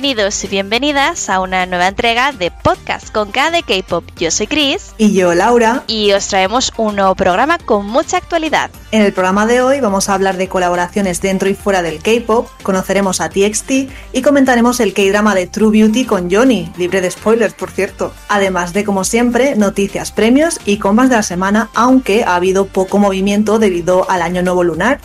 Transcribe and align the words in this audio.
Bienvenidos 0.00 0.42
y 0.44 0.48
bienvenidas 0.48 1.28
a 1.28 1.40
una 1.40 1.66
nueva 1.66 1.86
entrega 1.86 2.32
de 2.32 2.50
Podcast 2.50 3.12
con 3.12 3.30
K 3.32 3.50
de 3.50 3.62
K-Pop. 3.62 4.02
Yo 4.16 4.30
soy 4.30 4.46
Chris. 4.46 4.94
Y 4.96 5.12
yo, 5.12 5.34
Laura. 5.34 5.84
Y 5.88 6.12
os 6.12 6.26
traemos 6.26 6.72
un 6.78 6.96
nuevo 6.96 7.14
programa 7.14 7.58
con 7.58 7.84
mucha 7.84 8.16
actualidad. 8.16 8.70
En 8.92 9.02
el 9.02 9.12
programa 9.12 9.44
de 9.44 9.60
hoy 9.60 9.78
vamos 9.80 10.08
a 10.08 10.14
hablar 10.14 10.38
de 10.38 10.48
colaboraciones 10.48 11.20
dentro 11.20 11.50
y 11.50 11.54
fuera 11.54 11.82
del 11.82 12.02
K-Pop, 12.02 12.48
conoceremos 12.62 13.20
a 13.20 13.28
TXT 13.28 13.70
y 14.14 14.22
comentaremos 14.22 14.80
el 14.80 14.94
K-drama 14.94 15.34
de 15.34 15.46
True 15.48 15.70
Beauty 15.70 16.06
con 16.06 16.30
Johnny, 16.30 16.72
libre 16.78 17.02
de 17.02 17.10
spoilers, 17.10 17.52
por 17.52 17.70
cierto. 17.70 18.14
Además 18.30 18.72
de, 18.72 18.86
como 18.86 19.04
siempre, 19.04 19.54
noticias, 19.54 20.12
premios 20.12 20.60
y 20.64 20.78
combas 20.78 21.10
de 21.10 21.16
la 21.16 21.22
semana, 21.22 21.68
aunque 21.74 22.24
ha 22.24 22.36
habido 22.36 22.64
poco 22.68 22.96
movimiento 22.96 23.58
debido 23.58 24.10
al 24.10 24.22
año 24.22 24.40
nuevo 24.40 24.64
lunar. 24.64 24.98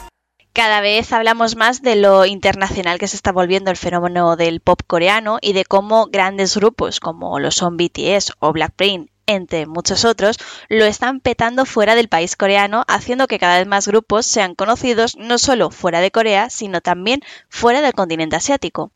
Cada 0.55 0.79
vez 0.79 1.11
hablamos 1.11 1.57
más 1.57 1.81
de 1.81 1.97
lo 1.97 2.25
internacional 2.25 2.97
que 2.97 3.09
se 3.09 3.17
está 3.17 3.33
volviendo 3.33 3.71
el 3.71 3.75
fenómeno 3.75 4.37
del 4.37 4.61
pop 4.61 4.79
coreano 4.87 5.37
y 5.41 5.51
de 5.51 5.65
cómo 5.65 6.05
grandes 6.05 6.55
grupos 6.55 7.01
como 7.01 7.39
lo 7.39 7.51
son 7.51 7.75
BTS 7.75 8.31
o 8.39 8.53
Blackpink 8.53 9.09
entre 9.25 9.65
muchos 9.65 10.05
otros, 10.05 10.37
lo 10.69 10.85
están 10.85 11.19
petando 11.19 11.65
fuera 11.65 11.95
del 11.95 12.07
país 12.07 12.37
coreano, 12.37 12.85
haciendo 12.87 13.27
que 13.27 13.37
cada 13.37 13.57
vez 13.57 13.67
más 13.67 13.85
grupos 13.85 14.27
sean 14.27 14.55
conocidos 14.55 15.17
no 15.17 15.39
solo 15.39 15.71
fuera 15.71 15.99
de 15.99 16.11
Corea, 16.11 16.49
sino 16.49 16.79
también 16.79 17.19
fuera 17.49 17.81
del 17.81 17.91
continente 17.91 18.37
asiático. 18.37 18.93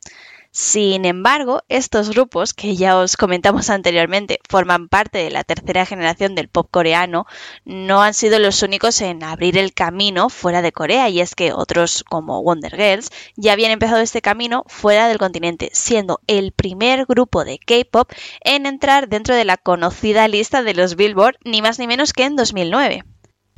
Sin 0.51 1.05
embargo, 1.05 1.63
estos 1.69 2.09
grupos, 2.09 2.53
que 2.53 2.75
ya 2.75 2.97
os 2.97 3.17
comentamos 3.17 3.69
anteriormente, 3.69 4.39
forman 4.49 4.87
parte 4.87 5.19
de 5.19 5.29
la 5.29 5.43
tercera 5.43 5.85
generación 5.85 6.33
del 6.35 6.49
pop 6.49 6.67
coreano, 6.69 7.25
no 7.65 8.01
han 8.01 8.13
sido 8.13 8.39
los 8.39 8.63
únicos 8.63 9.01
en 9.01 9.23
abrir 9.23 9.57
el 9.57 9.73
camino 9.73 10.29
fuera 10.29 10.61
de 10.61 10.71
Corea, 10.71 11.07
y 11.09 11.19
es 11.21 11.35
que 11.35 11.53
otros 11.53 12.03
como 12.03 12.41
Wonder 12.43 12.75
Girls 12.75 13.11
ya 13.35 13.53
habían 13.53 13.71
empezado 13.71 14.01
este 14.01 14.21
camino 14.21 14.63
fuera 14.67 15.07
del 15.07 15.19
continente, 15.19 15.69
siendo 15.73 16.19
el 16.27 16.51
primer 16.51 17.05
grupo 17.05 17.45
de 17.45 17.59
K-pop 17.59 18.11
en 18.41 18.65
entrar 18.65 19.07
dentro 19.07 19.35
de 19.35 19.45
la 19.45 19.57
conocida 19.57 20.27
lista 20.27 20.63
de 20.63 20.73
los 20.73 20.95
Billboard, 20.95 21.37
ni 21.43 21.61
más 21.61 21.79
ni 21.79 21.87
menos 21.87 22.13
que 22.13 22.25
en 22.25 22.35
2009. 22.35 23.03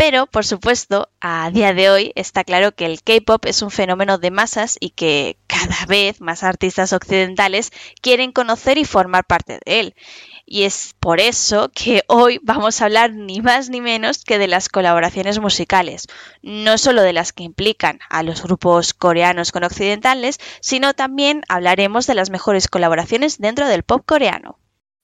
Pero, 0.03 0.25
por 0.25 0.45
supuesto, 0.45 1.11
a 1.21 1.51
día 1.51 1.75
de 1.75 1.91
hoy 1.91 2.11
está 2.15 2.43
claro 2.43 2.71
que 2.71 2.87
el 2.87 3.03
K-Pop 3.03 3.45
es 3.45 3.61
un 3.61 3.69
fenómeno 3.69 4.17
de 4.17 4.31
masas 4.31 4.77
y 4.79 4.89
que 4.89 5.37
cada 5.45 5.85
vez 5.85 6.21
más 6.21 6.41
artistas 6.43 6.91
occidentales 6.91 7.71
quieren 8.01 8.31
conocer 8.31 8.79
y 8.79 8.85
formar 8.85 9.25
parte 9.25 9.59
de 9.63 9.79
él. 9.79 9.95
Y 10.43 10.63
es 10.63 10.95
por 10.99 11.19
eso 11.19 11.69
que 11.71 12.01
hoy 12.07 12.39
vamos 12.41 12.81
a 12.81 12.85
hablar 12.85 13.13
ni 13.13 13.41
más 13.41 13.69
ni 13.69 13.79
menos 13.79 14.23
que 14.23 14.39
de 14.39 14.47
las 14.47 14.69
colaboraciones 14.69 15.37
musicales, 15.37 16.07
no 16.41 16.79
solo 16.79 17.03
de 17.03 17.13
las 17.13 17.31
que 17.31 17.43
implican 17.43 17.99
a 18.09 18.23
los 18.23 18.41
grupos 18.41 18.95
coreanos 18.95 19.51
con 19.51 19.63
occidentales, 19.63 20.39
sino 20.61 20.95
también 20.95 21.43
hablaremos 21.47 22.07
de 22.07 22.15
las 22.15 22.31
mejores 22.31 22.67
colaboraciones 22.67 23.37
dentro 23.37 23.67
del 23.67 23.83
pop 23.83 24.03
coreano. 24.03 24.57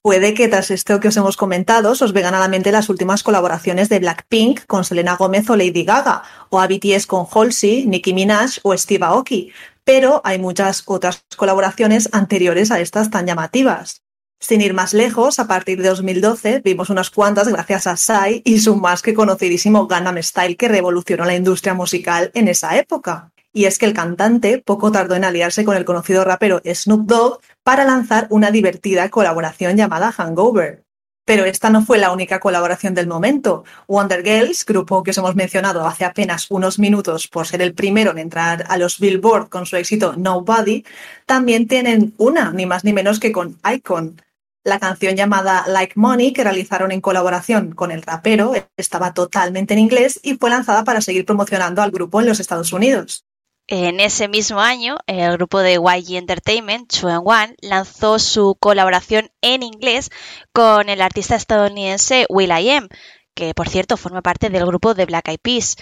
Puede 0.08 0.32
que 0.32 0.48
tras 0.48 0.70
esto 0.70 1.00
que 1.00 1.08
os 1.08 1.16
hemos 1.18 1.36
comentado 1.36 1.90
os 1.90 2.12
vengan 2.14 2.34
a 2.34 2.40
la 2.40 2.48
mente 2.48 2.72
las 2.72 2.88
últimas 2.88 3.22
colaboraciones 3.22 3.90
de 3.90 3.98
Blackpink 3.98 4.64
con 4.64 4.82
Selena 4.82 5.16
Gómez 5.16 5.50
o 5.50 5.54
Lady 5.54 5.84
Gaga, 5.84 6.22
o 6.48 6.60
a 6.60 6.66
BTS 6.66 7.06
con 7.06 7.26
Halsey, 7.30 7.84
Nicki 7.84 8.14
Minaj 8.14 8.56
o 8.62 8.74
Steve 8.74 9.04
Aoki, 9.04 9.52
pero 9.84 10.22
hay 10.24 10.38
muchas 10.38 10.82
otras 10.86 11.26
colaboraciones 11.36 12.08
anteriores 12.12 12.70
a 12.70 12.80
estas 12.80 13.10
tan 13.10 13.26
llamativas. 13.26 14.00
Sin 14.40 14.62
ir 14.62 14.72
más 14.72 14.94
lejos, 14.94 15.38
a 15.40 15.46
partir 15.46 15.82
de 15.82 15.90
2012 15.90 16.62
vimos 16.64 16.88
unas 16.88 17.10
cuantas 17.10 17.46
gracias 17.46 17.86
a 17.86 17.98
Psy 17.98 18.40
y 18.46 18.60
su 18.60 18.76
más 18.76 19.02
que 19.02 19.12
conocidísimo 19.12 19.86
Gangnam 19.88 20.22
Style 20.22 20.56
que 20.56 20.68
revolucionó 20.68 21.26
la 21.26 21.36
industria 21.36 21.74
musical 21.74 22.30
en 22.32 22.48
esa 22.48 22.78
época. 22.78 23.30
Y 23.52 23.64
es 23.64 23.78
que 23.78 23.86
el 23.86 23.94
cantante 23.94 24.62
poco 24.64 24.92
tardó 24.92 25.14
en 25.14 25.24
aliarse 25.24 25.64
con 25.64 25.76
el 25.76 25.84
conocido 25.84 26.24
rapero 26.24 26.60
Snoop 26.64 27.06
Dogg 27.06 27.40
para 27.62 27.84
lanzar 27.84 28.26
una 28.30 28.50
divertida 28.50 29.08
colaboración 29.08 29.76
llamada 29.76 30.12
Hangover. 30.12 30.84
Pero 31.28 31.44
esta 31.44 31.68
no 31.68 31.82
fue 31.82 31.98
la 31.98 32.10
única 32.10 32.40
colaboración 32.40 32.94
del 32.94 33.06
momento. 33.06 33.64
Wonder 33.86 34.24
Girls, 34.24 34.64
grupo 34.64 35.02
que 35.02 35.10
os 35.10 35.18
hemos 35.18 35.34
mencionado 35.34 35.86
hace 35.86 36.06
apenas 36.06 36.50
unos 36.50 36.78
minutos 36.78 37.28
por 37.28 37.46
ser 37.46 37.60
el 37.60 37.74
primero 37.74 38.12
en 38.12 38.18
entrar 38.18 38.64
a 38.66 38.78
los 38.78 38.98
Billboard 38.98 39.50
con 39.50 39.66
su 39.66 39.76
éxito 39.76 40.14
Nobody, 40.16 40.84
también 41.26 41.68
tienen 41.68 42.14
una, 42.16 42.50
ni 42.52 42.64
más 42.64 42.82
ni 42.82 42.94
menos 42.94 43.20
que 43.20 43.30
con 43.30 43.58
Icon. 43.70 44.22
La 44.64 44.78
canción 44.78 45.16
llamada 45.16 45.64
Like 45.68 45.94
Money, 45.96 46.32
que 46.32 46.44
realizaron 46.44 46.92
en 46.92 47.02
colaboración 47.02 47.72
con 47.72 47.90
el 47.90 48.00
rapero, 48.00 48.54
estaba 48.78 49.12
totalmente 49.12 49.74
en 49.74 49.80
inglés 49.80 50.18
y 50.22 50.38
fue 50.38 50.48
lanzada 50.48 50.82
para 50.84 51.02
seguir 51.02 51.26
promocionando 51.26 51.82
al 51.82 51.90
grupo 51.90 52.20
en 52.20 52.26
los 52.26 52.40
Estados 52.40 52.72
Unidos. 52.72 53.27
En 53.70 54.00
ese 54.00 54.28
mismo 54.28 54.60
año, 54.60 54.96
el 55.06 55.30
grupo 55.32 55.58
de 55.60 55.74
YG 55.74 56.16
Entertainment, 56.16 56.90
Chuan 56.90 57.20
One, 57.22 57.54
lanzó 57.60 58.18
su 58.18 58.56
colaboración 58.58 59.30
en 59.42 59.62
inglés 59.62 60.08
con 60.54 60.88
el 60.88 61.02
artista 61.02 61.36
estadounidense 61.36 62.24
Will.i.am, 62.30 62.88
que 63.34 63.52
por 63.52 63.68
cierto 63.68 63.98
forma 63.98 64.22
parte 64.22 64.48
del 64.48 64.64
grupo 64.64 64.94
de 64.94 65.04
Black 65.04 65.28
Eyed 65.28 65.40
Peas. 65.42 65.76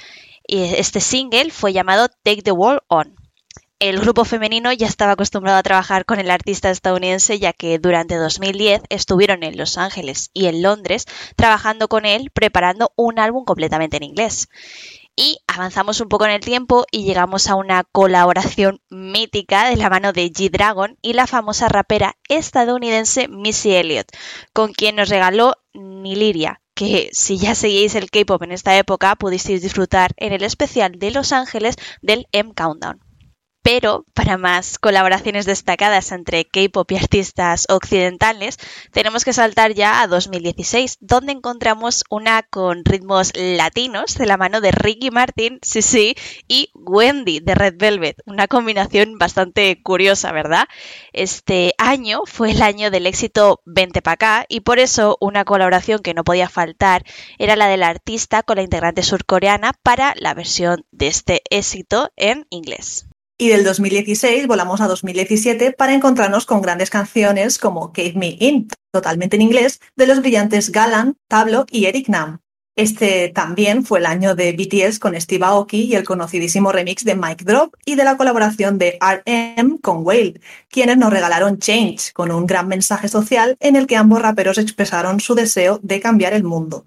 Este 0.49 1.01
single 1.01 1.53
fue 1.53 1.73
llamado 1.73 2.09
Take 2.25 2.43
the 2.43 2.51
World 2.51 2.81
On. 2.89 3.15
El 3.79 4.01
grupo 4.01 4.25
femenino 4.25 4.73
ya 4.73 4.89
estaba 4.89 5.13
acostumbrado 5.13 5.59
a 5.59 5.63
trabajar 5.63 6.07
con 6.07 6.19
el 6.19 6.31
artista 6.33 6.71
estadounidense 6.71 7.39
ya 7.39 7.53
que 7.53 7.79
durante 7.79 8.17
2010 8.17 8.83
estuvieron 8.89 9.45
en 9.45 9.57
Los 9.57 9.79
Ángeles 9.79 10.31
y 10.33 10.47
en 10.47 10.61
Londres 10.61 11.05
trabajando 11.37 11.87
con 11.87 12.05
él 12.05 12.33
preparando 12.33 12.91
un 12.97 13.21
álbum 13.21 13.45
completamente 13.45 13.99
en 13.99 14.03
inglés. 14.03 14.49
Y 15.19 15.39
avanzamos 15.47 16.01
un 16.03 16.11
poco 16.11 16.27
en 16.27 16.33
el 16.33 16.41
tiempo 16.41 16.85
y 16.93 17.05
llegamos 17.05 17.49
a 17.49 17.55
una 17.55 17.85
colaboración 17.85 18.83
mítica 18.91 19.71
de 19.71 19.77
la 19.77 19.89
mano 19.89 20.13
de 20.13 20.31
G-Dragon 20.31 20.99
y 21.01 21.15
la 21.15 21.27
famosa 21.27 21.71
rapera 21.71 22.19
estadounidense 22.29 23.27
Missy 23.27 23.75
Elliott, 23.75 24.09
con 24.53 24.75
quien 24.75 24.97
nos 24.97 25.09
regaló 25.09 25.55
Niliria, 25.73 26.61
que 26.75 27.09
si 27.13 27.39
ya 27.39 27.55
seguíais 27.55 27.95
el 27.95 28.11
K-pop 28.11 28.43
en 28.43 28.53
esta 28.53 28.77
época 28.77 29.17
pudisteis 29.17 29.63
disfrutar 29.63 30.13
en 30.19 30.35
el 30.35 30.43
especial 30.43 30.99
de 30.99 31.11
Los 31.11 31.33
Ángeles 31.33 31.77
del 32.03 32.27
M 32.33 32.53
Countdown 32.55 33.06
pero 33.67 34.05
para 34.15 34.39
más 34.39 34.79
colaboraciones 34.79 35.45
destacadas 35.45 36.13
entre 36.13 36.45
K-pop 36.45 36.89
y 36.93 36.97
artistas 36.99 37.67
occidentales, 37.69 38.59
tenemos 38.93 39.25
que 39.25 39.33
saltar 39.33 39.75
ya 39.75 40.03
a 40.03 40.07
2016, 40.07 40.99
donde 41.01 41.33
encontramos 41.33 42.05
una 42.09 42.45
con 42.45 42.85
ritmos 42.85 43.33
latinos 43.35 44.15
de 44.15 44.27
la 44.27 44.37
mano 44.37 44.61
de 44.61 44.71
Ricky 44.71 45.11
Martin, 45.11 45.59
sí, 45.63 45.83
sí, 45.83 46.15
y 46.47 46.71
Wendy 46.75 47.41
de 47.41 47.57
Red 47.57 47.75
Velvet, 47.77 48.23
una 48.25 48.47
combinación 48.47 49.19
bastante 49.19 49.83
curiosa, 49.83 50.31
¿verdad? 50.31 50.69
Este 51.13 51.75
año 51.77 52.21
fue 52.25 52.53
el 52.53 52.63
año 52.63 52.93
del 52.93 53.09
éxito 53.09 53.63
Vente 53.65 54.01
pa' 54.01 54.13
acá 54.13 54.47
y 54.49 54.61
por 54.61 54.79
eso 54.79 55.19
una 55.21 55.45
colaboración 55.45 56.03
que 56.03 56.15
no 56.15 56.23
podía 56.23 56.49
faltar 56.49 57.03
era 57.37 57.57
la 57.57 57.67
del 57.67 57.83
artista 57.83 58.45
con 58.45 58.59
la 58.59 58.63
integrante 58.63 59.03
surcoreana 59.03 59.73
para 59.83 60.15
la 60.19 60.35
versión 60.35 60.87
de 60.93 61.09
este 61.09 61.43
éxito 61.51 62.13
en 62.15 62.47
inglés. 62.51 63.09
Y 63.39 63.51
del 63.51 63.65
2016 63.65 64.47
volamos 64.47 64.81
a 64.81 64.89
2017 64.89 65.73
para 65.73 65.93
encontrarnos 65.93 66.47
con 66.47 66.63
grandes 66.63 66.89
canciones 66.89 67.59
como 67.59 67.93
Cave 67.93 68.15
Me 68.17 68.35
In, 68.41 68.69
totalmente 68.91 69.37
en 69.37 69.43
inglés, 69.43 69.79
de 69.95 70.07
los 70.07 70.21
brillantes 70.21 70.73
Galan, 70.73 71.19
Tablo 71.29 71.67
y 71.71 71.85
Eric 71.85 72.09
Nam. 72.09 72.39
Este 72.77 73.29
también 73.29 73.85
fue 73.85 73.99
el 73.99 74.07
año 74.07 74.35
de 74.35 74.53
BTS 74.53 74.99
con 74.99 75.21
Steve 75.21 75.45
Aoki 75.45 75.83
y 75.83 75.95
el 75.97 76.05
conocidísimo 76.05 76.73
remix 76.73 77.05
de 77.05 77.15
Mike 77.15 77.45
Drop 77.45 77.75
y 77.85 77.95
de 77.95 78.05
la 78.05 78.17
colaboración 78.17 78.79
de 78.79 78.99
RM 79.01 79.81
con 79.83 80.07
Whale, 80.07 80.41
quienes 80.71 80.97
nos 80.97 81.13
regalaron 81.13 81.59
Change, 81.59 82.15
con 82.15 82.31
un 82.31 82.47
gran 82.47 82.69
mensaje 82.69 83.09
social 83.09 83.59
en 83.61 83.77
el 83.77 83.87
que 83.87 83.97
ambos 83.97 84.23
raperos 84.23 84.57
expresaron 84.57 85.21
su 85.21 85.35
deseo 85.35 85.79
de 85.83 86.01
cambiar 86.01 86.33
el 86.33 86.45
mundo 86.45 86.87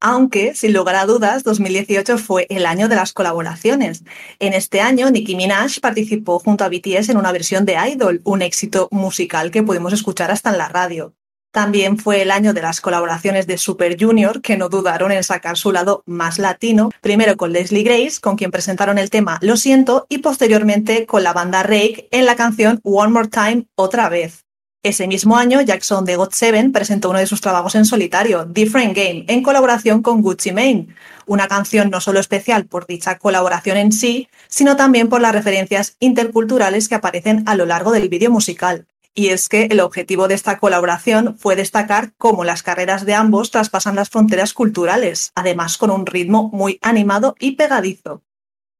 aunque 0.00 0.54
sin 0.54 0.72
lugar 0.72 0.96
a 0.96 1.06
dudas 1.06 1.44
2018 1.44 2.18
fue 2.18 2.46
el 2.48 2.66
año 2.66 2.88
de 2.88 2.96
las 2.96 3.12
colaboraciones. 3.12 4.04
En 4.38 4.54
este 4.54 4.80
año 4.80 5.10
Nicki 5.10 5.36
Minaj 5.36 5.80
participó 5.80 6.38
junto 6.38 6.64
a 6.64 6.68
BTS 6.68 7.10
en 7.10 7.18
una 7.18 7.32
versión 7.32 7.64
de 7.64 7.76
Idol, 7.92 8.20
un 8.24 8.42
éxito 8.42 8.88
musical 8.90 9.50
que 9.50 9.62
pudimos 9.62 9.92
escuchar 9.92 10.30
hasta 10.30 10.50
en 10.50 10.58
la 10.58 10.68
radio. 10.68 11.14
También 11.52 11.98
fue 11.98 12.22
el 12.22 12.30
año 12.30 12.54
de 12.54 12.62
las 12.62 12.80
colaboraciones 12.80 13.48
de 13.48 13.58
Super 13.58 13.96
Junior, 14.00 14.40
que 14.40 14.56
no 14.56 14.68
dudaron 14.68 15.10
en 15.10 15.24
sacar 15.24 15.56
su 15.56 15.72
lado 15.72 16.04
más 16.06 16.38
latino, 16.38 16.90
primero 17.00 17.36
con 17.36 17.52
Leslie 17.52 17.82
Grace, 17.82 18.20
con 18.20 18.36
quien 18.36 18.52
presentaron 18.52 18.98
el 18.98 19.10
tema 19.10 19.38
Lo 19.42 19.56
siento, 19.56 20.06
y 20.08 20.18
posteriormente 20.18 21.06
con 21.06 21.24
la 21.24 21.32
banda 21.32 21.64
Rake 21.64 22.08
en 22.12 22.24
la 22.24 22.36
canción 22.36 22.78
One 22.84 23.12
More 23.12 23.28
Time 23.28 23.66
otra 23.74 24.08
vez. 24.08 24.44
Ese 24.82 25.06
mismo 25.06 25.36
año, 25.36 25.60
Jackson 25.60 26.06
de 26.06 26.16
God7 26.16 26.72
presentó 26.72 27.10
uno 27.10 27.18
de 27.18 27.26
sus 27.26 27.42
trabajos 27.42 27.74
en 27.74 27.84
solitario, 27.84 28.46
Different 28.46 28.96
Game, 28.96 29.26
en 29.28 29.42
colaboración 29.42 30.00
con 30.00 30.22
Gucci 30.22 30.52
Mane, 30.52 30.86
una 31.26 31.48
canción 31.48 31.90
no 31.90 32.00
solo 32.00 32.18
especial 32.18 32.64
por 32.64 32.86
dicha 32.86 33.18
colaboración 33.18 33.76
en 33.76 33.92
sí, 33.92 34.28
sino 34.48 34.76
también 34.76 35.10
por 35.10 35.20
las 35.20 35.34
referencias 35.34 35.96
interculturales 36.00 36.88
que 36.88 36.94
aparecen 36.94 37.42
a 37.44 37.56
lo 37.56 37.66
largo 37.66 37.92
del 37.92 38.08
vídeo 38.08 38.30
musical. 38.30 38.86
Y 39.12 39.28
es 39.28 39.50
que 39.50 39.64
el 39.64 39.80
objetivo 39.80 40.28
de 40.28 40.34
esta 40.34 40.58
colaboración 40.58 41.36
fue 41.36 41.56
destacar 41.56 42.14
cómo 42.16 42.44
las 42.44 42.62
carreras 42.62 43.04
de 43.04 43.12
ambos 43.12 43.50
traspasan 43.50 43.96
las 43.96 44.08
fronteras 44.08 44.54
culturales, 44.54 45.32
además 45.34 45.76
con 45.76 45.90
un 45.90 46.06
ritmo 46.06 46.48
muy 46.54 46.78
animado 46.80 47.34
y 47.38 47.50
pegadizo. 47.52 48.22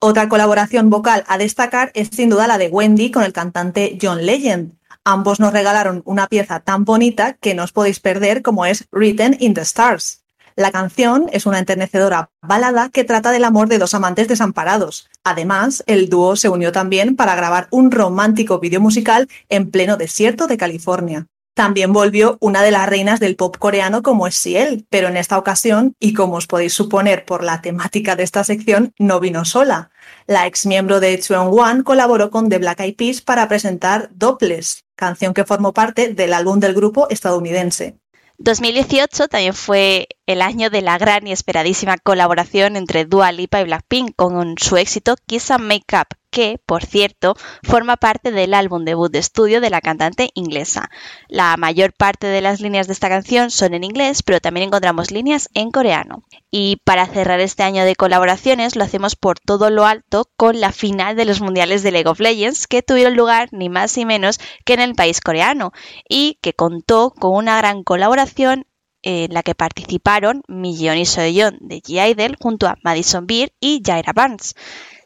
Otra 0.01 0.31
colaboración 0.31 0.89
vocal 0.89 1.25
a 1.29 1.37
destacar 1.37 1.91
es 1.93 2.09
sin 2.11 2.31
duda 2.31 2.47
la 2.47 2.57
de 2.57 2.69
Wendy 2.69 3.11
con 3.11 3.23
el 3.23 3.35
cantante 3.35 3.99
John 4.01 4.25
Legend, 4.25 4.80
ambos 5.05 5.41
nos 5.41 5.53
regalaron 5.53 6.03
una 6.05 6.27
pieza 6.27 6.61
tan 6.61 6.85
bonita 6.85 7.35
que 7.35 7.55
no 7.55 7.65
os 7.65 7.73
podéis 7.73 8.01
perder 8.01 8.43
como 8.43 8.67
es 8.67 8.87
Written 8.93 9.37
in 9.41 9.55
the 9.55 9.63
Stars. 9.63 10.25
La 10.57 10.73
canción 10.73 11.29
es 11.33 11.47
una 11.47 11.59
enternecedora 11.59 12.31
balada 12.43 12.91
que 12.91 13.05
trata 13.05 13.31
del 13.31 13.45
amor 13.45 13.69
de 13.69 13.79
dos 13.79 13.95
amantes 13.95 14.29
desamparados. 14.29 15.09
Además, 15.25 15.83
el 15.87 16.09
dúo 16.09 16.37
se 16.37 16.49
unió 16.49 16.73
también 16.73 17.17
para 17.17 17.35
grabar 17.35 17.69
un 17.71 17.91
romántico 17.91 18.59
vídeo 18.59 18.81
musical 18.81 19.29
en 19.49 19.71
pleno 19.71 19.97
desierto 19.97 20.47
de 20.47 20.59
California. 20.59 21.27
También 21.55 21.93
volvió 21.93 22.39
una 22.41 22.63
de 22.63 22.71
las 22.71 22.89
reinas 22.89 23.21
del 23.21 23.37
pop 23.37 23.57
coreano 23.59 24.03
como 24.03 24.27
es 24.27 24.49
pero 24.89 25.09
en 25.09 25.17
esta 25.17 25.37
ocasión, 25.37 25.95
y 25.99 26.15
como 26.15 26.37
os 26.37 26.47
podéis 26.47 26.73
suponer 26.73 27.25
por 27.25 27.45
la 27.45 27.61
temática 27.61 28.17
de 28.17 28.23
esta 28.23 28.45
sección, 28.45 28.95
no 28.99 29.21
vino 29.21 29.45
sola. 29.45 29.91
La 30.27 30.47
ex 30.47 30.65
miembro 30.67 31.01
de 31.01 31.21
One 31.29 31.83
colaboró 31.83 32.31
con 32.31 32.49
The 32.49 32.59
Black 32.59 32.81
Eyed 32.81 32.97
Peas 32.97 33.21
para 33.21 33.49
presentar 33.49 34.11
Dopples, 34.13 34.85
canción 34.97 35.35
que 35.35 35.45
formó 35.45 35.73
parte 35.73 36.15
del 36.15 36.33
álbum 36.33 36.61
del 36.61 36.75
grupo 36.75 37.09
estadounidense. 37.11 37.99
2018 38.39 39.29
también 39.29 39.53
fue 39.53 40.09
el 40.27 40.41
año 40.41 40.71
de 40.71 40.81
la 40.81 40.97
gran 40.97 41.27
y 41.27 41.33
esperadísima 41.33 41.99
colaboración 41.99 42.77
entre 42.77 43.05
Dua 43.05 43.33
Lipa 43.33 43.61
y 43.61 43.65
Blackpink 43.65 44.17
con 44.17 44.55
su 44.57 44.79
éxito 44.79 45.17
Kiss 45.27 45.51
and 45.51 45.65
Make 45.65 45.95
Up, 45.95 46.17
que, 46.31 46.61
por 46.65 46.85
cierto, 46.85 47.37
forma 47.63 47.97
parte 47.97 48.31
del 48.31 48.55
álbum 48.55 48.85
debut 48.85 49.11
de 49.11 49.19
estudio 49.19 49.61
de 49.61 49.71
la 49.71 49.81
cantante 49.81 50.31
inglesa. 50.35 50.91
La 51.29 51.57
mayor 51.57 51.93
parte 51.93 52.27
de 52.27 52.41
las 52.41 52.61
líneas 52.61 52.87
de 52.87 52.93
esta 52.93 53.09
canción 53.09 53.51
son 53.51 53.75
en 53.75 53.85
inglés, 53.85 54.23
pero 54.23 54.41
también 54.41 54.69
encontramos 54.69 55.11
líneas 55.11 55.49
en 55.55 55.71
coreano. 55.71 56.25
Y 56.51 56.81
para 56.85 57.07
cerrar 57.07 57.41
este 57.41 57.63
año 57.63 57.85
de 57.85 57.97
colaboraciones 57.97 58.77
lo 58.77 58.85
hacemos 58.85 59.17
por 59.17 59.39
todo 59.39 59.71
lo 59.71 59.87
alto 59.87 60.31
con 60.37 60.61
la 60.61 60.73
final 60.73 61.17
de 61.17 61.25
los 61.25 61.41
mundiales 61.41 61.83
de 61.83 61.93
League 61.93 62.09
of 62.09 62.21
Legends 62.21 62.67
que 62.67 62.83
tuvieron 62.83 63.17
lugar 63.17 63.49
ni 63.53 63.69
más 63.69 63.97
ni 63.97 64.05
menos 64.05 64.39
que 64.65 64.75
en 64.75 64.81
el 64.81 64.95
país 64.95 65.21
coreano 65.21 65.73
y 66.09 66.39
que 66.43 66.55
contó 66.55 67.11
con 67.11 67.35
una 67.35 67.57
gran 67.59 67.83
colaboración 67.85 68.67
en 69.03 69.33
la 69.33 69.43
que 69.43 69.55
participaron 69.55 70.43
Million 70.49 70.99
y 70.99 71.07
Soyeon 71.07 71.59
de 71.61 71.81
G-Idol 71.81 72.37
junto 72.41 72.67
a 72.67 72.77
Madison 72.83 73.27
Beer 73.27 73.53
y 73.61 73.83
Jaira 73.85 74.13
Barnes. 74.13 74.55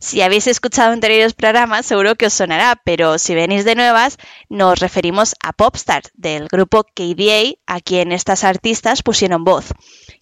Si 0.05 0.21
habéis 0.21 0.47
escuchado 0.49 0.93
anteriores 0.93 1.33
programas, 1.33 1.87
seguro 1.87 2.15
que 2.15 2.27
os 2.27 2.35
sonará, 2.35 2.79
pero 2.85 3.17
si 3.19 3.35
venís 3.35 3.65
de 3.65 3.75
nuevas, 3.75 4.19
nos 4.51 4.79
referimos 4.79 5.35
a 5.43 5.55
Popstar 5.55 6.03
del 6.13 6.49
grupo 6.49 6.85
KDA, 6.85 7.55
a 7.67 7.81
quien 7.81 8.13
estas 8.13 8.45
artistas 8.45 9.03
pusieron 9.03 9.45
voz. 9.45 9.73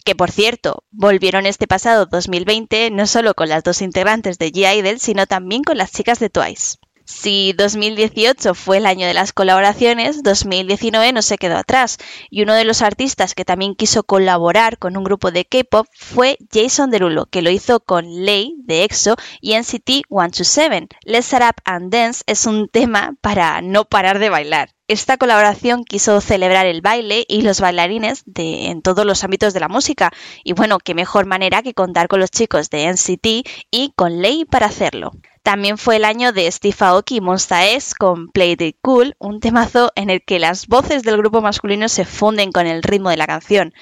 Que 0.05 0.15
por 0.15 0.31
cierto, 0.31 0.85
volvieron 0.91 1.45
este 1.45 1.67
pasado 1.67 2.05
2020 2.05 2.91
no 2.91 3.07
solo 3.07 3.33
con 3.33 3.49
las 3.49 3.63
dos 3.63 3.81
integrantes 3.81 4.37
de 4.37 4.53
G-Idol, 4.53 5.01
sino 5.01 5.27
también 5.27 5.63
con 5.63 5.77
las 5.77 5.91
chicas 5.91 6.19
de 6.19 6.29
Twice. 6.29 6.77
Si 7.05 7.51
2018 7.57 8.53
fue 8.53 8.77
el 8.77 8.85
año 8.85 9.05
de 9.05 9.13
las 9.13 9.33
colaboraciones, 9.33 10.23
2019 10.23 11.11
no 11.11 11.21
se 11.21 11.37
quedó 11.37 11.57
atrás 11.57 11.97
y 12.29 12.43
uno 12.43 12.53
de 12.53 12.63
los 12.63 12.81
artistas 12.81 13.35
que 13.35 13.43
también 13.43 13.75
quiso 13.75 14.03
colaborar 14.03 14.77
con 14.77 14.95
un 14.95 15.03
grupo 15.03 15.29
de 15.29 15.43
K-pop 15.43 15.85
fue 15.93 16.37
Jason 16.51 16.91
Derulo, 16.91 17.25
que 17.25 17.41
lo 17.41 17.49
hizo 17.49 17.81
con 17.81 18.05
Lay 18.25 18.55
de 18.59 18.85
EXO 18.85 19.17
y 19.41 19.55
NCT 19.57 20.05
127. 20.07 20.87
Let's 21.03 21.33
Up 21.33 21.61
and 21.65 21.91
Dance 21.91 22.23
es 22.25 22.45
un 22.45 22.69
tema 22.69 23.15
para 23.19 23.61
no 23.61 23.83
parar 23.83 24.19
de 24.19 24.29
bailar. 24.29 24.69
Esta 24.87 25.17
colaboración 25.17 25.83
quiso 25.83 26.21
celebrar 26.21 26.67
el 26.67 26.81
baile 26.81 27.25
y 27.27 27.41
los 27.41 27.59
bailarines 27.59 28.23
en 28.35 28.81
todos 28.81 29.05
los 29.05 29.25
ámbitos 29.25 29.53
de 29.53 29.59
la 29.59 29.67
música. 29.67 30.11
Y 30.45 30.53
bueno, 30.53 30.79
qué 30.79 30.93
mejor 30.93 31.25
manera 31.25 31.63
que 31.63 31.73
contar 31.73 32.07
con 32.07 32.21
los 32.21 32.31
chicos 32.31 32.69
de 32.69 32.87
NCT 32.87 33.45
y 33.71 33.91
con 33.95 34.21
Lay 34.21 34.45
para 34.45 34.67
hacerlo. 34.67 35.11
También 35.43 35.77
fue 35.77 35.97
el 35.97 36.05
año 36.05 36.31
de 36.31 36.49
Steve 36.49 36.75
Aoki 36.79 37.17
y 37.17 37.21
Monsta 37.21 37.69
X 37.69 37.95
con 37.95 38.29
Play 38.29 38.55
It 38.57 38.77
Cool, 38.81 39.17
un 39.19 39.41
temazo 39.41 39.91
en 39.95 40.09
el 40.09 40.23
que 40.23 40.39
las 40.39 40.67
voces 40.67 41.03
del 41.03 41.17
grupo 41.17 41.41
masculino 41.41 41.89
se 41.89 42.05
funden 42.05 42.53
con 42.53 42.65
el 42.65 42.81
ritmo 42.81 43.09
de 43.09 43.17
la 43.17 43.27
canción. 43.27 43.73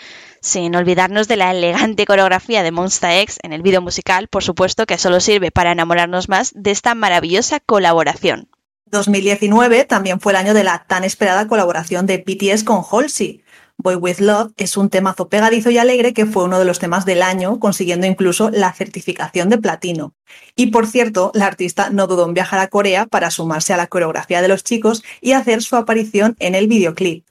Sin 0.42 0.75
olvidarnos 0.75 1.28
de 1.28 1.38
la 1.38 1.52
elegante 1.52 2.08
coreografía 2.08 2.63
de 2.63 2.72
Monsta 2.72 3.16
X 3.19 3.38
en 3.44 3.54
el 3.54 3.62
vídeo 3.62 3.80
musical, 3.80 4.28
por 4.28 4.44
supuesto 4.44 4.88
que 4.88 4.98
solo 4.98 5.19
sirve 5.19 5.52
para 5.52 5.72
enamorarnos 5.72 6.30
más 6.30 6.52
de 6.56 6.72
esta 6.72 6.96
maravillosa 6.96 7.60
colaboración. 7.60 8.50
2019 8.88 9.86
también 9.86 10.19
fue 10.19 10.31
el 10.31 10.38
año 10.38 10.56
de 10.56 10.63
la 10.63 10.86
tan 10.88 11.04
esperada 11.04 11.48
colaboración 11.48 12.08
de 12.08 12.18
BTS 12.18 12.63
con 12.63 12.81
Halsey, 12.92 13.44
Boy 13.81 13.95
With 13.95 14.19
Love 14.19 14.51
es 14.57 14.78
un 14.78 14.89
temazo 14.89 15.28
pegadizo 15.28 15.72
y 15.72 15.80
alegre 15.80 16.13
que 16.13 16.28
fue 16.28 16.44
uno 16.44 16.60
de 16.60 16.66
los 16.66 16.78
temas 16.78 17.04
del 17.04 17.24
año, 17.24 17.60
consiguiendo 17.60 18.06
incluso 18.06 18.51
la 18.51 18.72
certificación 18.74 19.50
de 19.50 19.57
platino. 19.57 20.13
Y 20.56 20.68
por 20.68 20.86
cierto, 20.86 21.31
la 21.33 21.48
artista 21.48 21.89
no 21.89 22.06
dudó 22.06 22.28
en 22.28 22.36
viajar 22.36 22.60
a 22.60 22.68
Corea 22.68 23.07
para 23.07 23.31
sumarse 23.31 23.74
a 23.74 23.78
la 23.78 23.88
coreografía 23.88 24.42
de 24.42 24.48
los 24.48 24.63
chicos 24.63 25.04
y 25.19 25.31
hacer 25.31 25.63
su 25.63 25.75
aparición 25.75 26.36
en 26.39 26.54
el 26.54 26.68
videoclip. 26.68 27.25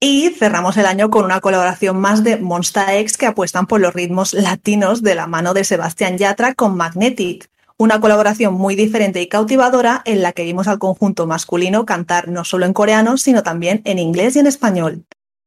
Y 0.00 0.30
cerramos 0.30 0.78
el 0.78 0.86
año 0.86 1.10
con 1.10 1.26
una 1.26 1.40
colaboración 1.40 2.00
más 2.00 2.24
de 2.24 2.38
Monsta 2.38 2.96
X 2.96 3.18
que 3.18 3.26
apuestan 3.26 3.66
por 3.66 3.82
los 3.82 3.92
ritmos 3.92 4.32
latinos 4.32 5.02
de 5.02 5.14
la 5.14 5.26
mano 5.26 5.52
de 5.52 5.64
Sebastián 5.64 6.16
Yatra 6.16 6.54
con 6.54 6.78
Magnetic. 6.78 7.50
Una 7.76 8.00
colaboración 8.00 8.54
muy 8.54 8.74
diferente 8.74 9.20
y 9.20 9.28
cautivadora 9.28 10.00
en 10.06 10.22
la 10.22 10.32
que 10.32 10.44
vimos 10.44 10.68
al 10.68 10.78
conjunto 10.78 11.26
masculino 11.26 11.84
cantar 11.84 12.28
no 12.28 12.44
solo 12.44 12.64
en 12.64 12.72
coreano, 12.72 13.18
sino 13.18 13.42
también 13.42 13.82
en 13.84 13.98
inglés 13.98 14.36
y 14.36 14.38
en 14.38 14.46
español. 14.46 15.04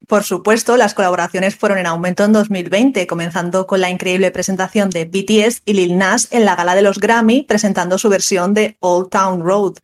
Por 0.07 0.23
supuesto, 0.23 0.75
las 0.75 0.93
colaboraciones 0.93 1.55
fueron 1.55 1.77
en 1.77 1.85
aumento 1.85 2.25
en 2.25 2.33
2020, 2.33 3.07
comenzando 3.07 3.65
con 3.67 3.79
la 3.79 3.89
increíble 3.89 4.31
presentación 4.31 4.89
de 4.89 5.05
BTS 5.05 5.61
y 5.65 5.73
Lil 5.73 5.97
Nas 5.97 6.27
en 6.31 6.45
la 6.45 6.55
gala 6.55 6.75
de 6.75 6.81
los 6.81 6.99
Grammy, 6.99 7.43
presentando 7.43 7.97
su 7.97 8.09
versión 8.09 8.53
de 8.53 8.75
Old 8.81 9.09
Town 9.09 9.41
Road. 9.41 9.75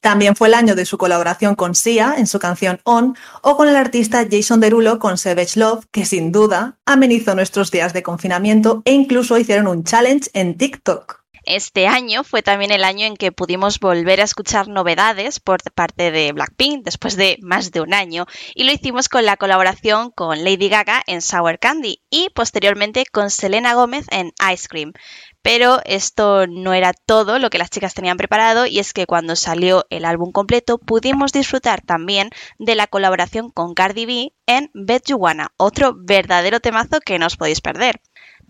También 0.00 0.34
fue 0.34 0.48
el 0.48 0.54
año 0.54 0.74
de 0.74 0.86
su 0.86 0.96
colaboración 0.98 1.54
con 1.54 1.74
Sia 1.74 2.14
en 2.16 2.26
su 2.26 2.38
canción 2.38 2.80
On 2.84 3.14
o 3.42 3.56
con 3.56 3.68
el 3.68 3.76
artista 3.76 4.26
Jason 4.28 4.60
Derulo 4.60 4.98
con 4.98 5.18
Savage 5.18 5.60
Love, 5.60 5.84
que 5.92 6.06
sin 6.06 6.32
duda 6.32 6.78
amenizó 6.86 7.34
nuestros 7.34 7.70
días 7.70 7.92
de 7.92 8.02
confinamiento 8.02 8.82
e 8.86 8.92
incluso 8.92 9.38
hicieron 9.38 9.68
un 9.68 9.84
challenge 9.84 10.30
en 10.32 10.56
TikTok. 10.56 11.19
Este 11.52 11.88
año 11.88 12.22
fue 12.22 12.42
también 12.42 12.70
el 12.70 12.84
año 12.84 13.06
en 13.06 13.16
que 13.16 13.32
pudimos 13.32 13.80
volver 13.80 14.20
a 14.20 14.24
escuchar 14.24 14.68
novedades 14.68 15.40
por 15.40 15.60
parte 15.74 16.12
de 16.12 16.30
Blackpink 16.30 16.84
después 16.84 17.16
de 17.16 17.38
más 17.42 17.72
de 17.72 17.80
un 17.80 17.92
año 17.92 18.26
y 18.54 18.62
lo 18.62 18.70
hicimos 18.70 19.08
con 19.08 19.24
la 19.24 19.36
colaboración 19.36 20.12
con 20.12 20.44
Lady 20.44 20.68
Gaga 20.68 21.02
en 21.08 21.20
Sour 21.20 21.58
Candy 21.58 22.02
y 22.08 22.30
posteriormente 22.36 23.04
con 23.04 23.30
Selena 23.30 23.74
Gómez 23.74 24.06
en 24.12 24.32
Ice 24.52 24.68
Cream. 24.68 24.92
Pero 25.42 25.80
esto 25.86 26.46
no 26.46 26.72
era 26.72 26.92
todo 26.92 27.40
lo 27.40 27.50
que 27.50 27.58
las 27.58 27.70
chicas 27.70 27.94
tenían 27.94 28.16
preparado 28.16 28.66
y 28.66 28.78
es 28.78 28.92
que 28.92 29.06
cuando 29.06 29.34
salió 29.34 29.86
el 29.90 30.04
álbum 30.04 30.30
completo 30.30 30.78
pudimos 30.78 31.32
disfrutar 31.32 31.80
también 31.80 32.30
de 32.60 32.76
la 32.76 32.86
colaboración 32.86 33.50
con 33.50 33.74
Cardi 33.74 34.06
B 34.06 34.34
en 34.46 34.70
Bet 34.72 35.08
You 35.08 35.16
Wanna, 35.16 35.52
otro 35.56 35.96
verdadero 35.96 36.60
temazo 36.60 37.00
que 37.00 37.18
no 37.18 37.26
os 37.26 37.36
podéis 37.36 37.60
perder. 37.60 38.00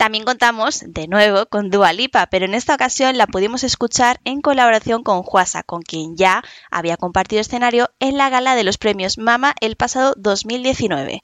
También 0.01 0.25
contamos 0.25 0.83
de 0.87 1.09
nuevo 1.09 1.45
con 1.45 1.69
Dua 1.69 1.93
Lipa, 1.93 2.27
pero 2.31 2.47
en 2.47 2.55
esta 2.55 2.75
ocasión 2.75 3.19
la 3.19 3.27
pudimos 3.27 3.65
escuchar 3.65 4.19
en 4.25 4.41
colaboración 4.41 5.03
con 5.03 5.23
Juasa, 5.23 5.63
con 5.63 5.83
quien 5.83 6.17
ya 6.17 6.43
había 6.71 6.97
compartido 6.97 7.43
escenario 7.43 7.91
en 8.01 8.17
la 8.17 8.31
gala 8.31 8.55
de 8.55 8.65
los 8.65 8.79
premios 8.79 9.19
Mama 9.19 9.55
el 9.61 9.77
pasado 9.77 10.15
2019. 10.17 11.23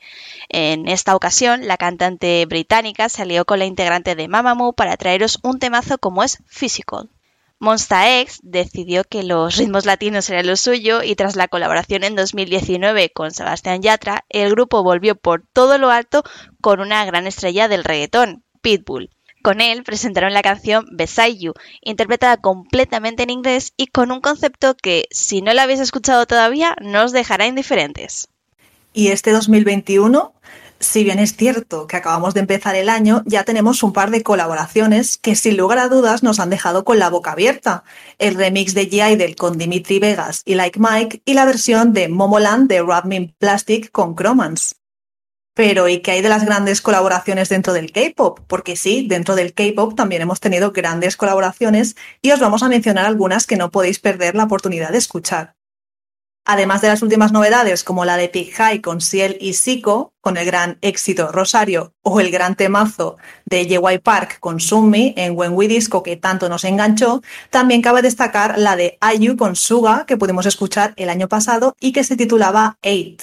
En 0.51 0.89
esta 0.89 1.17
ocasión, 1.17 1.67
la 1.67 1.79
cantante 1.79 2.45
británica 2.45 3.09
salió 3.09 3.47
con 3.47 3.61
la 3.61 3.65
integrante 3.65 4.15
de 4.15 4.29
Mamamoo 4.29 4.75
para 4.75 4.99
traeros 4.99 5.39
un 5.43 5.59
temazo 5.59 5.97
como 5.97 6.23
es 6.23 6.43
Physical. 6.47 7.09
Monsta 7.59 8.21
X 8.21 8.41
decidió 8.43 9.05
que 9.05 9.23
los 9.23 9.57
ritmos 9.57 9.87
latinos 9.87 10.29
eran 10.29 10.47
lo 10.47 10.57
suyo 10.57 11.03
y 11.03 11.17
tras 11.17 11.35
la 11.35 11.49
colaboración 11.49 12.05
en 12.05 12.15
2019 12.15 13.09
con 13.09 13.31
Sebastián 13.31 13.81
Yatra, 13.81 14.27
el 14.29 14.51
grupo 14.51 14.83
volvió 14.83 15.15
por 15.15 15.43
todo 15.55 15.79
lo 15.79 15.91
alto 15.91 16.23
con 16.61 16.81
una 16.81 17.03
gran 17.07 17.27
estrella 17.27 17.69
del 17.69 17.83
reggaetón, 17.83 18.45
Con 19.43 19.61
él 19.61 19.85
presentaron 19.85 20.33
la 20.33 20.43
canción 20.43 20.87
Beside 20.91 21.39
You, 21.39 21.53
interpretada 21.83 22.37
completamente 22.37 23.23
en 23.23 23.31
inglés 23.31 23.73
y 23.77 23.87
con 23.87 24.11
un 24.11 24.21
concepto 24.21 24.75
que, 24.75 25.05
si 25.13 25.41
no 25.41 25.55
la 25.55 25.63
habéis 25.63 25.79
escuchado 25.79 26.27
todavía, 26.27 26.75
no 26.81 27.05
os 27.05 27.13
dejará 27.13 27.47
indiferentes. 27.47 28.27
Y 28.93 29.09
este 29.09 29.31
2021, 29.31 30.33
si 30.81 31.05
bien 31.05 31.21
es 31.21 31.37
cierto 31.37 31.87
que 31.87 31.97
acabamos 31.97 32.35
de 32.35 32.41
empezar 32.41 32.75
el 32.75 32.89
año, 32.89 33.23
ya 33.25 33.45
tenemos 33.45 33.85
un 33.85 33.93
par 33.93 34.11
de 34.11 34.25
colaboraciones 34.25 35.17
que 35.17 35.37
sin 35.37 35.57
lugar 35.57 35.79
a 35.79 35.89
dudas 35.89 36.25
nos 36.25 36.41
han 36.41 36.51
dejado 36.51 36.85
con 36.85 36.99
la 36.99 37.09
boca 37.09 37.33
abierta. 37.33 37.85
El 38.19 38.35
remix 38.35 38.75
de 38.75 38.91
G 38.91 39.37
con 39.37 39.59
Dimitri 39.59 40.01
Vegas 40.01 40.43
y 40.45 40.55
Like 40.55 40.81
Mike 40.81 41.23
y 41.25 41.35
la 41.35 41.45
versión 41.45 41.93
de 41.93 42.09
Momoland 42.09 42.69
de 42.69 42.81
Rub 42.81 43.35
Plastic 43.39 43.93
con 43.93 44.17
Chromance. 44.17 44.76
Pero 45.57 45.89
¿y 45.89 46.01
qué 46.01 46.11
hay 46.11 46.21
de 46.21 46.29
las 46.29 46.45
grandes 46.45 46.83
colaboraciones 46.83 47.49
dentro 47.49 47.73
del 47.73 47.91
K-Pop? 47.91 48.41
Porque 48.47 48.77
sí, 48.77 49.07
dentro 49.09 49.35
del 49.35 49.55
K-Pop 49.55 49.95
también 49.97 50.21
hemos 50.21 50.39
tenido 50.39 50.71
grandes 50.73 51.17
colaboraciones 51.17 51.97
y 52.21 52.33
os 52.33 52.41
vamos 52.41 52.63
a 52.63 52.69
mencionar 52.69 53.07
algunas 53.07 53.47
que 53.47 53.57
no 53.57 53.71
podéis 53.71 53.99
perder 53.99 54.35
la 54.35 54.45
oportunidad 54.45 54.91
de 54.91 54.99
escuchar. 54.99 55.55
Además 56.45 56.83
de 56.83 56.89
las 56.89 57.01
últimas 57.01 57.33
novedades 57.33 57.85
como 57.85 58.05
la 58.05 58.19
de 58.19 58.29
Pig 58.29 58.53
High 58.53 58.83
con 58.83 59.01
Ciel 59.01 59.39
y 59.41 59.55
Sico, 59.55 60.13
con 60.21 60.37
el 60.37 60.45
gran 60.45 60.77
éxito 60.83 61.33
Rosario, 61.33 61.95
o 62.03 62.21
el 62.21 62.31
gran 62.31 62.55
temazo 62.55 63.17
de 63.47 63.67
JY 63.67 64.01
Park 64.01 64.39
con 64.41 64.61
Summi 64.61 65.15
en 65.17 65.39
When 65.39 65.55
We 65.55 65.69
Disco 65.69 66.03
que 66.03 66.19
tanto 66.19 66.51
nos 66.51 66.65
enganchó, 66.65 67.23
también 67.49 67.81
cabe 67.81 68.03
destacar 68.03 68.59
la 68.59 68.77
de 68.77 68.99
IU 69.19 69.39
con 69.39 69.57
Suga 69.57 70.05
que 70.07 70.19
pudimos 70.19 70.45
escuchar 70.45 70.93
el 70.99 71.09
año 71.09 71.29
pasado 71.29 71.75
y 71.81 71.93
que 71.93 72.05
se 72.05 72.15
titulaba 72.15 72.77
Eight. 72.83 73.23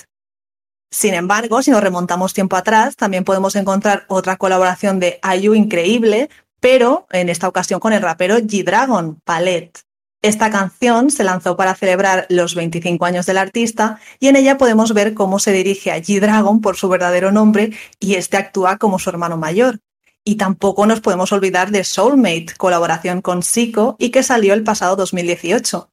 Sin 0.93 1.15
embargo, 1.15 1.63
si 1.63 1.71
nos 1.71 1.81
remontamos 1.81 2.35
tiempo 2.35 2.55
atrás, 2.55 2.95
también 2.95 3.23
podemos 3.23 3.55
encontrar 3.55 4.05
otra 4.09 4.37
colaboración 4.37 4.99
de 4.99 5.19
IU 5.39 5.55
increíble, 5.55 6.29
pero 6.59 7.07
en 7.09 7.29
esta 7.29 7.47
ocasión 7.47 7.79
con 7.79 7.93
el 7.93 8.01
rapero 8.03 8.37
G-Dragon, 8.37 9.19
Palette. 9.25 9.79
Esta 10.21 10.51
canción 10.51 11.09
se 11.09 11.23
lanzó 11.23 11.57
para 11.57 11.73
celebrar 11.73 12.27
los 12.29 12.53
25 12.53 13.05
años 13.05 13.25
del 13.25 13.39
artista 13.39 13.99
y 14.19 14.27
en 14.27 14.35
ella 14.35 14.59
podemos 14.59 14.93
ver 14.93 15.15
cómo 15.15 15.39
se 15.39 15.51
dirige 15.51 15.91
a 15.91 15.97
G-Dragon 15.97 16.61
por 16.61 16.77
su 16.77 16.87
verdadero 16.89 17.31
nombre 17.31 17.71
y 17.99 18.13
este 18.13 18.37
actúa 18.37 18.77
como 18.77 18.99
su 18.99 19.09
hermano 19.09 19.35
mayor. 19.35 19.79
Y 20.23 20.35
tampoco 20.35 20.85
nos 20.85 21.01
podemos 21.01 21.31
olvidar 21.31 21.71
de 21.71 21.83
Soulmate, 21.83 22.53
colaboración 22.55 23.23
con 23.23 23.41
Zico 23.41 23.95
y 23.97 24.11
que 24.11 24.21
salió 24.21 24.53
el 24.53 24.63
pasado 24.63 24.95
2018. 24.95 25.89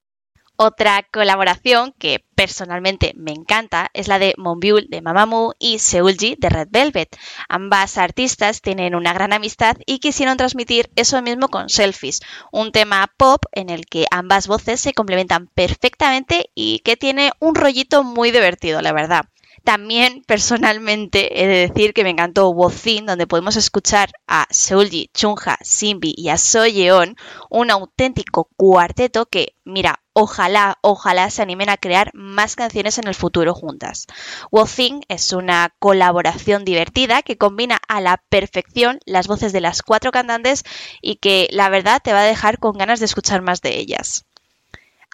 Otra 0.63 1.03
colaboración 1.11 1.95
que 1.99 2.23
personalmente 2.35 3.15
me 3.17 3.33
encanta 3.33 3.89
es 3.95 4.09
la 4.09 4.19
de 4.19 4.35
Monbiul 4.37 4.89
de 4.91 5.01
Mamamoo 5.01 5.55
y 5.59 5.79
Seulgi 5.79 6.37
de 6.39 6.51
Red 6.51 6.69
Velvet. 6.71 7.17
Ambas 7.49 7.97
artistas 7.97 8.61
tienen 8.61 8.95
una 8.95 9.15
gran 9.15 9.33
amistad 9.33 9.79
y 9.87 10.01
quisieron 10.01 10.37
transmitir 10.37 10.91
eso 10.97 11.23
mismo 11.23 11.49
con 11.49 11.71
Selfies, 11.71 12.21
un 12.53 12.73
tema 12.73 13.11
pop 13.17 13.43
en 13.53 13.71
el 13.71 13.87
que 13.87 14.05
ambas 14.11 14.49
voces 14.49 14.83
se 14.83 14.93
complementan 14.93 15.47
perfectamente 15.47 16.51
y 16.55 16.81
que 16.81 16.99
tiene 16.99 17.33
un 17.41 17.55
rollito 17.55 18.05
muy 18.05 18.31
divertido, 18.31 18.83
la 18.83 18.93
verdad. 18.93 19.30
También 19.65 20.23
personalmente 20.27 21.43
he 21.43 21.47
de 21.47 21.69
decir 21.69 21.93
que 21.93 22.03
me 22.03 22.11
encantó 22.11 22.49
Wozin, 22.51 23.07
donde 23.07 23.27
podemos 23.27 23.57
escuchar 23.57 24.11
a 24.27 24.47
Seulgi, 24.51 25.11
Chunha, 25.15 25.59
Simbi 25.63 26.15
y 26.17 26.29
a 26.31 26.39
Soyeon, 26.39 27.15
un 27.51 27.71
auténtico 27.71 28.49
cuarteto 28.57 29.27
que, 29.27 29.55
mira, 29.65 30.01
ojalá, 30.13 30.79
ojalá 30.83 31.31
se 31.31 31.43
animen 31.43 31.69
a 31.69 31.77
crear 31.77 32.11
más 32.15 32.57
canciones 32.57 32.99
en 32.99 33.07
el 33.07 33.15
futuro 33.15 33.55
juntas. 33.55 34.07
Wozin 34.51 35.03
es 35.09 35.33
una 35.33 35.75
colaboración 35.79 36.65
divertida 36.65 37.23
que 37.23 37.39
combina 37.39 37.79
a 37.89 38.01
la 38.01 38.23
perfección 38.29 38.99
las 39.05 39.29
voces 39.29 39.53
de 39.53 39.61
las 39.61 39.83
cuatro 39.83 40.11
cantantes 40.11 40.65
y 41.01 41.17
que 41.17 41.49
la 41.53 41.69
verdad 41.69 42.01
te 42.03 42.13
va 42.13 42.21
a 42.23 42.25
dejar 42.25 42.59
con 42.59 42.77
ganas 42.77 42.99
de 42.99 43.07
escuchar 43.07 43.43
más 43.43 43.61
de 43.61 43.79
ellas. 43.79 44.25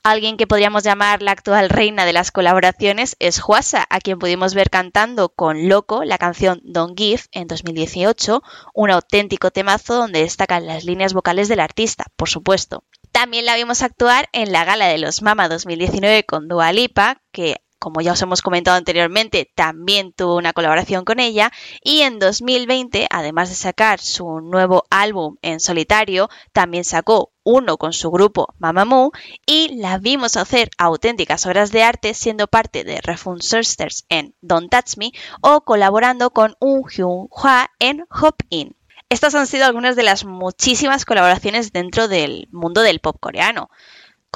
Alguien 0.09 0.37
que 0.37 0.47
podríamos 0.47 0.85
llamar 0.85 1.21
la 1.21 1.33
actual 1.33 1.69
reina 1.69 2.05
de 2.05 2.13
las 2.13 2.31
colaboraciones 2.31 3.17
es 3.19 3.43
Huasa, 3.45 3.85
a 3.91 3.99
quien 3.99 4.21
pudimos 4.21 4.55
ver 4.55 4.71
cantando 4.71 5.31
con 5.31 5.69
Loco 5.69 6.05
la 6.05 6.17
canción 6.17 6.61
Don't 6.63 6.97
Give 6.97 7.23
en 7.33 7.49
2018, 7.49 8.41
un 8.73 8.91
auténtico 8.93 9.51
temazo 9.51 9.97
donde 9.97 10.21
destacan 10.21 10.65
las 10.65 10.85
líneas 10.85 11.13
vocales 11.13 11.49
del 11.49 11.59
artista, 11.59 12.05
por 12.15 12.29
supuesto. 12.29 12.85
También 13.11 13.47
la 13.47 13.57
vimos 13.57 13.83
actuar 13.83 14.29
en 14.33 14.53
la 14.53 14.65
gala 14.65 14.87
de 14.87 14.99
los 14.99 15.23
Mama 15.23 15.49
2019 15.49 16.23
con 16.23 16.47
Dua 16.47 16.71
Lipa, 16.71 17.21
que 17.33 17.57
como 17.79 18.01
ya 18.01 18.13
os 18.13 18.23
hemos 18.23 18.43
comentado 18.43 18.77
anteriormente, 18.77 19.51
también 19.55 20.13
tuvo 20.13 20.37
una 20.37 20.53
colaboración 20.53 21.05
con 21.05 21.21
ella 21.21 21.53
y 21.83 22.01
en 22.01 22.19
2020, 22.19 23.07
además 23.11 23.49
de 23.49 23.55
sacar 23.55 24.01
su 24.01 24.41
nuevo 24.41 24.85
álbum 24.91 25.37
en 25.43 25.61
solitario, 25.61 26.29
también 26.53 26.85
sacó 26.85 27.33
uno 27.45 27.77
con 27.77 27.93
su 27.93 28.11
grupo 28.11 28.55
Mamamoo 28.59 29.13
y 29.47 29.77
la 29.77 29.99
vimos 29.99 30.37
hacer 30.37 30.71
auténticas 30.79 31.47
obras 31.47 31.71
de 31.71 31.85
arte 31.85 32.15
siendo 32.15 32.49
parte 32.49 32.83
de 32.83 33.01
Refund 33.01 33.43
Sisters 33.43 34.05
en 34.09 34.35
Don't 34.41 34.71
Touch 34.71 34.97
Me 34.97 35.13
o 35.41 35.61
colaborando 35.61 36.31
con 36.31 36.57
Un 36.59 36.89
Hyun 36.89 37.29
Hwa 37.31 37.71
en 37.79 38.05
Hop 38.11 38.37
In. 38.51 38.77
Estas 39.09 39.37
han 39.37 39.47
sido 39.47 39.67
algunas 39.67 39.95
de 39.95 40.03
las 40.03 40.25
muchísimas 40.25 41.05
colaboraciones 41.05 41.73
dentro 41.73 42.09
del 42.09 42.49
mundo 42.51 42.83
del 42.83 42.99
pop 42.99 43.17
coreano. 43.21 43.71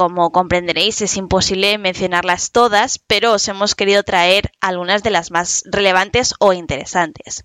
Como 0.01 0.33
comprenderéis, 0.33 1.03
es 1.03 1.19
imposible 1.19 1.77
mencionarlas 1.77 2.53
todas, 2.53 2.99
pero 2.99 3.35
os 3.35 3.47
hemos 3.49 3.75
querido 3.75 4.03
traer 4.03 4.51
algunas 4.59 5.03
de 5.03 5.11
las 5.11 5.31
más 5.31 5.63
relevantes 5.67 6.33
o 6.39 6.55
interesantes. 6.55 7.45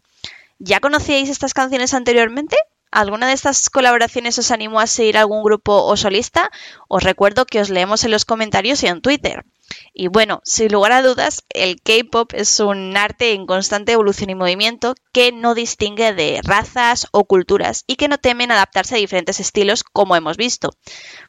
¿Ya 0.58 0.80
conocíais 0.80 1.28
estas 1.28 1.54
canciones 1.54 1.94
anteriormente? 1.94 2.56
¿Alguna 2.96 3.28
de 3.28 3.34
estas 3.34 3.70
colaboraciones 3.70 4.40
os 4.40 4.52
animó 4.52 4.80
a 4.80 4.88
seguir 4.88 5.18
algún 5.18 5.44
grupo 5.44 5.84
o 5.84 5.98
solista? 5.98 6.50
Os 6.88 7.04
recuerdo 7.04 7.46
que 7.46 7.60
os 7.60 7.70
leemos 7.70 8.06
en 8.06 8.12
los 8.12 8.24
comentarios 8.24 8.82
y 8.84 8.88
en 8.88 9.02
Twitter. 9.02 9.44
Y 9.94 10.08
bueno, 10.08 10.40
sin 10.46 10.72
lugar 10.72 10.94
a 10.94 11.02
dudas, 11.02 11.44
el 11.50 11.82
K-Pop 11.82 12.32
es 12.34 12.58
un 12.62 12.96
arte 12.96 13.34
en 13.34 13.48
constante 13.48 13.92
evolución 13.92 14.30
y 14.30 14.36
movimiento 14.36 14.96
que 15.12 15.34
no 15.34 15.56
distingue 15.56 16.14
de 16.14 16.40
razas 16.42 17.08
o 17.12 17.26
culturas 17.26 17.84
y 17.86 17.98
que 17.98 18.08
no 18.08 18.18
temen 18.18 18.50
adaptarse 18.50 18.96
a 18.96 19.00
diferentes 19.00 19.42
estilos 19.42 19.84
como 19.84 20.16
hemos 20.16 20.38
visto. 20.38 20.70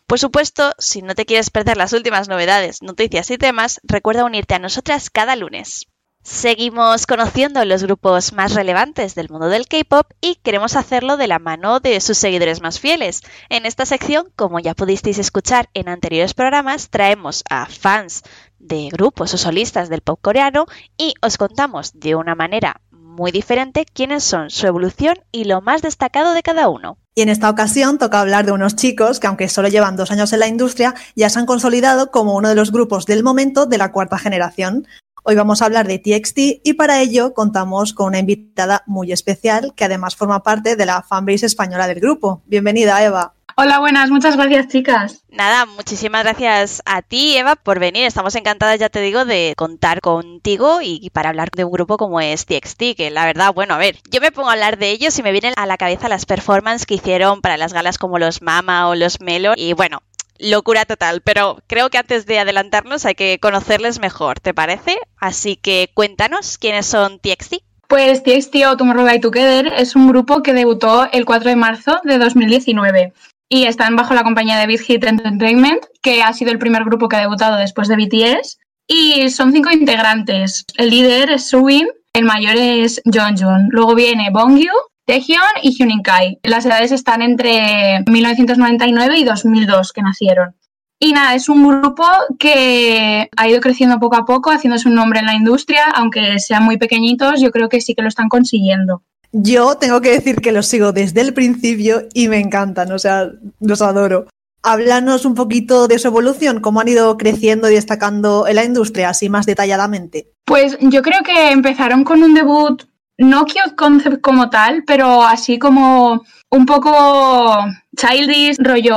Por 0.06 0.20
supuesto, 0.20 0.70
si 0.78 1.02
no 1.02 1.16
te 1.16 1.26
quieres 1.26 1.50
perder 1.50 1.78
las 1.78 1.92
últimas 1.92 2.28
novedades, 2.28 2.80
noticias 2.80 3.28
y 3.32 3.38
temas, 3.38 3.80
recuerda 3.82 4.24
unirte 4.24 4.54
a 4.54 4.60
nosotras 4.60 5.10
cada 5.10 5.34
lunes. 5.34 5.88
Seguimos 6.28 7.06
conociendo 7.06 7.64
los 7.64 7.84
grupos 7.84 8.32
más 8.32 8.52
relevantes 8.52 9.14
del 9.14 9.28
mundo 9.28 9.48
del 9.48 9.68
K-pop 9.68 10.08
y 10.20 10.34
queremos 10.42 10.74
hacerlo 10.74 11.16
de 11.16 11.28
la 11.28 11.38
mano 11.38 11.78
de 11.78 12.00
sus 12.00 12.18
seguidores 12.18 12.60
más 12.60 12.80
fieles. 12.80 13.22
En 13.48 13.64
esta 13.64 13.86
sección, 13.86 14.26
como 14.34 14.58
ya 14.58 14.74
pudisteis 14.74 15.18
escuchar 15.18 15.70
en 15.72 15.88
anteriores 15.88 16.34
programas, 16.34 16.90
traemos 16.90 17.44
a 17.48 17.66
fans 17.66 18.24
de 18.58 18.88
grupos 18.90 19.34
o 19.34 19.38
solistas 19.38 19.88
del 19.88 20.00
pop 20.00 20.18
coreano 20.20 20.66
y 20.98 21.14
os 21.22 21.38
contamos 21.38 21.92
de 21.94 22.16
una 22.16 22.34
manera 22.34 22.80
muy 22.90 23.30
diferente 23.30 23.86
quiénes 23.86 24.24
son, 24.24 24.50
su 24.50 24.66
evolución 24.66 25.18
y 25.30 25.44
lo 25.44 25.60
más 25.60 25.80
destacado 25.80 26.34
de 26.34 26.42
cada 26.42 26.68
uno. 26.68 26.98
Y 27.14 27.22
en 27.22 27.28
esta 27.28 27.48
ocasión 27.48 27.98
toca 27.98 28.20
hablar 28.20 28.46
de 28.46 28.52
unos 28.52 28.74
chicos 28.74 29.20
que, 29.20 29.28
aunque 29.28 29.48
solo 29.48 29.68
llevan 29.68 29.96
dos 29.96 30.10
años 30.10 30.32
en 30.32 30.40
la 30.40 30.48
industria, 30.48 30.96
ya 31.14 31.30
se 31.30 31.38
han 31.38 31.46
consolidado 31.46 32.10
como 32.10 32.34
uno 32.34 32.48
de 32.48 32.56
los 32.56 32.72
grupos 32.72 33.06
del 33.06 33.22
momento 33.22 33.64
de 33.66 33.78
la 33.78 33.92
cuarta 33.92 34.18
generación. 34.18 34.88
Hoy 35.28 35.34
vamos 35.34 35.60
a 35.60 35.64
hablar 35.64 35.88
de 35.88 35.98
TXT 35.98 36.38
y 36.62 36.74
para 36.74 37.00
ello 37.00 37.34
contamos 37.34 37.92
con 37.92 38.06
una 38.06 38.20
invitada 38.20 38.84
muy 38.86 39.10
especial 39.10 39.72
que 39.74 39.84
además 39.84 40.14
forma 40.14 40.44
parte 40.44 40.76
de 40.76 40.86
la 40.86 41.02
fanbase 41.02 41.46
española 41.46 41.88
del 41.88 41.98
grupo. 41.98 42.42
Bienvenida, 42.46 43.04
Eva. 43.04 43.34
Hola, 43.56 43.80
buenas, 43.80 44.08
muchas 44.08 44.36
gracias, 44.36 44.68
chicas. 44.68 45.24
Nada, 45.28 45.66
muchísimas 45.66 46.22
gracias 46.22 46.80
a 46.86 47.02
ti, 47.02 47.36
Eva, 47.36 47.56
por 47.56 47.80
venir. 47.80 48.04
Estamos 48.04 48.36
encantadas, 48.36 48.78
ya 48.78 48.88
te 48.88 49.00
digo, 49.00 49.24
de 49.24 49.54
contar 49.56 50.00
contigo 50.00 50.78
y 50.80 51.10
para 51.10 51.30
hablar 51.30 51.48
de 51.50 51.64
un 51.64 51.72
grupo 51.72 51.96
como 51.96 52.20
es 52.20 52.46
TXT, 52.46 52.94
que 52.96 53.10
la 53.10 53.24
verdad, 53.24 53.52
bueno, 53.52 53.74
a 53.74 53.78
ver, 53.78 53.98
yo 54.08 54.20
me 54.20 54.30
pongo 54.30 54.50
a 54.50 54.52
hablar 54.52 54.78
de 54.78 54.92
ellos 54.92 55.18
y 55.18 55.24
me 55.24 55.32
vienen 55.32 55.54
a 55.56 55.66
la 55.66 55.76
cabeza 55.76 56.08
las 56.08 56.24
performances 56.24 56.86
que 56.86 56.94
hicieron 56.94 57.40
para 57.40 57.56
las 57.56 57.72
galas 57.72 57.98
como 57.98 58.20
los 58.20 58.42
Mama 58.42 58.88
o 58.88 58.94
los 58.94 59.20
Melo 59.20 59.54
y 59.56 59.72
bueno, 59.72 60.02
locura 60.38 60.84
total, 60.84 61.20
pero 61.22 61.58
creo 61.66 61.90
que 61.90 61.98
antes 61.98 62.26
de 62.26 62.38
adelantarnos 62.38 63.04
hay 63.04 63.14
que 63.14 63.38
conocerles 63.40 64.00
mejor, 64.00 64.40
¿te 64.40 64.54
parece? 64.54 64.98
Así 65.16 65.56
que 65.56 65.90
cuéntanos 65.94 66.58
quiénes 66.58 66.86
son 66.86 67.18
TXT. 67.18 67.56
Pues 67.88 68.22
TXT 68.22 68.56
o 68.66 68.76
Tomorrow 68.76 69.04
by 69.04 69.20
Together 69.20 69.72
es 69.76 69.94
un 69.94 70.08
grupo 70.08 70.42
que 70.42 70.52
debutó 70.52 71.08
el 71.12 71.24
4 71.24 71.50
de 71.50 71.56
marzo 71.56 72.00
de 72.02 72.18
2019 72.18 73.12
y 73.48 73.64
están 73.64 73.94
bajo 73.94 74.14
la 74.14 74.24
compañía 74.24 74.58
de 74.58 74.66
Big 74.66 74.80
Hit 74.80 75.04
Entertainment, 75.04 75.84
que 76.02 76.22
ha 76.22 76.32
sido 76.32 76.50
el 76.50 76.58
primer 76.58 76.84
grupo 76.84 77.08
que 77.08 77.16
ha 77.16 77.20
debutado 77.20 77.56
después 77.56 77.88
de 77.88 77.96
BTS. 77.96 78.58
Y 78.88 79.30
son 79.30 79.52
cinco 79.52 79.70
integrantes. 79.70 80.64
El 80.76 80.90
líder 80.90 81.30
es 81.30 81.48
Suin, 81.48 81.88
el 82.12 82.24
mayor 82.24 82.56
es 82.56 83.02
John 83.12 83.34
Luego 83.70 83.94
viene 83.94 84.30
Bongyu, 84.30 84.72
Taehyun 85.06 85.38
y 85.62 85.70
Hyunin 85.70 86.02
Kai. 86.02 86.40
Las 86.42 86.66
edades 86.66 86.90
están 86.90 87.22
entre 87.22 88.02
1999 88.06 89.18
y 89.18 89.24
2002 89.24 89.92
que 89.92 90.02
nacieron. 90.02 90.56
Y 90.98 91.12
nada, 91.12 91.34
es 91.34 91.48
un 91.48 91.66
grupo 91.66 92.04
que 92.38 93.28
ha 93.36 93.48
ido 93.48 93.60
creciendo 93.60 94.00
poco 94.00 94.16
a 94.16 94.24
poco, 94.24 94.50
haciéndose 94.50 94.88
un 94.88 94.94
nombre 94.94 95.20
en 95.20 95.26
la 95.26 95.34
industria, 95.34 95.84
aunque 95.94 96.38
sean 96.38 96.64
muy 96.64 96.78
pequeñitos, 96.78 97.40
yo 97.40 97.50
creo 97.50 97.68
que 97.68 97.80
sí 97.80 97.94
que 97.94 98.02
lo 98.02 98.08
están 98.08 98.28
consiguiendo. 98.28 99.02
Yo 99.30 99.76
tengo 99.76 100.00
que 100.00 100.10
decir 100.10 100.36
que 100.36 100.52
los 100.52 100.66
sigo 100.66 100.92
desde 100.92 101.20
el 101.20 101.34
principio 101.34 102.08
y 102.14 102.28
me 102.28 102.40
encantan, 102.40 102.90
o 102.92 102.98
sea, 102.98 103.28
los 103.60 103.82
adoro. 103.82 104.26
Háblanos 104.62 105.26
un 105.26 105.34
poquito 105.34 105.86
de 105.86 105.98
su 105.98 106.08
evolución, 106.08 106.60
cómo 106.60 106.80
han 106.80 106.88
ido 106.88 107.16
creciendo 107.18 107.70
y 107.70 107.74
destacando 107.74 108.48
en 108.48 108.56
la 108.56 108.64
industria, 108.64 109.10
así 109.10 109.28
más 109.28 109.46
detalladamente. 109.46 110.32
Pues 110.46 110.78
yo 110.80 111.02
creo 111.02 111.22
que 111.22 111.50
empezaron 111.50 112.02
con 112.02 112.22
un 112.22 112.34
debut 112.34 112.84
no 113.18 113.44
Cute 113.44 113.74
Concept 113.76 114.20
como 114.20 114.50
tal, 114.50 114.84
pero 114.86 115.22
así 115.22 115.58
como 115.58 116.22
un 116.50 116.66
poco 116.66 117.64
childish, 117.96 118.56
rollo 118.58 118.96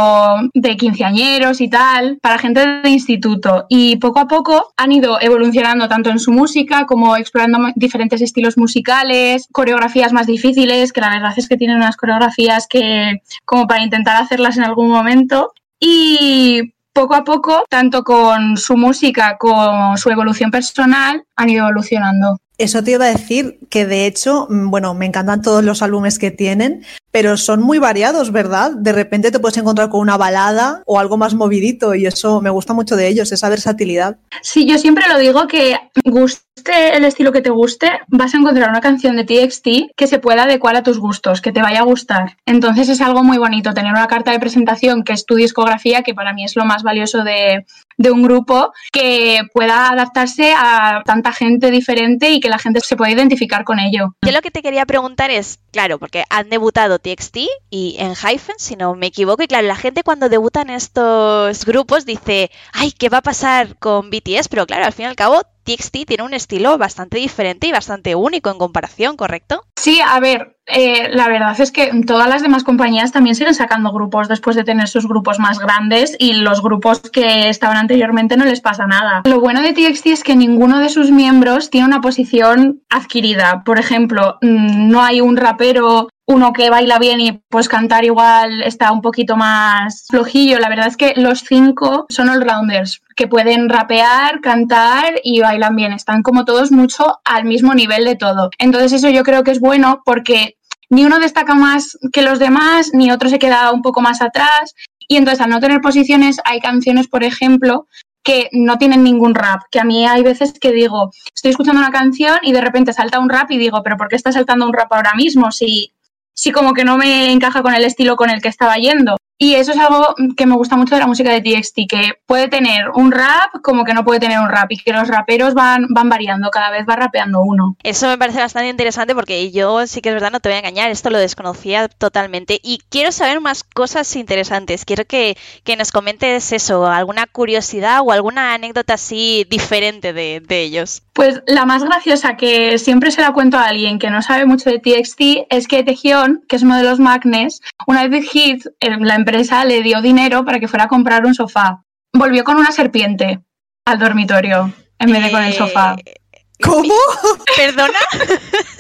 de 0.54 0.76
quinceañeros 0.76 1.62
y 1.62 1.70
tal, 1.70 2.20
para 2.22 2.38
gente 2.38 2.66
de 2.84 2.90
instituto. 2.90 3.66
Y 3.70 3.96
poco 3.98 4.20
a 4.20 4.28
poco 4.28 4.74
han 4.78 4.92
ido 4.92 5.20
evolucionando 5.22 5.88
tanto 5.88 6.10
en 6.10 6.20
su 6.20 6.32
música 6.32 6.86
como 6.86 7.16
explorando 7.16 7.60
diferentes 7.76 8.22
estilos 8.22 8.58
musicales, 8.58 9.48
coreografías 9.52 10.14
más 10.14 10.28
difíciles, 10.28 10.92
que 10.92 11.02
la 11.02 11.10
verdad 11.10 11.34
es 11.38 11.48
que 11.48 11.58
tienen 11.58 11.78
unas 11.78 11.98
coreografías 11.98 12.68
que 12.68 13.22
como 13.46 13.68
para 13.68 13.84
intentar 13.84 14.22
hacerlas 14.22 14.58
en 14.58 14.64
algún 14.64 14.90
momento. 14.90 15.54
Y 15.80 16.74
poco 16.92 17.16
a 17.16 17.24
poco, 17.24 17.64
tanto 17.70 18.04
con 18.04 18.58
su 18.58 18.76
música 18.76 19.38
como 19.40 19.96
su 19.96 20.10
evolución 20.10 20.52
personal, 20.52 21.24
han 21.38 21.50
ido 21.50 21.64
evolucionando. 21.66 22.40
Eso 22.60 22.84
te 22.84 22.92
iba 22.92 23.06
a 23.06 23.10
decir 23.10 23.58
que 23.70 23.86
de 23.86 24.06
hecho, 24.06 24.46
mm, 24.50 24.70
bueno, 24.70 24.94
me 24.94 25.06
encantan 25.06 25.42
todos 25.42 25.64
los 25.64 25.82
álbumes 25.82 26.20
que 26.20 26.30
tienen, 26.30 26.84
pero 27.10 27.38
son 27.38 27.62
muy 27.62 27.80
variados, 27.80 28.34
¿verdad? 28.34 28.72
De 28.72 28.92
repente 28.92 29.32
te 29.32 29.40
puedes 29.40 29.58
encontrar 29.58 29.88
con 29.88 30.02
una 30.02 30.18
balada 30.18 30.84
o 30.86 31.00
algo 31.00 31.16
más 31.16 31.34
movidito 31.34 31.96
y 31.96 32.06
eso 32.06 32.42
me 32.42 32.50
gusta 32.50 32.74
mucho 32.74 32.98
de 32.98 33.08
ellos, 33.08 33.32
esa 33.32 33.48
versatilidad. 33.48 34.18
Sí, 34.42 34.68
yo 34.68 34.78
siempre 34.78 35.06
lo 35.08 35.18
digo 35.18 35.48
que 35.48 35.78
guste 36.04 36.98
el 36.98 37.06
estilo 37.06 37.32
que 37.32 37.42
te 37.42 37.50
guste, 37.50 37.90
vas 38.10 38.34
a 38.34 38.38
encontrar 38.38 38.70
una 38.70 38.82
canción 38.82 39.16
de 39.16 39.24
TXT 39.24 39.96
que 39.96 40.08
se 40.08 40.20
pueda 40.20 40.44
adecuar 40.44 40.76
a 40.76 40.84
tus 40.84 41.00
gustos, 41.00 41.40
que 41.40 41.54
te 41.54 41.62
vaya 41.62 41.80
a 41.80 41.84
gustar. 41.84 42.36
Entonces 42.46 42.90
es 42.90 43.00
algo 43.00 43.24
muy 43.24 43.38
bonito 43.38 43.74
tener 43.74 43.94
una 43.94 44.08
carta 44.08 44.32
de 44.32 44.40
presentación 44.40 45.04
que 45.04 45.14
es 45.14 45.26
tu 45.26 45.36
discografía, 45.36 46.04
que 46.04 46.14
para 46.14 46.34
mí 46.34 46.44
es 46.44 46.58
lo 46.58 46.66
más 46.66 46.84
valioso 46.84 47.24
de, 47.24 47.66
de 48.00 48.12
un 48.12 48.24
grupo 48.24 48.72
que 48.92 49.42
pueda 49.54 49.90
adaptarse 49.90 50.54
a 50.58 51.02
tanta 51.06 51.34
gente 51.34 51.70
diferente 51.70 52.32
y 52.32 52.40
que 52.40 52.50
la 52.50 52.58
gente 52.58 52.80
se 52.80 52.96
pueda 52.96 53.12
identificar 53.12 53.66
con 53.66 53.78
ello. 53.78 54.16
Yo 54.26 54.32
lo 54.32 54.42
que 54.42 54.52
te 54.52 54.62
quería 54.62 54.86
preguntar 54.86 55.30
es, 55.32 55.60
claro, 55.72 56.00
porque 56.00 56.24
han 56.30 56.50
debutado 56.50 56.98
TXT 56.98 57.38
y 57.70 57.98
en 58.00 58.16
Hyphen, 58.16 58.56
si 58.58 58.78
no 58.78 58.96
me 58.96 59.08
equivoco, 59.08 59.44
y 59.44 59.48
claro, 59.48 59.68
la 59.68 59.76
gente 59.76 60.04
cuando 60.04 60.30
debutan 60.30 60.70
estos 60.70 61.66
grupos 61.66 62.06
dice, 62.06 62.52
ay, 62.72 62.94
¿qué 62.94 63.10
va 63.10 63.18
a 63.18 63.22
pasar 63.22 63.78
con 63.78 64.10
BTS? 64.10 64.48
Pero 64.48 64.66
claro, 64.66 64.86
al 64.86 64.94
fin 64.94 65.04
y 65.04 65.10
al 65.10 65.16
cabo, 65.18 65.42
TXT 65.70 66.06
tiene 66.08 66.24
un 66.24 66.34
estilo 66.34 66.78
bastante 66.78 67.18
diferente 67.18 67.68
y 67.68 67.72
bastante 67.72 68.16
único 68.16 68.50
en 68.50 68.58
comparación, 68.58 69.16
¿correcto? 69.16 69.64
Sí, 69.76 70.00
a 70.04 70.20
ver, 70.20 70.58
eh, 70.66 71.10
la 71.12 71.28
verdad 71.28 71.60
es 71.62 71.72
que 71.72 71.92
todas 72.08 72.28
las 72.28 72.42
demás 72.42 72.64
compañías 72.64 73.12
también 73.12 73.36
siguen 73.36 73.54
sacando 73.54 73.92
grupos 73.92 74.28
después 74.28 74.56
de 74.56 74.64
tener 74.64 74.88
sus 74.88 75.08
grupos 75.08 75.38
más 75.38 75.60
grandes 75.60 76.16
y 76.18 76.34
los 76.34 76.64
grupos 76.64 77.00
que 77.00 77.50
estaban 77.50 77.78
anteriormente 77.78 78.36
no 78.36 78.46
les 78.46 78.62
pasa 78.62 78.88
nada. 78.88 79.22
Lo 79.26 79.40
bueno 79.40 79.62
de 79.62 79.74
TXT 79.74 80.08
es 80.08 80.24
que 80.24 80.36
ninguno 80.36 80.80
de 80.80 80.90
sus 80.90 81.12
miembros 81.12 81.70
tiene 81.70 81.88
una 81.88 82.02
posición 82.02 82.82
adquirida. 82.90 83.64
Por 83.64 83.78
ejemplo, 83.78 84.38
mm, 84.42 84.90
no 84.90 85.04
hay 85.04 85.22
un 85.22 85.38
rapero 85.38 86.10
uno 86.30 86.54
que 86.54 86.70
baila 86.70 87.00
bien 87.00 87.20
y 87.20 87.32
pues 87.50 87.68
cantar 87.68 88.06
igual 88.06 88.62
está 88.62 88.92
un 88.92 89.02
poquito 89.02 89.36
más 89.36 90.06
flojillo. 90.10 90.60
La 90.60 90.70
verdad 90.70 90.86
es 90.86 90.96
que 90.96 91.14
los 91.16 91.40
cinco 91.40 92.06
son 92.10 92.30
all-rounders 92.30 93.02
que 93.16 93.28
pueden 93.28 93.68
rapear, 93.68 94.40
cantar 94.40 95.16
y 95.24 95.40
bailan 95.40 95.76
bien. 95.76 95.92
Están 95.92 96.22
como 96.22 96.46
todos 96.46 96.72
mucho 96.72 97.20
al 97.26 97.46
mismo 97.46 97.74
nivel 97.74 98.06
de 98.06 98.16
todo. 98.16 98.52
Entonces 98.60 98.94
eso 98.94 99.10
yo 99.10 99.24
creo 99.24 99.44
que 99.44 99.50
es 99.50 99.60
bueno 99.60 100.04
porque 100.06 100.58
ni 100.92 101.04
uno 101.04 101.20
destaca 101.20 101.56
más 101.56 101.98
que 102.14 102.22
los 102.22 102.38
demás, 102.38 102.92
ni 102.94 103.12
otro 103.12 103.28
se 103.28 103.40
queda 103.40 103.72
un 103.72 103.82
poco 103.82 104.02
más 104.02 104.22
atrás. 104.22 104.76
Y 105.08 105.18
entonces 105.18 105.42
al 105.42 105.50
no 105.50 105.60
tener 105.60 105.82
posiciones 105.82 106.40
hay 106.46 106.60
canciones, 106.60 107.08
por 107.08 107.24
ejemplo, 107.24 107.88
que 108.24 108.50
no 108.52 108.78
tienen 108.78 109.04
ningún 109.04 109.34
rap, 109.34 109.62
que 109.72 109.80
a 109.80 109.84
mí 109.84 110.06
hay 110.06 110.22
veces 110.22 110.54
que 110.62 110.72
digo, 110.72 111.10
estoy 111.34 111.50
escuchando 111.50 111.82
una 111.82 111.90
canción 111.92 112.38
y 112.44 112.52
de 112.52 112.62
repente 112.62 112.94
salta 112.94 113.18
un 113.18 113.30
rap 113.30 113.50
y 113.50 113.58
digo, 113.58 113.82
pero 113.82 113.98
¿por 113.98 114.10
qué 114.10 114.16
está 114.16 114.32
saltando 114.32 114.68
un 114.68 114.74
rap 114.74 114.94
ahora 114.94 115.16
mismo? 115.16 115.52
Si 115.52 115.94
sí 116.40 116.54
como 116.54 116.74
que 116.74 116.86
no 116.86 116.98
me 116.98 117.34
encaja 117.34 117.62
con 117.62 117.74
el 117.74 117.84
estilo 117.84 118.16
con 118.16 118.30
el 118.30 118.42
que 118.42 118.48
estaba 118.48 118.76
yendo. 118.78 119.18
Y 119.42 119.56
eso 119.56 119.72
es 119.72 119.78
algo 119.80 120.16
que 120.36 120.46
me 120.46 120.56
gusta 120.56 120.76
mucho 120.76 120.96
de 120.96 121.00
la 121.00 121.08
música 121.08 121.32
de 121.32 121.40
TXT, 121.40 121.80
que 121.90 122.12
puede 122.26 122.50
tener 122.50 122.90
un 122.94 123.10
rap 123.14 123.62
como 123.64 123.86
que 123.86 123.94
no 123.94 124.04
puede 124.04 124.20
tener 124.20 124.38
un 124.38 124.50
rap 124.50 124.70
y 124.70 124.78
que 124.78 124.92
los 124.92 125.08
raperos 125.08 125.54
van, 125.54 125.88
van 125.90 126.10
variando, 126.10 126.50
cada 126.50 126.70
vez 126.72 126.86
va 126.88 126.98
rapeando 126.98 127.40
uno. 127.42 127.78
Eso 127.82 128.08
me 128.08 128.18
parece 128.18 128.40
bastante 128.40 128.68
interesante 128.68 129.16
porque 129.16 129.50
yo 129.52 129.88
sí 129.88 130.02
que 130.02 130.10
es 130.10 130.16
verdad, 130.16 130.32
no 130.32 130.42
te 130.42 130.50
voy 130.50 130.58
a 130.58 130.60
engañar, 130.60 130.92
esto 130.92 131.10
lo 131.10 131.18
desconocía 131.18 131.88
totalmente 131.88 132.60
y 132.62 132.82
quiero 132.90 133.14
saber 133.14 133.40
más 133.40 133.64
cosas 133.64 134.14
interesantes. 134.18 134.84
Quiero 134.84 135.06
que, 135.06 135.38
que 135.64 135.78
nos 135.78 135.94
comentes 135.94 136.52
eso, 136.52 136.86
alguna 136.88 137.26
curiosidad 137.26 138.02
o 138.04 138.12
alguna 138.12 138.54
anécdota 138.54 138.96
así 138.96 139.48
diferente 139.50 140.12
de, 140.12 140.42
de 140.46 140.64
ellos. 140.64 141.02
Pues 141.14 141.42
la 141.48 141.66
más 141.66 141.86
graciosa 141.86 142.36
que 142.36 142.78
siempre 142.78 143.12
se 143.12 143.22
la 143.22 143.32
cuento 143.32 143.58
a 143.58 143.68
alguien 143.68 144.00
que 144.00 144.10
no 144.10 144.22
sabe 144.22 144.46
mucho 144.46 144.70
de 144.70 144.80
TXT 144.80 145.48
es 145.50 145.68
que 145.70 145.84
Tejión, 145.84 146.44
que 146.50 146.58
es 146.58 146.64
uno 146.64 146.76
de 146.76 146.84
los 146.84 147.00
magnes, 147.00 147.62
una 147.88 148.06
vez 148.08 148.30
Hit, 148.30 148.66
la 148.82 149.16
empresa 149.16 149.29
empresa 149.30 149.64
le 149.66 149.82
dio 149.84 150.02
dinero 150.02 150.44
para 150.44 150.60
que 150.60 150.68
fuera 150.68 150.86
a 150.86 150.88
comprar 150.88 151.26
un 151.26 151.36
sofá. 151.36 151.84
Volvió 152.14 152.44
con 152.44 152.58
una 152.58 152.72
serpiente 152.72 153.42
al 153.86 154.00
dormitorio 154.00 154.74
en 154.98 155.12
vez 155.12 155.24
de 155.24 155.32
con 155.32 155.44
el 155.44 155.54
sofá. 155.54 155.96
Eh, 156.04 156.16
¿Cómo? 156.62 156.94
¿Perdona? 157.56 158.00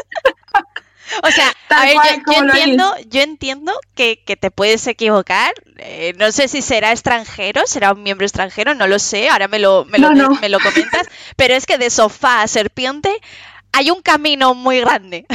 O 1.24 1.32
sea, 1.32 1.52
a 1.70 1.86
ver, 1.86 1.96
yo, 2.28 2.44
entiendo, 2.44 2.96
yo 3.08 3.22
entiendo 3.22 3.74
que, 3.96 4.16
te 4.40 4.52
puedes 4.52 4.86
equivocar. 4.86 5.54
Eh, 5.78 6.14
no 6.18 6.32
sé 6.32 6.48
si 6.48 6.62
será 6.62 6.92
extranjero, 6.92 7.66
será 7.66 7.94
un 7.94 8.04
miembro 8.04 8.28
extranjero, 8.28 8.76
no 8.76 8.86
lo 8.86 9.00
sé. 9.00 9.28
Ahora 9.28 9.48
me 9.48 9.58
lo, 9.58 9.86
me, 9.86 9.98
lo, 9.98 10.12
me 10.12 10.50
lo 10.50 10.60
comentas. 10.60 11.08
Pero 11.36 11.56
es 11.56 11.66
que 11.66 11.80
de 11.80 11.90
sofá 11.90 12.44
a 12.44 12.48
serpiente 12.48 13.10
hay 13.72 13.90
un 13.90 14.04
camino 14.04 14.54
muy 14.54 14.82
grande. 14.82 15.26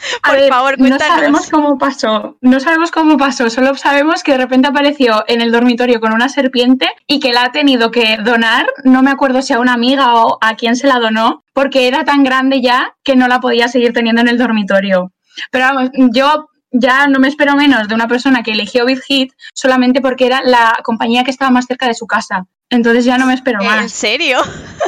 Por 0.22 0.48
favor, 0.48 0.76
cuéntanos. 0.76 1.08
No 1.08 1.14
sabemos 1.14 1.50
cómo 1.50 1.78
pasó, 1.78 2.36
no 2.40 2.60
sabemos 2.60 2.90
cómo 2.90 3.16
pasó, 3.16 3.50
solo 3.50 3.74
sabemos 3.74 4.22
que 4.22 4.32
de 4.32 4.38
repente 4.38 4.68
apareció 4.68 5.24
en 5.28 5.40
el 5.40 5.52
dormitorio 5.52 6.00
con 6.00 6.12
una 6.12 6.28
serpiente 6.28 6.88
y 7.06 7.20
que 7.20 7.32
la 7.32 7.44
ha 7.44 7.52
tenido 7.52 7.90
que 7.90 8.16
donar, 8.18 8.66
no 8.84 9.02
me 9.02 9.10
acuerdo 9.10 9.42
si 9.42 9.52
a 9.52 9.58
una 9.58 9.74
amiga 9.74 10.14
o 10.14 10.38
a 10.40 10.56
quién 10.56 10.76
se 10.76 10.86
la 10.86 10.98
donó, 10.98 11.44
porque 11.52 11.88
era 11.88 12.04
tan 12.04 12.24
grande 12.24 12.60
ya 12.60 12.94
que 13.04 13.16
no 13.16 13.28
la 13.28 13.40
podía 13.40 13.68
seguir 13.68 13.92
teniendo 13.92 14.20
en 14.20 14.28
el 14.28 14.38
dormitorio. 14.38 15.12
Pero 15.50 15.64
vamos, 15.66 15.90
yo 16.12 16.48
ya 16.72 17.06
no 17.08 17.18
me 17.18 17.28
espero 17.28 17.56
menos 17.56 17.88
de 17.88 17.94
una 17.94 18.08
persona 18.08 18.42
que 18.42 18.52
eligió 18.52 18.86
Big 18.86 19.02
Hit 19.02 19.32
solamente 19.54 20.00
porque 20.00 20.26
era 20.26 20.42
la 20.44 20.78
compañía 20.84 21.24
que 21.24 21.30
estaba 21.30 21.50
más 21.50 21.66
cerca 21.66 21.86
de 21.86 21.94
su 21.94 22.06
casa. 22.06 22.46
Entonces 22.70 23.04
ya 23.04 23.18
no 23.18 23.26
me 23.26 23.34
espero 23.34 23.62
más. 23.62 23.82
¿En 23.82 23.88
serio? 23.90 24.38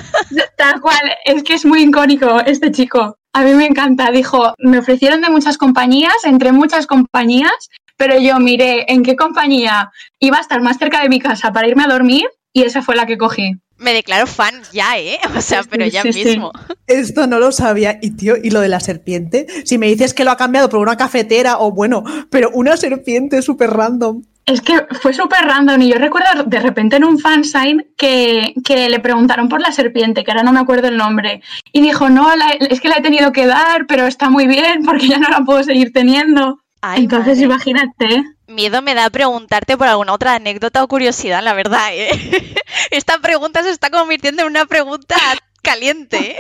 Tal 0.57 0.81
cual, 0.81 1.01
es 1.25 1.43
que 1.43 1.55
es 1.55 1.65
muy 1.65 1.83
icónico 1.83 2.41
este 2.47 2.71
chico. 2.71 3.19
A 3.33 3.43
mí 3.43 3.55
me 3.55 3.67
encanta. 3.67 4.11
Dijo, 4.11 4.55
me 4.59 4.79
ofrecieron 4.79 5.21
de 5.21 5.31
muchas 5.31 5.59
compañías, 5.59 6.15
entre 6.25 6.53
muchas 6.53 6.87
compañías, 6.87 7.71
pero 7.97 8.19
yo 8.19 8.39
miré 8.39 8.87
en 8.89 9.03
qué 9.03 9.17
compañía 9.17 9.91
iba 10.21 10.39
a 10.39 10.41
estar 10.41 10.61
más 10.63 10.79
cerca 10.79 11.03
de 11.03 11.09
mi 11.09 11.19
casa 11.19 11.53
para 11.53 11.67
irme 11.67 11.85
a 11.85 11.89
dormir 11.89 12.29
y 12.53 12.63
esa 12.63 12.83
fue 12.83 12.95
la 12.95 13.07
que 13.07 13.19
cogí. 13.19 13.57
Me 13.79 13.93
declaro 13.93 14.27
fan 14.29 14.55
ya, 14.73 14.99
¿eh? 14.99 15.19
O 15.37 15.41
sea, 15.41 15.63
pero 15.69 15.87
ya 15.87 16.05
mismo. 16.05 16.53
Esto 16.87 17.27
no 17.27 17.39
lo 17.41 17.51
sabía. 17.51 17.99
Y 18.01 18.13
tío, 18.13 18.37
¿y 18.37 18.51
lo 18.51 18.61
de 18.61 18.69
la 18.69 18.81
serpiente? 18.81 19.47
Si 19.65 19.77
me 19.79 19.89
dices 19.89 20.15
que 20.15 20.25
lo 20.25 20.31
ha 20.31 20.37
cambiado 20.37 20.69
por 20.69 20.79
una 20.79 20.97
cafetera 20.97 21.59
o 21.59 21.73
bueno, 21.73 22.05
pero 22.31 22.51
una 22.51 22.77
serpiente 22.77 23.43
súper 23.43 23.71
random. 23.71 24.23
Es 24.45 24.61
que 24.61 24.87
fue 25.01 25.13
súper 25.13 25.45
random 25.45 25.81
y 25.83 25.91
yo 25.91 25.99
recuerdo 25.99 26.45
de 26.45 26.59
repente 26.59 26.97
en 26.97 27.05
un 27.05 27.19
fansign 27.19 27.87
que, 27.97 28.55
que 28.65 28.89
le 28.89 28.99
preguntaron 28.99 29.49
por 29.49 29.61
la 29.61 29.71
serpiente, 29.71 30.25
que 30.25 30.33
ahora 30.33 30.43
no 30.43 30.53
me 30.53 30.61
acuerdo 30.61 30.89
el 30.89 30.97
nombre, 30.97 31.43
y 31.73 31.81
dijo, 31.81 32.09
no, 32.09 32.29
es 32.61 32.81
que 32.81 32.89
la 32.89 32.97
he 32.97 33.03
tenido 33.03 33.31
que 33.33 33.47
dar, 33.47 33.87
pero 33.87 34.07
está 34.07 34.31
muy 34.31 34.47
bien 34.47 34.85
porque 34.85 35.09
ya 35.09 35.19
no 35.19 35.29
la 35.29 35.41
puedo 35.41 35.63
seguir 35.63 35.93
teniendo. 35.93 36.59
Entonces 36.97 37.41
imagínate. 37.41 38.25
Miedo 38.49 38.83
me 38.83 38.95
da 38.95 39.09
preguntarte 39.09 39.77
por 39.77 39.87
alguna 39.87 40.13
otra 40.13 40.35
anécdota 40.35 40.83
o 40.83 40.89
curiosidad, 40.89 41.43
la 41.43 41.55
verdad. 41.55 41.91
¿eh? 41.93 42.55
Esta 42.91 43.19
pregunta 43.19 43.63
se 43.63 43.71
está 43.71 43.91
convirtiendo 43.91 44.43
en 44.43 44.49
una 44.49 44.67
pregunta 44.67 45.15
caliente. 45.63 46.37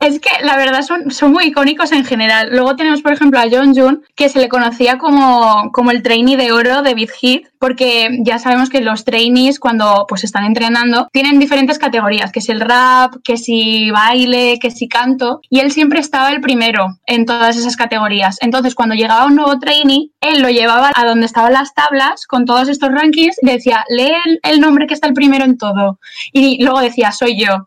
Es 0.00 0.20
que 0.20 0.30
la 0.44 0.56
verdad 0.56 0.82
son, 0.82 1.10
son 1.10 1.32
muy 1.32 1.46
icónicos 1.46 1.90
en 1.90 2.04
general. 2.04 2.50
Luego 2.52 2.76
tenemos, 2.76 3.02
por 3.02 3.12
ejemplo, 3.12 3.40
a 3.40 3.46
John 3.50 3.74
Jun, 3.74 4.04
que 4.14 4.28
se 4.28 4.38
le 4.38 4.48
conocía 4.48 4.96
como, 4.96 5.72
como 5.72 5.90
el 5.90 6.04
trainee 6.04 6.36
de 6.36 6.52
oro 6.52 6.82
de 6.82 6.94
Big 6.94 7.10
Hit, 7.10 7.48
porque 7.58 8.08
ya 8.20 8.38
sabemos 8.38 8.70
que 8.70 8.80
los 8.80 9.04
trainees, 9.04 9.58
cuando 9.58 10.06
pues 10.08 10.22
están 10.22 10.44
entrenando, 10.44 11.08
tienen 11.12 11.40
diferentes 11.40 11.80
categorías, 11.80 12.30
que 12.30 12.40
si 12.40 12.52
el 12.52 12.60
rap, 12.60 13.14
que 13.24 13.36
si 13.36 13.90
baile, 13.90 14.60
que 14.60 14.70
si 14.70 14.86
canto, 14.86 15.40
y 15.50 15.58
él 15.58 15.72
siempre 15.72 15.98
estaba 15.98 16.30
el 16.30 16.40
primero 16.40 16.86
en 17.06 17.26
todas 17.26 17.56
esas 17.56 17.76
categorías. 17.76 18.36
Entonces, 18.40 18.76
cuando 18.76 18.94
llegaba 18.94 19.26
un 19.26 19.34
nuevo 19.34 19.58
trainee, 19.58 20.10
él 20.20 20.42
lo 20.42 20.48
llevaba 20.48 20.92
a 20.94 21.04
donde 21.06 21.26
estaban 21.26 21.52
las 21.52 21.74
tablas 21.74 22.24
con 22.28 22.44
todos 22.44 22.68
estos 22.68 22.90
rankings, 22.90 23.36
y 23.42 23.46
decía, 23.46 23.84
lee 23.88 24.12
el 24.44 24.60
nombre 24.60 24.86
que 24.86 24.94
está 24.94 25.08
el 25.08 25.14
primero 25.14 25.44
en 25.44 25.58
todo. 25.58 25.98
Y 26.32 26.62
luego 26.62 26.80
decía, 26.80 27.10
soy 27.10 27.36
yo. 27.36 27.66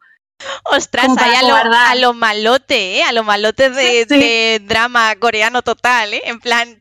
Ostras, 0.65 1.07
ahí 1.17 1.35
a 1.35 1.43
lo, 1.43 1.55
a 1.55 1.95
lo, 1.95 2.13
malote, 2.13 2.97
¿eh? 2.99 3.03
A 3.03 3.11
lo 3.11 3.23
malote 3.23 3.69
de, 3.69 4.61
drama 4.65 5.15
coreano 5.17 5.61
total, 5.61 6.13
¿eh? 6.13 6.21
En 6.25 6.39
plan, 6.39 6.77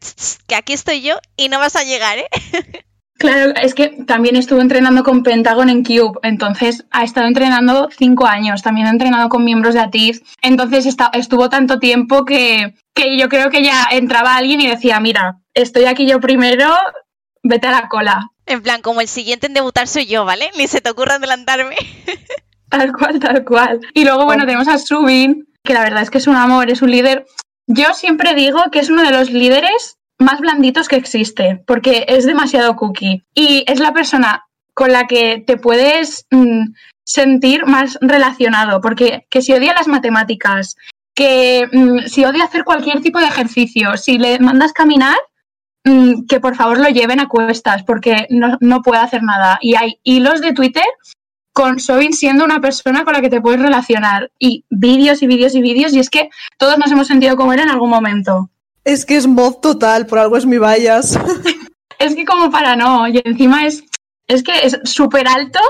que 0.47 0.55
aquí 0.55 0.73
estoy 0.73 1.03
yo 1.03 1.19
y 1.37 1.49
no 1.49 1.59
vas 1.59 1.77
a 1.77 1.85
llegar, 1.85 2.19
¿eh? 2.19 2.29
Claro, 3.21 3.53
es 3.61 3.75
que 3.75 3.89
también 4.07 4.35
estuvo 4.35 4.63
entrenando 4.63 5.05
con 5.05 5.23
Pentagon 5.23 5.69
en 5.69 5.85
Cube, 5.85 6.19
entonces 6.23 6.87
ha 6.91 7.05
estado 7.05 7.27
entrenando 7.27 7.91
cinco 7.95 8.27
años, 8.27 8.63
también 8.63 8.87
ha 8.87 8.91
entrenado 8.91 9.29
con 9.29 9.45
miembros 9.45 9.75
de 9.75 9.81
ATIF, 9.81 10.23
entonces 10.41 10.97
estuvo 11.13 11.51
tanto 11.51 11.79
tiempo 11.79 12.25
que, 12.25 12.77
que 12.95 13.19
yo 13.19 13.29
creo 13.29 13.51
que 13.51 13.63
ya 13.63 13.89
entraba 13.91 14.37
alguien 14.37 14.63
y 14.63 14.69
decía, 14.69 15.01
mira, 15.01 15.43
estoy 15.53 15.85
aquí 15.85 16.07
yo 16.07 16.19
primero, 16.19 16.75
vete 17.43 17.67
a 17.67 17.73
la 17.73 17.89
cola. 17.89 18.31
En 18.47 18.63
plan, 18.63 18.81
como 18.81 19.03
el 19.03 19.09
siguiente 19.09 19.49
en 19.49 19.53
debutar 19.53 19.87
soy 19.87 20.07
yo, 20.07 20.25
¿vale? 20.25 20.51
Ni 20.57 20.67
se 20.67 20.81
te 20.81 20.89
ocurra 20.89 21.17
adelantarme. 21.17 21.77
Tal 22.79 22.93
cual, 22.93 23.19
tal 23.19 23.45
cual. 23.45 23.81
Y 23.95 24.05
luego, 24.05 24.25
bueno, 24.27 24.47
tenemos 24.47 24.69
a 24.69 24.79
Subin, 24.79 25.45
que 25.65 25.75
la 25.75 25.83
verdad 25.83 26.03
es 26.03 26.11
que 26.11 26.19
es 26.19 26.29
un 26.29 26.37
amor, 26.37 26.71
es 26.71 26.83
un 26.83 26.91
líder. 26.91 27.27
Yo 27.67 27.95
siempre 27.95 28.35
digo 28.35 28.63
que 28.71 28.79
es 28.79 28.91
uno 28.91 29.03
de 29.03 29.11
los 29.11 29.31
líderes 29.31 29.99
más 30.21 30.39
blanditos 30.41 30.87
que 30.87 30.97
existe, 30.97 31.63
porque 31.67 32.05
es 32.07 32.27
demasiado 32.27 32.77
cookie. 32.77 33.25
Y 33.35 33.65
es 33.67 33.81
la 33.81 33.93
persona 33.93 34.45
con 34.75 34.93
la 34.93 35.07
que 35.09 35.43
te 35.45 35.57
puedes 35.57 36.27
mm, 36.31 36.73
sentir 37.05 37.67
más 37.67 37.99
relacionado, 38.01 38.81
porque 38.81 39.27
que 39.31 39.43
si 39.43 39.53
odia 39.53 39.75
las 39.75 39.89
matemáticas, 39.89 40.77
que 41.15 41.69
mm, 41.73 42.07
si 42.07 42.25
odia 42.25 42.45
hacer 42.45 42.65
cualquier 42.65 43.01
tipo 43.01 43.19
de 43.19 43.27
ejercicio, 43.27 43.97
si 43.97 44.17
le 44.19 44.39
mandas 44.39 44.73
caminar, 44.73 45.17
mm, 45.85 46.27
que 46.29 46.39
por 46.39 46.55
favor 46.55 46.79
lo 46.79 46.89
lleven 46.89 47.19
a 47.19 47.29
cuestas, 47.29 47.83
porque 47.83 48.27
no, 48.31 48.59
no 48.61 48.83
puede 48.83 49.03
hacer 49.03 49.23
nada. 49.25 49.59
Y 49.61 49.75
hay 49.75 49.99
hilos 50.05 50.41
de 50.41 50.53
Twitter 50.53 50.85
con 51.53 51.81
Sobin 51.81 52.13
siendo 52.13 52.45
una 52.45 52.61
persona 52.61 53.05
con 53.05 53.13
la 53.13 53.21
que 53.21 53.31
te 53.31 53.41
puedes 53.41 53.61
relacionar, 53.61 54.31
y 54.39 54.65
vídeos 54.71 55.23
y 55.23 55.27
vídeos 55.27 55.55
y 55.55 55.63
vídeos, 55.63 55.93
y 55.93 55.99
es 55.99 56.11
que 56.11 56.31
todos 56.59 56.79
nos 56.79 56.91
hemos 56.91 57.07
sentido 57.07 57.37
como 57.37 57.53
él 57.53 57.61
en 57.61 57.71
algún 57.71 57.91
momento. 57.91 58.51
Es 58.85 59.05
que 59.05 59.17
es 59.17 59.27
mod 59.27 59.57
total, 59.57 60.07
por 60.07 60.19
algo 60.19 60.37
es 60.37 60.47
mi 60.47 60.59
vallas. 60.59 61.19
es 61.99 62.15
que 62.15 62.25
como 62.25 62.51
para 62.51 62.77
no, 62.77 63.07
y 63.09 63.21
encima 63.25 63.67
es, 63.67 63.85
es 64.27 64.43
que 64.43 64.53
es 64.63 64.79
súper 64.85 65.29
alto, 65.29 65.61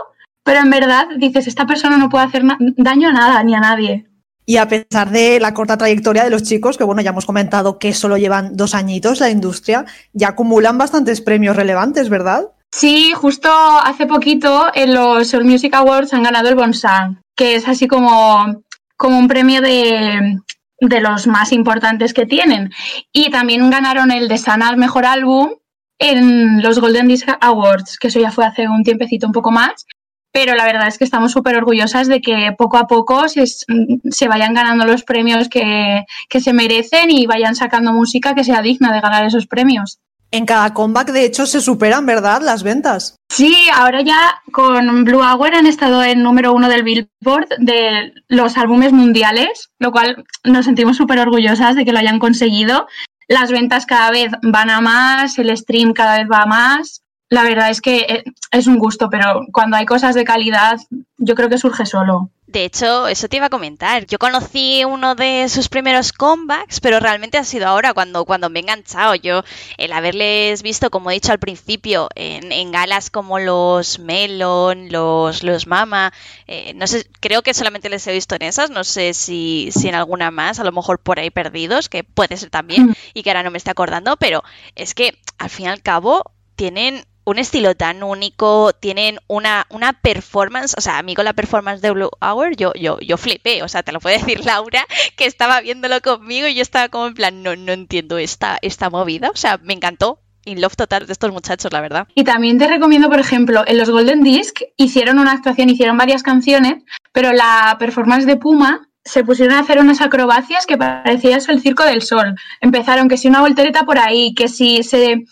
pero 0.44 0.60
en 0.60 0.70
verdad 0.70 1.06
dices, 1.18 1.46
esta 1.46 1.66
persona 1.66 1.96
no 1.96 2.08
puede 2.08 2.24
hacer 2.24 2.42
daño 2.76 3.08
a 3.08 3.12
nada 3.12 3.42
ni 3.42 3.54
a 3.54 3.60
nadie. 3.60 4.06
Y 4.46 4.56
a 4.56 4.66
pesar 4.66 5.10
de 5.10 5.38
la 5.38 5.54
corta 5.54 5.76
trayectoria 5.76 6.24
de 6.24 6.30
los 6.30 6.42
chicos, 6.42 6.76
que 6.76 6.84
bueno, 6.84 7.02
ya 7.02 7.10
hemos 7.10 7.26
comentado 7.26 7.78
que 7.78 7.92
solo 7.94 8.16
llevan 8.16 8.56
dos 8.56 8.74
añitos 8.74 9.20
la 9.20 9.30
industria, 9.30 9.84
ya 10.12 10.28
acumulan 10.28 10.76
bastantes 10.76 11.20
premios 11.20 11.54
relevantes, 11.54 12.08
¿verdad? 12.08 12.48
Sí, 12.72 13.12
justo 13.14 13.50
hace 13.50 14.06
poquito 14.06 14.66
en 14.74 14.94
los 14.94 15.28
Soul 15.28 15.44
Music 15.44 15.74
Awards 15.74 16.14
han 16.14 16.22
ganado 16.22 16.48
el 16.48 16.54
Bonsang, 16.54 17.20
que 17.36 17.56
es 17.56 17.66
así 17.66 17.88
como, 17.88 18.62
como 18.96 19.18
un 19.18 19.26
premio 19.26 19.60
de, 19.60 20.38
de 20.80 21.00
los 21.00 21.26
más 21.26 21.52
importantes 21.52 22.14
que 22.14 22.26
tienen. 22.26 22.70
Y 23.12 23.30
también 23.30 23.68
ganaron 23.70 24.10
el 24.12 24.28
de 24.28 24.38
Sana 24.38 24.74
Mejor 24.76 25.04
Álbum 25.04 25.50
en 25.98 26.62
los 26.62 26.78
Golden 26.78 27.08
Disc 27.08 27.28
Awards, 27.40 27.98
que 27.98 28.08
eso 28.08 28.20
ya 28.20 28.30
fue 28.30 28.46
hace 28.46 28.68
un 28.68 28.84
tiempecito 28.84 29.26
un 29.26 29.32
poco 29.32 29.50
más. 29.50 29.86
Pero 30.32 30.54
la 30.54 30.64
verdad 30.64 30.86
es 30.86 30.96
que 30.96 31.04
estamos 31.04 31.32
súper 31.32 31.56
orgullosas 31.56 32.06
de 32.06 32.20
que 32.20 32.54
poco 32.56 32.76
a 32.78 32.86
poco 32.86 33.28
se, 33.28 33.44
se 33.46 34.28
vayan 34.28 34.54
ganando 34.54 34.86
los 34.86 35.02
premios 35.02 35.48
que, 35.48 36.04
que 36.28 36.40
se 36.40 36.52
merecen 36.52 37.10
y 37.10 37.26
vayan 37.26 37.56
sacando 37.56 37.92
música 37.92 38.34
que 38.34 38.44
sea 38.44 38.62
digna 38.62 38.92
de 38.92 39.00
ganar 39.00 39.24
esos 39.26 39.48
premios. 39.48 39.98
En 40.32 40.46
cada 40.46 40.72
comeback, 40.72 41.10
de 41.10 41.24
hecho, 41.24 41.44
se 41.44 41.60
superan, 41.60 42.06
¿verdad? 42.06 42.40
Las 42.42 42.62
ventas. 42.62 43.16
Sí, 43.30 43.56
ahora 43.74 44.02
ya 44.02 44.40
con 44.52 45.04
Blue 45.04 45.22
Hour 45.22 45.54
han 45.54 45.66
estado 45.66 46.04
en 46.04 46.22
número 46.22 46.52
uno 46.52 46.68
del 46.68 46.84
Billboard 46.84 47.48
de 47.58 48.12
los 48.28 48.56
álbumes 48.56 48.92
mundiales, 48.92 49.70
lo 49.78 49.90
cual 49.90 50.24
nos 50.44 50.66
sentimos 50.66 50.96
súper 50.96 51.18
orgullosas 51.18 51.74
de 51.74 51.84
que 51.84 51.92
lo 51.92 51.98
hayan 51.98 52.20
conseguido. 52.20 52.86
Las 53.26 53.50
ventas 53.50 53.86
cada 53.86 54.10
vez 54.10 54.30
van 54.42 54.70
a 54.70 54.80
más, 54.80 55.38
el 55.38 55.56
stream 55.56 55.92
cada 55.92 56.18
vez 56.18 56.28
va 56.30 56.42
a 56.42 56.46
más. 56.46 57.02
La 57.30 57.44
verdad 57.44 57.70
es 57.70 57.80
que 57.80 57.98
eh, 58.00 58.24
es 58.50 58.66
un 58.66 58.78
gusto, 58.78 59.08
pero 59.08 59.46
cuando 59.52 59.76
hay 59.76 59.86
cosas 59.86 60.16
de 60.16 60.24
calidad, 60.24 60.80
yo 61.16 61.36
creo 61.36 61.48
que 61.48 61.58
surge 61.58 61.86
solo. 61.86 62.30
De 62.48 62.64
hecho, 62.64 63.06
eso 63.06 63.28
te 63.28 63.36
iba 63.36 63.46
a 63.46 63.50
comentar. 63.50 64.04
Yo 64.06 64.18
conocí 64.18 64.84
uno 64.84 65.14
de 65.14 65.48
sus 65.48 65.68
primeros 65.68 66.12
comebacks, 66.12 66.80
pero 66.80 66.98
realmente 66.98 67.38
ha 67.38 67.44
sido 67.44 67.68
ahora 67.68 67.94
cuando, 67.94 68.24
cuando 68.24 68.50
me 68.50 68.58
he 68.58 68.62
enganchado. 68.62 69.14
Yo, 69.14 69.44
el 69.78 69.92
haberles 69.92 70.64
visto, 70.64 70.90
como 70.90 71.12
he 71.12 71.14
dicho 71.14 71.30
al 71.30 71.38
principio, 71.38 72.08
en, 72.16 72.72
galas 72.72 73.10
como 73.10 73.38
los 73.38 74.00
Melon, 74.00 74.90
los, 74.90 75.44
los 75.44 75.68
Mama, 75.68 76.12
eh, 76.48 76.72
no 76.74 76.88
sé, 76.88 77.06
creo 77.20 77.42
que 77.42 77.54
solamente 77.54 77.88
les 77.88 78.04
he 78.08 78.12
visto 78.12 78.34
en 78.34 78.42
esas, 78.42 78.70
no 78.70 78.82
sé 78.82 79.14
si, 79.14 79.70
si 79.70 79.88
en 79.88 79.94
alguna 79.94 80.32
más, 80.32 80.58
a 80.58 80.64
lo 80.64 80.72
mejor 80.72 80.98
por 80.98 81.20
ahí 81.20 81.30
perdidos, 81.30 81.88
que 81.88 82.02
puede 82.02 82.36
ser 82.36 82.50
también, 82.50 82.86
mm. 82.86 82.94
y 83.14 83.22
que 83.22 83.30
ahora 83.30 83.44
no 83.44 83.52
me 83.52 83.58
esté 83.58 83.70
acordando, 83.70 84.16
pero 84.16 84.42
es 84.74 84.94
que 84.94 85.16
al 85.38 85.50
fin 85.50 85.66
y 85.66 85.68
al 85.68 85.82
cabo 85.82 86.24
tienen 86.56 87.04
un 87.30 87.38
estilo 87.38 87.74
tan 87.74 88.02
único, 88.02 88.72
tienen 88.72 89.18
una, 89.28 89.66
una 89.70 89.92
performance, 89.92 90.74
o 90.76 90.80
sea, 90.80 90.98
a 90.98 91.02
mí 91.02 91.14
con 91.14 91.24
la 91.24 91.32
performance 91.32 91.80
de 91.80 91.90
Blue 91.92 92.10
Hour 92.20 92.56
yo, 92.56 92.72
yo, 92.74 92.98
yo 93.00 93.16
flipé, 93.16 93.62
o 93.62 93.68
sea, 93.68 93.82
te 93.82 93.92
lo 93.92 94.00
puede 94.00 94.18
decir 94.18 94.44
Laura, 94.44 94.84
que 95.16 95.26
estaba 95.26 95.60
viéndolo 95.60 96.00
conmigo 96.00 96.48
y 96.48 96.54
yo 96.54 96.62
estaba 96.62 96.88
como 96.88 97.06
en 97.06 97.14
plan, 97.14 97.42
no, 97.42 97.56
no 97.56 97.72
entiendo 97.72 98.18
esta, 98.18 98.58
esta 98.62 98.90
movida, 98.90 99.30
o 99.30 99.36
sea, 99.36 99.58
me 99.62 99.74
encantó. 99.74 100.20
In 100.46 100.62
love 100.62 100.74
total 100.74 101.06
de 101.06 101.12
estos 101.12 101.30
muchachos, 101.32 101.70
la 101.70 101.82
verdad. 101.82 102.08
Y 102.14 102.24
también 102.24 102.56
te 102.56 102.66
recomiendo, 102.66 103.10
por 103.10 103.20
ejemplo, 103.20 103.62
en 103.66 103.76
los 103.76 103.90
Golden 103.90 104.22
Disc 104.22 104.62
hicieron 104.78 105.18
una 105.18 105.32
actuación, 105.32 105.68
hicieron 105.68 105.98
varias 105.98 106.22
canciones, 106.22 106.82
pero 107.12 107.32
la 107.32 107.76
performance 107.78 108.24
de 108.24 108.36
Puma 108.36 108.88
se 109.04 109.22
pusieron 109.22 109.54
a 109.54 109.60
hacer 109.60 109.78
unas 109.78 110.00
acrobacias 110.00 110.64
que 110.64 110.78
parecía 110.78 111.36
eso 111.36 111.52
el 111.52 111.60
circo 111.60 111.84
del 111.84 112.00
sol. 112.00 112.34
Empezaron 112.62 113.08
que 113.08 113.18
si 113.18 113.28
una 113.28 113.42
voltereta 113.42 113.84
por 113.84 113.98
ahí, 113.98 114.34
que 114.34 114.48
si 114.48 114.82
se 114.82 115.24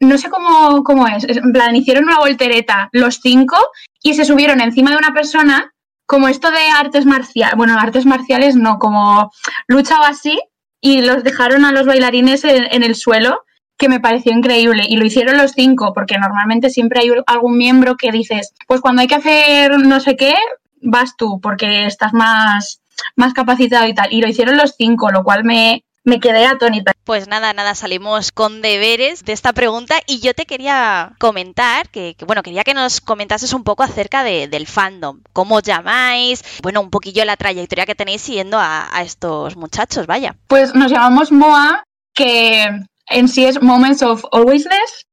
no 0.00 0.16
sé 0.16 0.30
cómo, 0.30 0.82
cómo 0.82 1.06
es, 1.06 1.24
en 1.24 1.52
plan, 1.52 1.76
hicieron 1.76 2.04
una 2.04 2.18
voltereta 2.18 2.88
los 2.92 3.20
cinco 3.22 3.56
y 4.02 4.14
se 4.14 4.24
subieron 4.24 4.60
encima 4.60 4.90
de 4.90 4.96
una 4.96 5.12
persona, 5.12 5.72
como 6.06 6.28
esto 6.28 6.50
de 6.50 6.70
artes 6.76 7.06
marciales, 7.06 7.56
bueno, 7.56 7.78
artes 7.78 8.06
marciales 8.06 8.56
no, 8.56 8.78
como 8.78 9.30
lucha 9.68 10.00
o 10.00 10.04
así, 10.04 10.40
y 10.80 11.02
los 11.02 11.22
dejaron 11.22 11.64
a 11.64 11.72
los 11.72 11.86
bailarines 11.86 12.44
en, 12.44 12.82
el 12.82 12.94
suelo, 12.94 13.44
que 13.76 13.88
me 13.88 14.00
pareció 14.00 14.32
increíble. 14.32 14.84
Y 14.88 14.96
lo 14.96 15.04
hicieron 15.04 15.36
los 15.36 15.52
cinco, 15.52 15.92
porque 15.94 16.18
normalmente 16.18 16.70
siempre 16.70 17.00
hay 17.00 17.10
algún 17.26 17.58
miembro 17.58 17.96
que 17.96 18.10
dices, 18.10 18.54
pues 18.66 18.80
cuando 18.80 19.02
hay 19.02 19.08
que 19.08 19.16
hacer 19.16 19.78
no 19.78 20.00
sé 20.00 20.16
qué, 20.16 20.34
vas 20.80 21.16
tú, 21.16 21.38
porque 21.40 21.84
estás 21.84 22.14
más, 22.14 22.80
más 23.14 23.34
capacitado 23.34 23.86
y 23.86 23.94
tal. 23.94 24.10
Y 24.10 24.22
lo 24.22 24.28
hicieron 24.28 24.56
los 24.56 24.74
cinco, 24.76 25.10
lo 25.10 25.22
cual 25.22 25.44
me, 25.44 25.84
me 26.04 26.20
quedé 26.20 26.46
atónita. 26.46 26.92
Pues 27.04 27.28
nada, 27.28 27.52
nada, 27.52 27.74
salimos 27.74 28.32
con 28.32 28.62
deberes 28.62 29.24
de 29.24 29.32
esta 29.32 29.52
pregunta 29.52 29.96
y 30.06 30.20
yo 30.20 30.34
te 30.34 30.46
quería 30.46 31.12
comentar 31.18 31.88
que, 31.90 32.16
bueno, 32.26 32.42
quería 32.42 32.64
que 32.64 32.74
nos 32.74 33.00
comentases 33.00 33.52
un 33.52 33.64
poco 33.64 33.82
acerca 33.82 34.22
del 34.22 34.66
fandom, 34.66 35.20
cómo 35.32 35.56
os 35.56 35.62
llamáis, 35.62 36.42
bueno, 36.62 36.80
un 36.80 36.90
poquillo 36.90 37.24
la 37.24 37.36
trayectoria 37.36 37.86
que 37.86 37.94
tenéis 37.94 38.22
siguiendo 38.22 38.58
a, 38.58 38.88
estos 39.02 39.56
muchachos, 39.56 40.06
vaya. 40.06 40.36
Pues 40.46 40.74
nos 40.74 40.90
llamamos 40.90 41.32
MOA, 41.32 41.82
que 42.14 42.68
en 43.06 43.28
sí 43.28 43.44
es 43.44 43.62
Moments 43.62 44.02
of 44.02 44.24
Alwaysness. 44.32 45.06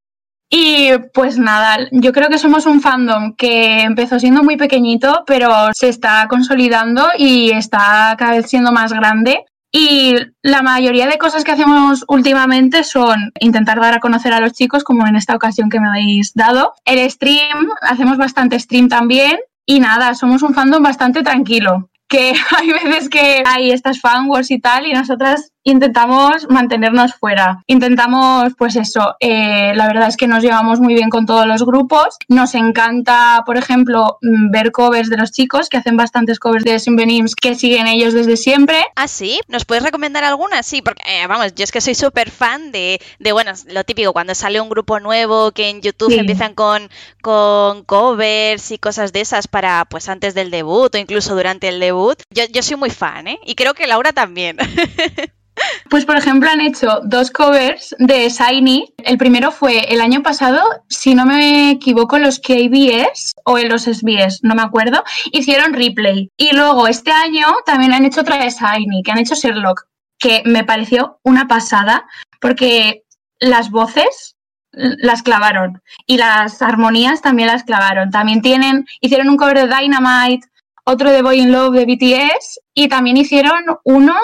Y 0.50 0.97
pues 1.13 1.38
nada, 1.38 1.89
yo 1.91 2.13
creo 2.13 2.30
que 2.30 2.38
somos 2.38 2.65
un 2.65 2.80
fandom 2.80 3.36
que 3.36 3.82
empezó 3.82 4.17
siendo 4.17 4.43
muy 4.43 4.56
pequeñito, 4.56 5.23
pero 5.28 5.50
se 5.73 5.89
está 5.89 6.26
consolidando 6.30 7.06
y 7.17 7.52
está 7.52 8.15
cada 8.17 8.32
vez 8.32 8.50
siendo 8.50 8.71
más 8.71 8.93
grande. 8.93 9.43
Y 9.71 10.15
la 10.41 10.62
mayoría 10.62 11.08
de 11.08 11.17
cosas 11.17 11.43
que 11.43 11.51
hacemos 11.51 12.06
últimamente 12.08 12.84
son 12.84 13.32
intentar 13.39 13.80
dar 13.80 13.95
a 13.95 13.99
conocer 13.99 14.34
a 14.34 14.39
los 14.39 14.53
chicos, 14.53 14.84
como 14.84 15.06
en 15.08 15.15
esta 15.15 15.36
ocasión 15.36 15.69
que 15.69 15.80
me 15.80 15.88
habéis 15.88 16.34
dado. 16.34 16.73
El 16.86 17.10
stream, 17.10 17.69
hacemos 17.82 18.17
bastante 18.17 18.60
stream 18.60 18.88
también. 18.88 19.38
Y 19.65 19.80
nada, 19.80 20.15
somos 20.15 20.43
un 20.43 20.53
fandom 20.53 20.82
bastante 20.82 21.23
tranquilo. 21.23 21.89
Que 22.08 22.34
hay 22.58 22.71
veces 22.71 23.10
que 23.10 23.43
hay 23.45 23.71
estas 23.71 23.99
fan 23.99 24.30
wars 24.30 24.51
y 24.51 24.60
tal, 24.60 24.88
y 24.88 24.93
nosotras 24.93 25.51
intentamos 25.67 26.49
mantenernos 26.49 27.13
fuera. 27.13 27.63
Intentamos, 27.67 28.53
pues 28.58 28.77
eso, 28.77 29.17
eh, 29.19 29.73
la 29.75 29.88
verdad 29.88 30.08
es 30.08 30.15
que 30.15 30.25
nos 30.25 30.41
llevamos 30.41 30.80
muy 30.80 30.93
bien 30.93 31.10
con 31.10 31.25
todos 31.25 31.45
los 31.45 31.65
grupos. 31.65 32.17
Nos 32.30 32.56
encanta, 32.56 33.43
por 33.45 33.58
ejemplo, 33.58 34.17
mm, 34.21 34.49
ver 34.49 34.71
covers 34.71 35.10
de 35.10 35.17
los 35.17 35.34
chicos, 35.34 35.67
que 35.67 35.75
hacen 35.75 35.97
bastantes 35.97 36.39
covers 36.39 36.63
de 36.63 36.80
Simbenims 36.80 37.36
que 37.36 37.53
siguen 37.53 37.88
ellos 37.88 38.13
desde 38.13 38.38
siempre. 38.38 38.86
¿Ah, 38.95 39.10
sí? 39.10 39.41
¿Nos 39.49 39.65
puedes 39.65 39.84
recomendar 39.84 40.23
alguna? 40.23 40.63
Sí, 40.63 40.82
porque, 40.82 41.03
eh, 41.06 41.27
vamos, 41.27 41.53
yo 41.53 41.65
es 41.65 41.73
que 41.73 41.82
soy 41.82 41.95
súper 41.95 42.32
fan 42.32 42.71
de, 42.71 43.01
de, 43.19 43.32
bueno, 43.34 43.51
lo 43.67 43.84
típico, 43.84 44.13
cuando 44.13 44.36
sale 44.36 44.62
un 44.62 44.69
grupo 44.69 45.01
nuevo 45.01 45.51
que 45.51 45.69
en 45.69 45.82
YouTube 45.82 46.13
empiezan 46.13 46.53
con, 46.53 46.89
con 47.21 47.84
covers 47.84 48.71
y 48.71 48.77
cosas 48.77 49.12
de 49.12 49.19
esas 49.19 49.49
para, 49.49 49.84
pues, 49.84 50.08
antes 50.08 50.34
del 50.34 50.49
debut 50.49 50.95
o 50.95 50.97
incluso 50.97 51.36
durante 51.36 51.67
el 51.67 51.82
debut. 51.82 52.21
Yo, 52.34 52.45
yo 52.45 52.63
soy 52.63 52.77
muy 52.77 52.89
fan, 52.89 53.27
¿eh? 53.27 53.39
Y 53.45 53.56
creo 53.56 53.73
que 53.73 53.86
Laura 53.86 54.13
también. 54.13 54.58
Pues 55.89 56.06
por 56.06 56.17
ejemplo 56.17 56.50
han 56.50 56.62
hecho 56.62 57.00
dos 57.04 57.32
covers 57.32 57.96
de 58.00 58.30
Shiny. 58.30 58.93
El 58.98 59.17
primero 59.17 59.52
fue 59.52 59.91
el 59.93 60.02
año 60.02 60.22
pasado, 60.22 60.62
si 60.89 61.15
no 61.15 61.26
me 61.26 61.72
equivoco, 61.72 62.17
los 62.17 62.39
KBS 62.39 63.34
o 63.46 63.58
en 63.58 63.70
los 63.70 63.84
SBS, 63.84 64.39
no 64.43 64.56
me 64.56 64.62
acuerdo, 64.62 65.04
hicieron 65.32 65.74
replay. 65.74 66.30
Y 66.38 66.56
luego 66.56 66.88
este 66.88 67.12
año 67.12 67.48
también 67.65 67.93
han 67.93 68.06
hecho 68.06 68.22
otra 68.22 68.38
de 68.38 68.50
Shiny, 68.50 69.04
que 69.04 69.12
han 69.12 69.20
hecho 69.20 69.36
Sherlock, 69.36 69.88
que 70.20 70.43
me 70.46 70.63
pareció 70.63 71.20
una 71.24 71.48
pasada 71.48 72.06
porque 72.39 73.04
las 73.39 73.70
voces 73.72 74.36
las 74.72 75.24
clavaron 75.24 75.82
y 76.06 76.17
las 76.17 76.62
armonías 76.62 77.22
también 77.22 77.48
las 77.48 77.63
clavaron. 77.63 78.12
También 78.12 78.41
tienen, 78.41 78.86
hicieron 79.02 79.30
un 79.30 79.38
cover 79.38 79.67
de 79.67 79.76
Dynamite, 79.76 80.48
otro 80.84 81.12
de 81.12 81.22
Boy 81.22 81.39
in 81.39 81.52
Love 81.52 81.74
de 81.74 81.86
BTS 81.86 82.60
y 82.74 82.88
también 82.88 83.17
hicieron 83.17 83.63
uno 83.84 84.15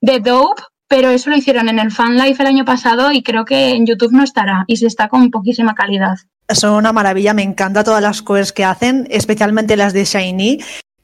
de 0.00 0.20
Dope 0.20 0.62
pero 0.88 1.10
eso 1.10 1.30
lo 1.30 1.36
hicieron 1.36 1.68
en 1.68 1.78
el 1.78 1.92
Fan 1.92 2.16
Life 2.16 2.42
el 2.42 2.48
año 2.48 2.64
pasado 2.64 3.12
y 3.12 3.22
creo 3.22 3.44
que 3.44 3.70
en 3.70 3.86
YouTube 3.86 4.12
no 4.12 4.24
estará 4.24 4.64
y 4.66 4.76
se 4.76 4.86
está 4.86 5.08
con 5.08 5.30
poquísima 5.30 5.74
calidad. 5.74 6.16
Son 6.48 6.72
una 6.72 6.94
maravilla, 6.94 7.34
me 7.34 7.42
encanta 7.42 7.84
todas 7.84 8.02
las 8.02 8.22
cosas 8.22 8.52
que 8.52 8.64
hacen, 8.64 9.06
especialmente 9.10 9.76
las 9.76 9.92
de 9.92 10.04
Shiny. 10.04 10.58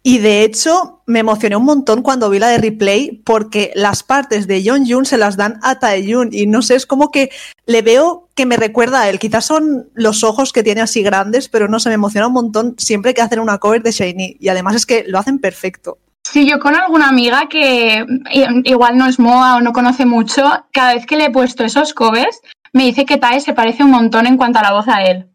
Y 0.07 0.18
de 0.18 0.42
hecho, 0.42 1.03
me 1.07 1.20
emocioné 1.20 1.57
un 1.57 1.64
montón 1.64 2.03
cuando 2.03 2.29
vi 2.29 2.38
la 2.38 2.49
de 2.49 2.59
replay 2.59 3.23
porque 3.25 3.73
las 3.75 4.03
partes 4.03 4.47
de 4.47 4.62
Jun 4.62 5.07
se 5.07 5.16
las 5.16 5.38
dan 5.38 5.59
a 5.62 5.79
Taeyun 5.79 6.29
y 6.31 6.47
no 6.47 6.61
sé, 6.61 6.75
es 6.75 6.85
como 6.85 7.11
que 7.11 7.31
le 7.64 7.81
veo 7.81 8.29
que 8.35 8.44
me 8.44 8.59
recuerda 8.59 9.01
a 9.01 9.09
él. 9.09 9.18
Quizás 9.18 9.47
son 9.47 9.88
los 9.94 10.23
ojos 10.23 10.53
que 10.53 10.62
tiene 10.62 10.83
así 10.83 11.03
grandes, 11.03 11.49
pero 11.49 11.68
no 11.68 11.81
se 11.81 11.88
me 11.88 11.94
emociona 11.94 12.27
un 12.27 12.35
montón 12.35 12.75
siempre 12.77 13.14
que 13.14 13.23
hacen 13.23 13.40
una 13.40 13.57
cover 13.57 13.83
de 13.83 13.92
Shiny 13.92 14.37
y 14.40 14.49
además 14.49 14.77
es 14.77 14.85
que 14.85 15.05
lo 15.07 15.18
hacen 15.18 15.38
perfecto. 15.38 15.97
Sí, 16.24 16.48
yo 16.48 16.58
con 16.58 16.74
alguna 16.74 17.08
amiga 17.08 17.48
que 17.48 18.04
igual 18.64 18.96
no 18.96 19.06
es 19.06 19.18
MOA 19.18 19.56
o 19.56 19.60
no 19.60 19.72
conoce 19.72 20.06
mucho, 20.06 20.64
cada 20.72 20.94
vez 20.94 21.06
que 21.06 21.16
le 21.16 21.26
he 21.26 21.30
puesto 21.30 21.64
esos 21.64 21.92
covers, 21.92 22.40
me 22.72 22.84
dice 22.84 23.04
que 23.04 23.18
Tae 23.18 23.40
se 23.40 23.52
parece 23.52 23.84
un 23.84 23.90
montón 23.90 24.26
en 24.26 24.37
cuanto 24.37 24.58
a 24.58 24.62
la 24.62 24.72
voz 24.72 24.88
a 24.88 25.02
él. 25.02 25.28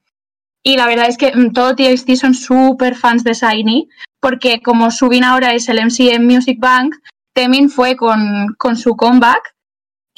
Y 0.64 0.76
la 0.76 0.88
verdad 0.88 1.08
es 1.08 1.18
que 1.18 1.34
mm, 1.34 1.54
todo 1.54 1.76
TXT 1.76 2.16
son 2.16 2.34
súper 2.34 2.96
fans 2.96 3.24
de 3.24 3.34
Shiny, 3.34 3.88
porque 4.20 4.62
como 4.62 4.92
Subin 4.92 5.24
ahora 5.24 5.54
es 5.54 5.70
el 5.70 5.80
MC 5.80 6.12
en 6.14 6.26
Music 6.26 6.60
Bank, 6.60 6.96
Temin 7.34 7.70
fue 7.70 7.96
con, 7.96 8.56
con 8.58 8.76
su 8.76 8.96
comeback. 8.96 9.56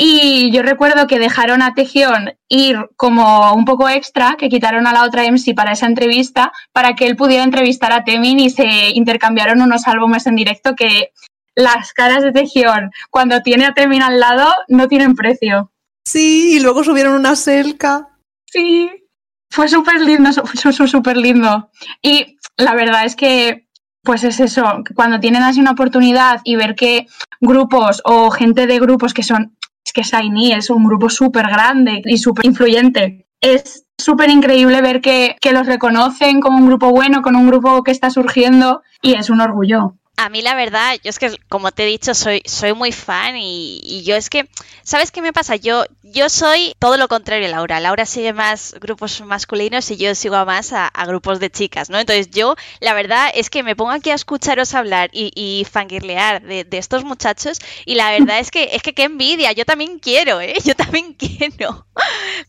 Y 0.03 0.49
yo 0.49 0.63
recuerdo 0.63 1.05
que 1.05 1.19
dejaron 1.19 1.61
a 1.61 1.75
Tejion 1.75 2.33
ir 2.49 2.89
como 2.95 3.53
un 3.53 3.65
poco 3.65 3.87
extra, 3.87 4.35
que 4.35 4.49
quitaron 4.49 4.87
a 4.87 4.93
la 4.93 5.03
otra 5.03 5.25
MC 5.29 5.53
para 5.53 5.73
esa 5.73 5.85
entrevista, 5.85 6.51
para 6.73 6.95
que 6.95 7.05
él 7.05 7.15
pudiera 7.15 7.43
entrevistar 7.43 7.93
a 7.93 8.03
Temin 8.03 8.39
y 8.39 8.49
se 8.49 8.89
intercambiaron 8.95 9.61
unos 9.61 9.87
álbumes 9.87 10.25
en 10.25 10.37
directo 10.37 10.73
que 10.75 11.11
las 11.53 11.93
caras 11.93 12.23
de 12.23 12.31
Tejion 12.31 12.89
cuando 13.11 13.41
tiene 13.41 13.65
a 13.65 13.75
Temin 13.75 14.01
al 14.01 14.19
lado 14.19 14.51
no 14.69 14.87
tienen 14.87 15.13
precio. 15.13 15.71
Sí, 16.03 16.55
y 16.55 16.59
luego 16.61 16.83
subieron 16.83 17.13
una 17.13 17.35
selca. 17.35 18.09
Sí, 18.47 18.89
fue 19.51 19.69
súper 19.69 20.01
lindo, 20.01 20.31
fue 20.33 20.87
súper 20.87 21.15
lindo. 21.15 21.69
Y 22.01 22.39
la 22.57 22.73
verdad 22.73 23.05
es 23.05 23.15
que, 23.15 23.67
pues 24.01 24.23
es 24.23 24.39
eso, 24.39 24.83
cuando 24.95 25.19
tienen 25.19 25.43
así 25.43 25.59
una 25.59 25.73
oportunidad 25.73 26.41
y 26.43 26.55
ver 26.55 26.73
que 26.73 27.05
grupos 27.39 28.01
o 28.03 28.31
gente 28.31 28.65
de 28.65 28.79
grupos 28.79 29.13
que 29.13 29.21
son, 29.21 29.55
que 29.93 30.03
Shiny 30.03 30.53
es 30.53 30.69
un 30.69 30.83
grupo 30.85 31.09
súper 31.09 31.47
grande 31.47 32.01
y 32.05 32.17
súper 32.17 32.45
influyente, 32.45 33.27
es 33.41 33.85
súper 33.97 34.29
increíble 34.29 34.81
ver 34.81 35.01
que, 35.01 35.35
que 35.39 35.53
los 35.53 35.67
reconocen 35.67 36.41
como 36.41 36.57
un 36.57 36.67
grupo 36.67 36.89
bueno, 36.91 37.21
con 37.21 37.35
un 37.35 37.47
grupo 37.47 37.83
que 37.83 37.91
está 37.91 38.09
surgiendo 38.09 38.81
y 39.01 39.13
es 39.13 39.29
un 39.29 39.41
orgullo. 39.41 39.95
A 40.17 40.29
mí 40.29 40.43
la 40.43 40.53
verdad, 40.53 40.97
yo 41.03 41.09
es 41.09 41.17
que 41.17 41.35
como 41.49 41.71
te 41.71 41.83
he 41.83 41.87
dicho, 41.87 42.13
soy, 42.13 42.43
soy 42.45 42.73
muy 42.73 42.91
fan 42.91 43.35
y, 43.37 44.03
yo 44.05 44.15
es 44.15 44.29
que, 44.29 44.47
¿sabes 44.83 45.09
qué 45.09 45.19
me 45.19 45.33
pasa? 45.33 45.55
Yo, 45.55 45.83
yo 46.03 46.29
soy 46.29 46.75
todo 46.77 46.97
lo 46.97 47.07
contrario 47.07 47.47
a 47.47 47.49
Laura. 47.49 47.79
Laura 47.79 48.05
sigue 48.05 48.31
más 48.31 48.75
grupos 48.79 49.21
masculinos 49.21 49.89
y 49.89 49.97
yo 49.97 50.13
sigo 50.13 50.45
más 50.45 50.73
a, 50.73 50.91
grupos 51.07 51.39
de 51.39 51.49
chicas, 51.49 51.89
¿no? 51.89 51.99
Entonces 51.99 52.29
yo, 52.29 52.55
la 52.81 52.93
verdad 52.93 53.31
es 53.33 53.49
que 53.49 53.63
me 53.63 53.75
pongo 53.75 53.91
aquí 53.91 54.11
a 54.11 54.13
escucharos 54.13 54.75
hablar 54.75 55.09
y, 55.11 55.31
y 55.33 55.65
fangirlear 55.65 56.43
de, 56.43 56.67
estos 56.71 57.03
muchachos 57.03 57.59
y 57.85 57.95
la 57.95 58.11
verdad 58.11 58.39
es 58.39 58.51
que, 58.51 58.69
es 58.73 58.83
que 58.83 58.93
qué 58.93 59.03
envidia, 59.03 59.53
yo 59.53 59.65
también 59.65 59.97
quiero, 59.97 60.39
¿eh? 60.39 60.53
Yo 60.63 60.75
también 60.75 61.13
quiero. 61.17 61.87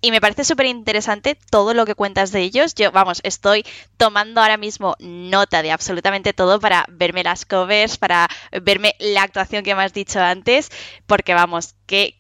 Y 0.01 0.11
me 0.11 0.21
parece 0.21 0.45
súper 0.45 0.67
interesante 0.67 1.39
todo 1.51 1.75
lo 1.75 1.87
que 1.87 1.95
cuentas 1.95 2.33
de 2.33 2.43
ellos. 2.43 2.75
Yo, 2.75 2.93
vamos, 2.93 3.21
estoy 3.23 3.65
tomando 3.97 4.41
ahora 4.41 4.57
mismo 4.57 4.97
nota 4.99 5.63
de 5.63 5.73
absolutamente 5.73 6.33
todo 6.33 6.61
para 6.61 6.85
verme 6.89 7.23
las 7.25 7.45
cosas 7.53 7.99
para 7.99 8.29
verme 8.63 8.95
la 8.99 9.23
actuación 9.23 9.63
que 9.63 9.75
me 9.75 9.83
has 9.83 9.93
dicho 9.93 10.21
antes, 10.21 10.71
porque 11.07 11.35
vamos, 11.35 11.75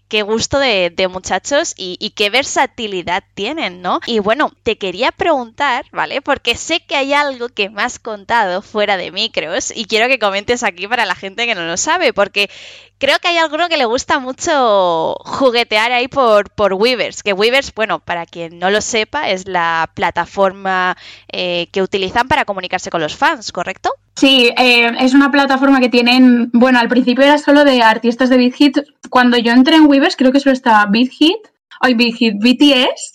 qué, 0.09 0.23
gusto 0.23 0.59
de, 0.59 1.09
muchachos 1.11 1.75
y, 1.77 2.11
qué 2.11 2.29
versatilidad 2.29 3.25
tienen, 3.35 3.81
¿no? 3.81 4.01
Y 4.07 4.19
bueno, 4.19 4.53
te 4.63 4.77
quería 4.77 5.13
preguntar, 5.13 5.87
¿vale? 5.93 6.21
Porque 6.21 6.57
sé 6.57 6.81
que 6.81 6.97
hay 6.97 7.15
algo 7.15 7.49
que 7.49 7.71
me 7.71 7.83
has 7.83 7.99
contado 7.99 8.61
fuera 8.61 8.99
de 8.99 9.11
micros 9.11 9.73
y 9.75 9.87
quiero 9.87 10.09
que 10.09 10.19
comentes 10.19 10.63
aquí 10.63 10.87
para 10.87 11.07
la 11.07 11.15
gente 11.15 11.47
que 11.47 11.55
no 11.55 11.65
lo 11.65 11.77
sabe, 11.79 12.13
porque 12.13 12.51
creo 12.99 13.19
que 13.19 13.29
hay 13.29 13.39
alguno 13.39 13.69
que 13.69 13.79
le 13.79 13.87
gusta 13.87 14.19
mucho 14.19 15.17
juguetear 15.25 15.93
ahí 15.93 16.09
por, 16.09 16.51
por 16.51 16.75
Weavers, 16.75 17.23
que 17.23 17.33
Weavers, 17.33 17.73
bueno, 17.75 17.99
para 17.99 18.27
quien 18.27 18.59
no 18.59 18.71
lo 18.71 18.83
sepa, 18.83 19.31
es 19.31 19.49
la 19.49 19.91
plataforma 19.95 20.97
eh, 21.33 21.69
que 21.73 21.83
utilizan 21.83 22.29
para 22.29 22.45
comunicarse 22.45 22.91
con 22.91 23.01
los 23.01 23.17
fans, 23.17 23.51
¿correcto? 23.53 23.91
Sí, 24.15 24.51
eh, 24.59 24.93
es 25.01 25.15
una 25.15 25.31
plataforma 25.31 25.81
que 25.81 25.89
tienen, 25.89 26.51
bueno, 26.53 26.79
al 26.79 26.89
principio 26.89 27.25
era 27.25 27.39
solo 27.39 27.65
de 27.65 27.83
artistas 27.83 28.29
de 28.29 28.37
Big 28.37 28.55
Hit. 28.55 28.79
Cuando 29.09 29.39
yo 29.39 29.53
entré 29.63 29.77
en 29.77 29.87
Weavers, 29.87 30.17
creo 30.17 30.33
que 30.33 30.41
solo 30.41 30.53
estaba 30.53 30.87
Big 30.87 31.11
Hit, 31.11 31.39
hoy 31.83 31.95
Big 31.95 32.17
Hit, 32.17 32.35
BTS, 32.35 33.15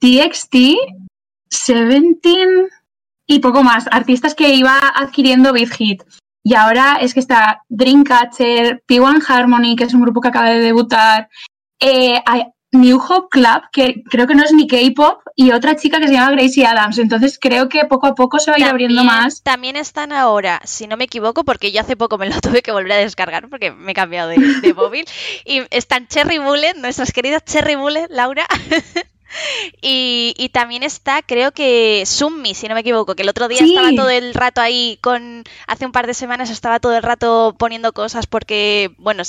TXT, 0.00 0.56
Seventeen 1.50 2.68
y 3.26 3.38
poco 3.40 3.62
más. 3.62 3.86
Artistas 3.90 4.34
que 4.34 4.54
iba 4.54 4.78
adquiriendo 4.94 5.52
Big 5.52 5.70
Hit. 5.72 6.02
Y 6.42 6.54
ahora 6.54 6.98
es 7.00 7.12
que 7.12 7.20
está 7.20 7.62
Dreamcatcher, 7.68 8.82
P1 8.88 9.22
Harmony, 9.28 9.76
que 9.76 9.84
es 9.84 9.94
un 9.94 10.00
grupo 10.00 10.20
que 10.20 10.28
acaba 10.28 10.50
de 10.50 10.60
debutar. 10.60 11.28
Eh, 11.78 12.22
New 12.80 12.98
Hope 12.98 13.28
Club, 13.30 13.62
que 13.72 14.02
creo 14.10 14.26
que 14.26 14.34
no 14.34 14.44
es 14.44 14.52
ni 14.52 14.66
K-pop, 14.66 15.20
y 15.34 15.52
otra 15.52 15.76
chica 15.76 15.98
que 15.98 16.08
se 16.08 16.14
llama 16.14 16.32
Gracie 16.32 16.66
Adams. 16.66 16.98
Entonces 16.98 17.38
creo 17.40 17.68
que 17.68 17.84
poco 17.84 18.06
a 18.06 18.14
poco 18.14 18.38
se 18.38 18.50
va 18.50 18.56
a 18.56 18.60
ir 18.60 18.66
abriendo 18.66 19.04
más. 19.04 19.42
También 19.42 19.76
están 19.76 20.12
ahora, 20.12 20.60
si 20.64 20.86
no 20.86 20.96
me 20.96 21.04
equivoco, 21.04 21.44
porque 21.44 21.72
yo 21.72 21.80
hace 21.80 21.96
poco 21.96 22.18
me 22.18 22.28
lo 22.28 22.40
tuve 22.40 22.62
que 22.62 22.72
volver 22.72 22.92
a 22.92 22.96
descargar 22.96 23.48
porque 23.48 23.70
me 23.70 23.92
he 23.92 23.94
cambiado 23.94 24.28
de, 24.28 24.36
de 24.36 24.74
móvil. 24.74 25.04
Y 25.44 25.62
están 25.70 26.08
Cherry 26.08 26.38
Bullet, 26.38 26.74
nuestras 26.74 27.12
queridas 27.12 27.44
Cherry 27.44 27.74
Bullet, 27.74 28.06
Laura. 28.10 28.46
Y, 29.80 30.50
también 30.52 30.82
está, 30.82 31.22
creo 31.22 31.52
que 31.52 32.04
Summi, 32.06 32.54
si 32.54 32.68
no 32.68 32.74
me 32.74 32.80
equivoco, 32.80 33.14
que 33.14 33.22
el 33.22 33.28
otro 33.28 33.48
día 33.48 33.60
estaba 33.62 33.90
todo 33.94 34.08
el 34.08 34.32
rato 34.32 34.60
ahí 34.60 34.98
con, 35.02 35.44
hace 35.66 35.84
un 35.84 35.92
par 35.92 36.06
de 36.06 36.14
semanas 36.14 36.50
estaba 36.50 36.80
todo 36.80 36.96
el 36.96 37.02
rato 37.02 37.54
poniendo 37.58 37.92
cosas 37.92 38.26
porque, 38.26 38.92
bueno, 38.98 39.22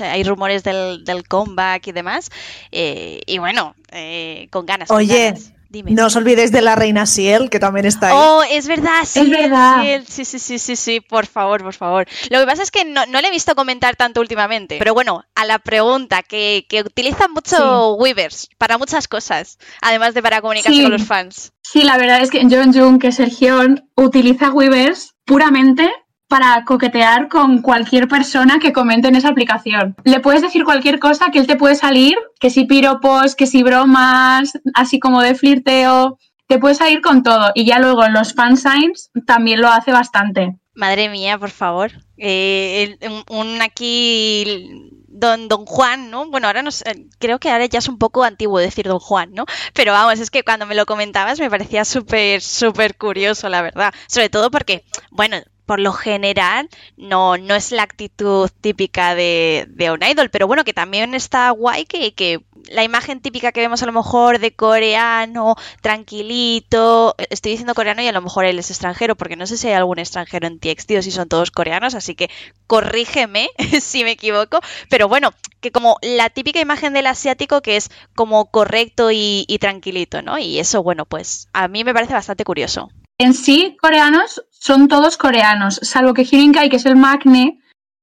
hay 0.00 0.24
rumores 0.24 0.64
del, 0.64 1.04
comeback 1.28 1.86
y 1.86 1.92
demás. 1.92 2.30
Eh, 2.72 3.20
y 3.26 3.38
bueno, 3.38 3.74
eh, 3.92 4.48
con 4.50 4.66
ganas. 4.66 4.90
Oye. 4.90 5.34
No 5.82 6.06
os 6.06 6.16
olvidéis 6.16 6.52
de 6.52 6.62
la 6.62 6.74
reina 6.74 7.06
Ciel, 7.06 7.50
que 7.50 7.58
también 7.58 7.86
está 7.86 8.08
ahí. 8.08 8.14
Oh, 8.16 8.42
es 8.48 8.66
verdad, 8.66 9.04
sí. 9.04 9.20
Es 9.20 9.30
verdad. 9.30 9.82
Sí, 10.06 10.24
sí, 10.24 10.38
sí, 10.38 10.58
sí, 10.58 10.76
sí, 10.76 11.00
por 11.00 11.26
favor, 11.26 11.62
por 11.62 11.74
favor. 11.74 12.06
Lo 12.30 12.40
que 12.40 12.46
pasa 12.46 12.62
es 12.62 12.70
que 12.70 12.84
no, 12.84 13.04
le 13.06 13.26
he 13.26 13.30
visto 13.30 13.54
comentar 13.54 13.96
tanto 13.96 14.20
últimamente. 14.20 14.76
Pero 14.78 14.94
bueno, 14.94 15.24
a 15.34 15.44
la 15.44 15.58
pregunta, 15.58 16.22
que, 16.22 16.66
que 16.68 16.80
utilizan 16.82 17.32
mucho 17.32 17.94
Weavers 17.94 18.48
para 18.58 18.78
muchas 18.78 19.08
cosas, 19.08 19.58
además 19.80 20.14
de 20.14 20.22
para 20.22 20.40
comunicarse 20.40 20.82
con 20.82 20.92
los 20.92 21.04
fans. 21.04 21.52
Sí, 21.62 21.82
la 21.82 21.96
verdad 21.96 22.20
es 22.22 22.30
que 22.30 22.42
John 22.48 22.72
Jung, 22.72 23.00
que 23.00 23.08
es 23.08 23.20
el 23.20 23.30
Gion, 23.30 23.88
utiliza 23.96 24.50
Weavers 24.50 25.14
puramente 25.24 25.90
para 26.28 26.64
coquetear 26.64 27.28
con 27.28 27.62
cualquier 27.62 28.08
persona 28.08 28.58
que 28.58 28.72
comente 28.72 29.08
en 29.08 29.16
esa 29.16 29.28
aplicación. 29.28 29.94
Le 30.04 30.20
puedes 30.20 30.42
decir 30.42 30.64
cualquier 30.64 30.98
cosa 30.98 31.30
que 31.32 31.38
él 31.38 31.46
te 31.46 31.56
puede 31.56 31.74
salir, 31.74 32.16
que 32.40 32.50
si 32.50 32.64
piropos, 32.64 33.34
que 33.34 33.46
si 33.46 33.62
bromas, 33.62 34.58
así 34.74 34.98
como 34.98 35.22
de 35.22 35.34
flirteo, 35.34 36.18
te 36.46 36.58
puede 36.58 36.74
salir 36.74 37.00
con 37.00 37.22
todo. 37.22 37.50
Y 37.54 37.64
ya 37.64 37.78
luego 37.78 38.04
en 38.04 38.12
los 38.12 38.34
fansigns 38.34 39.10
también 39.26 39.60
lo 39.60 39.68
hace 39.68 39.92
bastante. 39.92 40.58
Madre 40.74 41.08
mía, 41.08 41.38
por 41.38 41.50
favor. 41.50 41.92
Eh, 42.16 42.96
un, 43.28 43.62
aquí 43.62 44.68
don, 45.08 45.48
don 45.48 45.64
Juan, 45.64 46.10
¿no? 46.10 46.28
Bueno, 46.28 46.48
ahora 46.48 46.62
no 46.62 46.70
creo 47.18 47.38
que 47.38 47.50
ahora 47.50 47.66
ya 47.66 47.78
es 47.78 47.88
un 47.88 47.98
poco 47.98 48.24
antiguo 48.24 48.58
decir 48.58 48.86
don 48.86 48.98
Juan, 48.98 49.32
¿no? 49.32 49.46
Pero 49.72 49.92
vamos, 49.92 50.18
es 50.18 50.30
que 50.30 50.42
cuando 50.42 50.66
me 50.66 50.74
lo 50.74 50.86
comentabas 50.86 51.38
me 51.38 51.48
parecía 51.50 51.84
súper, 51.84 52.40
súper 52.40 52.96
curioso, 52.96 53.48
la 53.48 53.62
verdad. 53.62 53.94
Sobre 54.08 54.28
todo 54.28 54.50
porque, 54.50 54.84
bueno, 55.10 55.36
por 55.66 55.80
lo 55.80 55.92
general 55.92 56.68
no, 56.96 57.36
no 57.36 57.54
es 57.54 57.72
la 57.72 57.82
actitud 57.82 58.50
típica 58.60 59.14
de, 59.14 59.66
de 59.68 59.90
un 59.90 60.02
idol, 60.02 60.30
pero 60.30 60.46
bueno, 60.46 60.64
que 60.64 60.72
también 60.72 61.14
está 61.14 61.50
guay 61.50 61.84
que, 61.86 62.14
que 62.14 62.40
la 62.70 62.84
imagen 62.84 63.20
típica 63.20 63.52
que 63.52 63.60
vemos 63.60 63.82
a 63.82 63.86
lo 63.86 63.92
mejor 63.92 64.38
de 64.38 64.54
coreano, 64.54 65.56
tranquilito, 65.82 67.14
estoy 67.30 67.52
diciendo 67.52 67.74
coreano 67.74 68.02
y 68.02 68.08
a 68.08 68.12
lo 68.12 68.22
mejor 68.22 68.44
él 68.44 68.58
es 68.58 68.70
extranjero, 68.70 69.16
porque 69.16 69.36
no 69.36 69.46
sé 69.46 69.56
si 69.56 69.68
hay 69.68 69.74
algún 69.74 69.98
extranjero 69.98 70.46
en 70.46 70.58
TXT 70.58 70.92
o 70.98 71.02
si 71.02 71.10
son 71.10 71.28
todos 71.28 71.50
coreanos, 71.50 71.94
así 71.94 72.14
que 72.14 72.30
corrígeme 72.66 73.50
si 73.80 74.04
me 74.04 74.12
equivoco, 74.12 74.60
pero 74.88 75.08
bueno, 75.08 75.32
que 75.60 75.72
como 75.72 75.98
la 76.02 76.30
típica 76.30 76.60
imagen 76.60 76.92
del 76.92 77.06
asiático 77.06 77.60
que 77.60 77.76
es 77.76 77.90
como 78.14 78.50
correcto 78.50 79.10
y, 79.10 79.44
y 79.48 79.58
tranquilito, 79.58 80.22
¿no? 80.22 80.38
Y 80.38 80.58
eso, 80.58 80.82
bueno, 80.82 81.06
pues 81.06 81.48
a 81.52 81.68
mí 81.68 81.84
me 81.84 81.94
parece 81.94 82.14
bastante 82.14 82.44
curioso. 82.44 82.90
En 83.18 83.32
sí, 83.32 83.76
coreanos 83.80 84.42
son 84.50 84.88
todos 84.88 85.16
coreanos, 85.16 85.78
salvo 85.82 86.14
que 86.14 86.24
Kai, 86.52 86.68
que 86.68 86.76
es 86.76 86.86
el 86.86 86.96
Magne, 86.96 87.60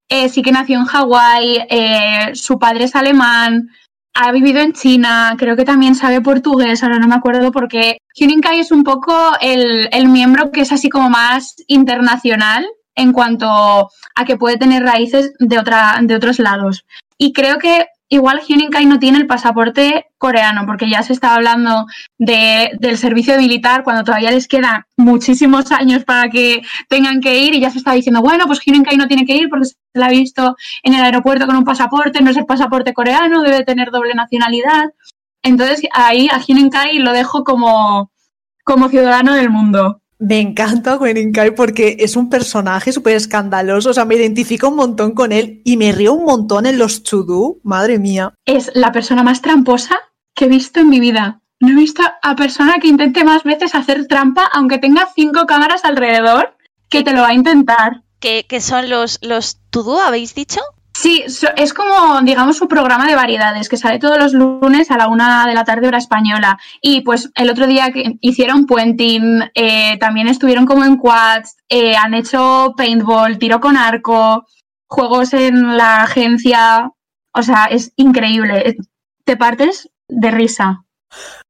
eh, 0.09 0.29
sí 0.29 0.41
que 0.41 0.51
nació 0.51 0.77
en 0.77 0.85
Hawái, 0.85 1.65
eh, 1.69 2.31
su 2.35 2.59
padre 2.59 2.85
es 2.85 2.95
alemán, 2.95 3.69
ha 4.13 4.31
vivido 4.31 4.59
en 4.59 4.73
China, 4.73 5.35
creo 5.37 5.55
que 5.55 5.65
también 5.65 5.95
sabe 5.95 6.21
portugués, 6.21 6.83
ahora 6.83 6.99
no 6.99 7.07
me 7.07 7.15
acuerdo 7.15 7.51
porque 7.51 7.97
Kai 8.41 8.59
es 8.59 8.71
un 8.71 8.83
poco 8.83 9.13
el, 9.41 10.07
miembro 10.07 10.51
que 10.51 10.61
es 10.61 10.71
así 10.71 10.89
como 10.89 11.09
más 11.09 11.55
internacional 11.67 12.65
en 12.95 13.13
cuanto 13.13 13.47
a 13.49 14.25
que 14.25 14.37
puede 14.37 14.57
tener 14.57 14.83
raíces 14.83 15.33
de, 15.39 15.57
otra, 15.57 15.97
de 16.01 16.15
otros 16.15 16.39
lados. 16.39 16.85
Y 17.17 17.33
creo 17.33 17.57
que 17.57 17.87
igual 18.09 18.41
Kai 18.71 18.85
no 18.85 18.99
tiene 18.99 19.17
el 19.17 19.27
pasaporte 19.27 20.05
coreano, 20.21 20.67
porque 20.67 20.87
ya 20.87 21.01
se 21.01 21.13
estaba 21.13 21.35
hablando 21.35 21.87
de, 22.19 22.69
del 22.79 22.95
servicio 22.99 23.35
militar 23.37 23.83
cuando 23.83 24.03
todavía 24.03 24.29
les 24.29 24.47
quedan 24.47 24.83
muchísimos 24.95 25.71
años 25.71 26.05
para 26.05 26.29
que 26.29 26.61
tengan 26.87 27.21
que 27.21 27.39
ir 27.39 27.55
y 27.55 27.59
ya 27.59 27.71
se 27.71 27.79
está 27.79 27.93
diciendo, 27.93 28.21
bueno, 28.21 28.45
pues 28.45 28.59
Kai 28.59 28.97
no 28.97 29.07
tiene 29.07 29.25
que 29.25 29.35
ir 29.35 29.49
porque 29.49 29.65
se 29.65 29.75
la 29.95 30.05
ha 30.05 30.11
visto 30.11 30.55
en 30.83 30.93
el 30.93 31.01
aeropuerto 31.01 31.47
con 31.47 31.55
un 31.55 31.63
pasaporte, 31.63 32.21
no 32.21 32.29
es 32.29 32.37
el 32.37 32.45
pasaporte 32.45 32.93
coreano, 32.93 33.41
debe 33.41 33.65
tener 33.65 33.89
doble 33.89 34.13
nacionalidad. 34.13 34.91
Entonces 35.41 35.81
ahí 35.91 36.29
a 36.31 36.39
Kai 36.69 36.99
lo 36.99 37.13
dejo 37.13 37.43
como, 37.43 38.11
como 38.63 38.89
ciudadano 38.89 39.33
del 39.33 39.49
mundo. 39.49 40.01
Me 40.19 40.39
encanta 40.39 40.97
Gwen 40.97 41.31
Kai 41.31 41.55
porque 41.55 41.97
es 41.97 42.15
un 42.15 42.29
personaje 42.29 42.91
súper 42.91 43.15
escandaloso, 43.15 43.89
o 43.89 43.93
sea, 43.93 44.05
me 44.05 44.13
identifico 44.13 44.69
un 44.69 44.75
montón 44.75 45.15
con 45.15 45.31
él 45.31 45.63
y 45.65 45.77
me 45.77 45.91
río 45.93 46.13
un 46.13 46.25
montón 46.25 46.67
en 46.67 46.77
los 46.77 47.01
to 47.01 47.57
madre 47.63 47.97
mía. 47.97 48.35
Es 48.45 48.69
la 48.75 48.91
persona 48.91 49.23
más 49.23 49.41
tramposa 49.41 49.99
que 50.33 50.45
he 50.45 50.49
visto 50.49 50.79
en 50.79 50.89
mi 50.89 50.99
vida. 50.99 51.41
No 51.59 51.69
he 51.69 51.75
visto 51.75 52.01
a 52.21 52.35
persona 52.35 52.79
que 52.81 52.87
intente 52.87 53.23
más 53.23 53.43
veces 53.43 53.75
hacer 53.75 54.07
trampa, 54.07 54.49
aunque 54.51 54.79
tenga 54.79 55.07
cinco 55.13 55.45
cámaras 55.45 55.85
alrededor, 55.85 56.57
que 56.89 57.03
te 57.03 57.13
lo 57.13 57.21
va 57.21 57.29
a 57.29 57.33
intentar. 57.33 58.01
¿Qué, 58.19 58.45
son 58.61 58.89
los, 58.89 59.19
los 59.21 59.59
to 59.69 59.99
habéis 59.99 60.35
dicho? 60.35 60.59
Sí, 60.93 61.23
es 61.55 61.73
como, 61.73 62.21
digamos, 62.21 62.57
su 62.57 62.67
programa 62.67 63.07
de 63.07 63.15
variedades 63.15 63.69
que 63.69 63.77
sale 63.77 63.97
todos 63.97 64.17
los 64.17 64.33
lunes 64.33 64.91
a 64.91 64.97
la 64.97 65.07
una 65.07 65.47
de 65.47 65.55
la 65.55 65.63
tarde 65.63 65.87
hora 65.87 65.97
española. 65.97 66.59
Y 66.81 67.01
pues 67.01 67.31
el 67.35 67.49
otro 67.49 67.65
día 67.65 67.91
que 67.91 68.17
hicieron 68.21 68.65
puenting, 68.65 69.49
eh, 69.55 69.97
también 69.99 70.27
estuvieron 70.27 70.65
como 70.65 70.83
en 70.83 70.97
quads, 70.97 71.55
eh, 71.69 71.95
han 71.95 72.13
hecho 72.13 72.73
paintball, 72.75 73.39
tiro 73.39 73.59
con 73.59 73.77
arco, 73.77 74.45
juegos 74.87 75.33
en 75.33 75.77
la 75.77 76.03
agencia. 76.03 76.91
O 77.33 77.41
sea, 77.41 77.65
es 77.65 77.93
increíble. 77.95 78.75
Te 79.23 79.37
partes 79.37 79.89
de 80.11 80.31
risa. 80.31 80.83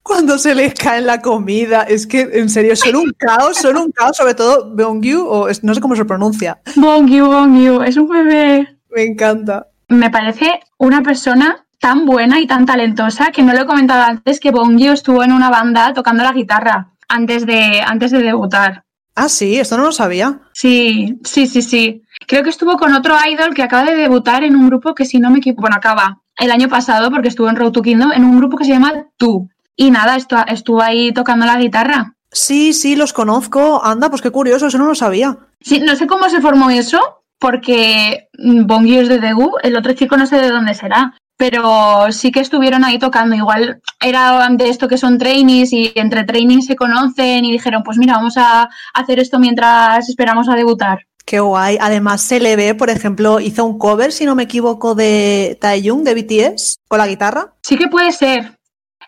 Cuando 0.02 0.38
se 0.40 0.56
les 0.56 0.74
cae 0.74 1.02
la 1.02 1.22
comida, 1.22 1.84
es 1.84 2.08
que 2.08 2.22
en 2.34 2.50
serio 2.50 2.76
son 2.76 2.96
un 2.96 3.12
caos, 3.18 3.58
son 3.58 3.78
un 3.78 3.92
caos, 3.92 4.18
sobre 4.18 4.34
todo 4.34 4.74
Bongyu, 4.76 5.28
o 5.28 5.48
no 5.62 5.76
sé 5.76 5.82
cómo 5.82 5.96
se 5.96 6.06
pronuncia. 6.06 6.60
Bongyu, 6.76 7.28
Bongyu, 7.28 7.82
es 7.84 7.98
un 7.98 8.08
bebé. 8.08 8.80
Me 8.90 9.04
encanta. 9.04 9.68
Me 9.90 10.10
parece 10.10 10.60
una 10.78 11.02
persona 11.04 11.66
tan 11.80 12.06
buena 12.06 12.40
y 12.40 12.48
tan 12.48 12.66
talentosa 12.66 13.32
que 13.32 13.44
no 13.44 13.54
lo 13.54 13.62
he 13.62 13.66
comentado 13.66 14.04
antes 14.04 14.40
que 14.40 14.52
Bongyu 14.52 14.92
estuvo 14.92 15.24
en 15.24 15.34
una 15.34 15.50
banda 15.50 15.94
tocando 15.94 16.24
la 16.24 16.32
guitarra 16.32 16.92
antes 17.08 17.46
de, 17.46 17.82
antes 17.82 18.12
de 18.12 18.22
debutar. 18.22 18.84
Ah, 19.16 19.30
sí, 19.30 19.60
esto 19.60 19.78
no 19.78 19.84
lo 19.84 19.92
sabía. 19.92 20.40
Sí, 20.54 21.20
sí, 21.24 21.46
sí, 21.46 21.62
sí. 21.62 22.04
Creo 22.28 22.44
que 22.44 22.50
estuvo 22.50 22.78
con 22.78 22.94
otro 22.94 23.16
idol 23.30 23.54
que 23.54 23.64
acaba 23.64 23.84
de 23.84 23.96
debutar 23.96 24.44
en 24.44 24.56
un 24.56 24.68
grupo 24.68 24.96
que 24.96 25.06
si 25.06 25.20
no 25.20 25.30
me 25.30 25.40
equivoco, 25.40 25.62
bueno, 25.62 25.76
acaba 25.76 26.21
el 26.42 26.52
año 26.52 26.68
pasado 26.68 27.12
porque 27.12 27.28
estuvo 27.28 27.50
en 27.50 27.56
Road 27.56 27.72
to 27.72 27.82
Kingdom 27.82 28.12
en 28.12 28.26
un 28.26 28.38
grupo 28.38 28.58
que 28.58 28.66
se 28.66 28.72
llama 28.72 29.06
Tú. 29.18 29.48
Y 29.76 29.92
nada, 29.92 30.18
estuvo 30.48 30.82
ahí 30.82 31.14
tocando 31.14 31.46
la 31.46 31.58
guitarra. 31.58 32.16
Sí, 32.32 32.74
sí, 32.74 32.96
los 32.96 33.14
conozco. 33.14 33.84
Anda, 33.84 34.10
pues 34.10 34.22
qué 34.22 34.32
curioso, 34.32 34.68
eso 34.68 34.78
no 34.78 34.86
lo 34.86 34.96
sabía. 34.96 35.38
Sí, 35.62 35.80
no 35.80 35.96
sé 35.96 36.08
cómo 36.08 36.30
se 36.30 36.42
formó 36.42 36.70
eso, 36.70 37.00
porque 37.40 38.30
mm, 38.38 38.66
Bongyu 38.66 39.02
es 39.02 39.10
de 39.10 39.20
Daegu, 39.20 39.58
el 39.62 39.78
otro 39.78 39.94
chico 39.94 40.18
no 40.18 40.26
sé 40.26 40.38
de 40.38 40.50
dónde 40.50 40.74
será, 40.74 41.14
pero 41.38 42.12
sí 42.12 42.32
que 42.32 42.40
estuvieron 42.40 42.84
ahí 42.84 42.98
tocando. 42.98 43.36
Igual 43.36 43.82
era 44.00 44.48
de 44.50 44.70
esto 44.70 44.88
que 44.88 44.98
son 44.98 45.18
trainees 45.18 45.74
y 45.74 45.92
entre 45.96 46.24
trainees 46.24 46.66
se 46.66 46.76
conocen 46.76 47.46
y 47.46 47.52
dijeron, 47.52 47.84
pues 47.84 47.98
mira, 47.98 48.14
vamos 48.16 48.38
a 48.38 48.70
hacer 48.94 49.20
esto 49.20 49.40
mientras 49.40 50.10
esperamos 50.10 50.50
a 50.50 50.56
debutar. 50.56 51.06
Qué 51.26 51.40
guay. 51.40 51.78
Además, 51.80 52.22
se 52.22 52.40
le 52.40 52.56
ve, 52.56 52.76
por 52.76 52.90
ejemplo, 52.90 53.40
hizo 53.40 53.66
un 53.66 53.78
cover, 53.78 54.12
si 54.12 54.26
no 54.26 54.36
me 54.36 54.44
equivoco, 54.44 54.96
de 54.96 55.58
Taeyong 55.62 56.04
de 56.04 56.16
BTS 56.16 56.76
con 56.88 57.00
la 57.00 57.08
guitarra. 57.08 57.54
Sí 57.64 57.78
que 57.78 57.88
puede 57.88 58.12
ser. 58.12 58.58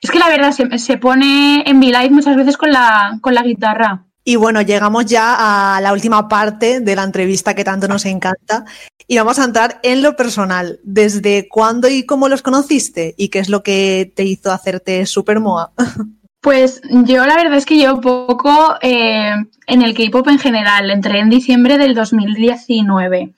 Es 0.01 0.11
que 0.11 0.19
la 0.19 0.27
verdad 0.27 0.51
se, 0.51 0.77
se 0.79 0.97
pone 0.97 1.63
en 1.65 1.77
V-Live 1.77 2.09
muchas 2.09 2.35
veces 2.35 2.57
con 2.57 2.71
la, 2.71 3.17
con 3.21 3.33
la 3.33 3.41
guitarra. 3.41 4.05
Y 4.25 4.37
bueno, 4.37 4.61
llegamos 4.61 5.05
ya 5.05 5.75
a 5.75 5.81
la 5.81 5.91
última 5.91 6.29
parte 6.29 6.79
de 6.79 6.95
la 6.95 7.03
entrevista 7.03 7.55
que 7.55 7.65
tanto 7.65 7.87
nos 7.89 8.05
encanta 8.05 8.65
y 9.05 9.17
vamos 9.17 9.37
a 9.37 9.43
entrar 9.43 9.79
en 9.83 10.01
lo 10.01 10.15
personal. 10.15 10.79
¿Desde 10.83 11.49
cuándo 11.49 11.89
y 11.89 12.05
cómo 12.05 12.29
los 12.29 12.41
conociste? 12.41 13.15
¿Y 13.17 13.29
qué 13.29 13.39
es 13.39 13.49
lo 13.49 13.63
que 13.63 14.11
te 14.15 14.23
hizo 14.23 14.51
hacerte 14.51 15.05
super 15.05 15.39
moa? 15.39 15.73
Pues 16.43 16.81
yo 16.83 17.25
la 17.25 17.37
verdad 17.37 17.57
es 17.57 17.65
que 17.65 17.77
llevo 17.77 18.01
poco 18.01 18.75
eh, 18.81 19.33
en 19.65 19.81
el 19.81 19.93
K-pop 19.93 20.27
en 20.27 20.39
general. 20.39 20.91
Entré 20.91 21.19
en 21.19 21.29
diciembre 21.29 21.77
del 21.77 21.95
2019. 21.95 23.33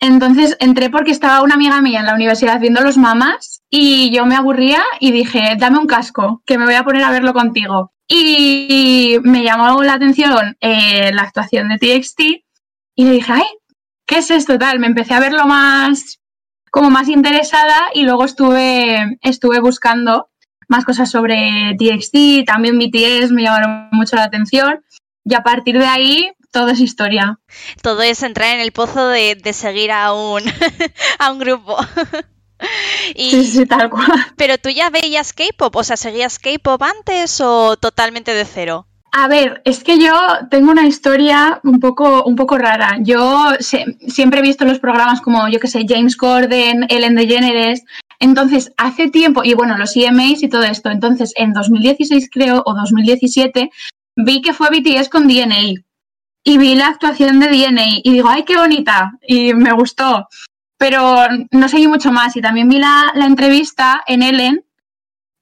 Entonces 0.00 0.56
entré 0.58 0.88
porque 0.88 1.10
estaba 1.10 1.42
una 1.42 1.56
amiga 1.56 1.82
mía 1.82 2.00
en 2.00 2.06
la 2.06 2.14
universidad 2.14 2.56
haciendo 2.56 2.80
los 2.80 2.96
mamás 2.96 3.62
y 3.68 4.10
yo 4.10 4.24
me 4.24 4.36
aburría 4.36 4.82
y 5.00 5.12
dije, 5.12 5.56
dame 5.58 5.76
un 5.76 5.86
casco, 5.86 6.42
que 6.46 6.56
me 6.56 6.64
voy 6.64 6.76
a 6.76 6.82
poner 6.82 7.02
a 7.02 7.10
verlo 7.10 7.34
contigo. 7.34 7.92
Y 8.08 9.18
me 9.22 9.44
llamó 9.44 9.82
la 9.82 9.92
atención 9.92 10.56
eh, 10.62 11.12
la 11.12 11.24
actuación 11.24 11.68
de 11.68 11.76
TXT 11.76 12.20
y 12.94 13.04
le 13.04 13.10
dije, 13.10 13.32
ay, 13.34 13.44
¿qué 14.06 14.16
es 14.16 14.30
esto 14.30 14.58
tal? 14.58 14.78
Me 14.78 14.86
empecé 14.86 15.12
a 15.12 15.20
verlo 15.20 15.44
más, 15.46 16.20
como 16.70 16.88
más 16.88 17.08
interesada 17.08 17.90
y 17.92 18.04
luego 18.04 18.24
estuve, 18.24 19.18
estuve 19.20 19.60
buscando 19.60 20.30
más 20.68 20.84
cosas 20.84 21.10
sobre 21.10 21.76
TXT, 21.78 22.46
también 22.46 22.78
BTS 22.78 23.32
me 23.32 23.42
llamaron 23.42 23.88
mucho 23.92 24.16
la 24.16 24.24
atención 24.24 24.84
y 25.24 25.34
a 25.34 25.42
partir 25.42 25.78
de 25.78 25.86
ahí 25.86 26.30
todo 26.52 26.68
es 26.68 26.80
historia. 26.80 27.38
Todo 27.82 28.02
es 28.02 28.22
entrar 28.22 28.54
en 28.54 28.60
el 28.60 28.72
pozo 28.72 29.08
de, 29.08 29.34
de 29.34 29.52
seguir 29.52 29.90
a 29.92 30.12
un, 30.12 30.42
a 31.18 31.30
un 31.30 31.38
grupo. 31.38 31.76
sí, 33.16 33.44
sí, 33.44 33.66
tal 33.66 33.90
cual. 33.90 34.06
Pero 34.36 34.56
tú 34.58 34.70
ya 34.70 34.90
veías 34.90 35.32
K-pop, 35.32 35.76
o 35.76 35.84
sea, 35.84 35.96
¿seguías 35.96 36.38
K-pop 36.38 36.82
antes 36.82 37.40
o 37.40 37.76
totalmente 37.76 38.32
de 38.32 38.44
cero? 38.44 38.86
A 39.18 39.28
ver, 39.28 39.62
es 39.64 39.82
que 39.82 39.98
yo 39.98 40.12
tengo 40.50 40.70
una 40.70 40.86
historia 40.86 41.58
un 41.64 41.80
poco, 41.80 42.22
un 42.24 42.36
poco 42.36 42.58
rara. 42.58 42.98
Yo 43.00 43.48
siempre 43.58 44.40
he 44.40 44.42
visto 44.42 44.66
los 44.66 44.78
programas 44.78 45.22
como, 45.22 45.48
yo 45.48 45.58
que 45.58 45.68
sé, 45.68 45.86
James 45.88 46.18
Corden, 46.18 46.84
Ellen 46.90 47.14
DeGeneres. 47.14 47.82
Entonces, 48.20 48.74
hace 48.76 49.08
tiempo, 49.08 49.42
y 49.42 49.54
bueno, 49.54 49.78
los 49.78 49.96
EMAs 49.96 50.42
y 50.42 50.50
todo 50.50 50.64
esto. 50.64 50.90
Entonces, 50.90 51.32
en 51.36 51.54
2016 51.54 52.28
creo, 52.30 52.62
o 52.66 52.74
2017, 52.74 53.70
vi 54.16 54.42
que 54.42 54.52
fue 54.52 54.68
BTS 54.68 55.08
con 55.08 55.26
DNA. 55.26 55.80
Y 56.44 56.58
vi 56.58 56.74
la 56.74 56.88
actuación 56.88 57.40
de 57.40 57.48
DNA 57.48 58.00
y 58.04 58.12
digo, 58.12 58.28
ay, 58.28 58.44
qué 58.44 58.58
bonita. 58.58 59.12
Y 59.26 59.54
me 59.54 59.72
gustó 59.72 60.28
pero 60.78 61.26
no 61.52 61.68
seguí 61.68 61.88
mucho 61.88 62.12
más. 62.12 62.36
Y 62.36 62.42
también 62.42 62.68
vi 62.68 62.78
la, 62.78 63.12
entrevista 63.16 64.02
en 64.06 64.22
Ellen 64.22 64.65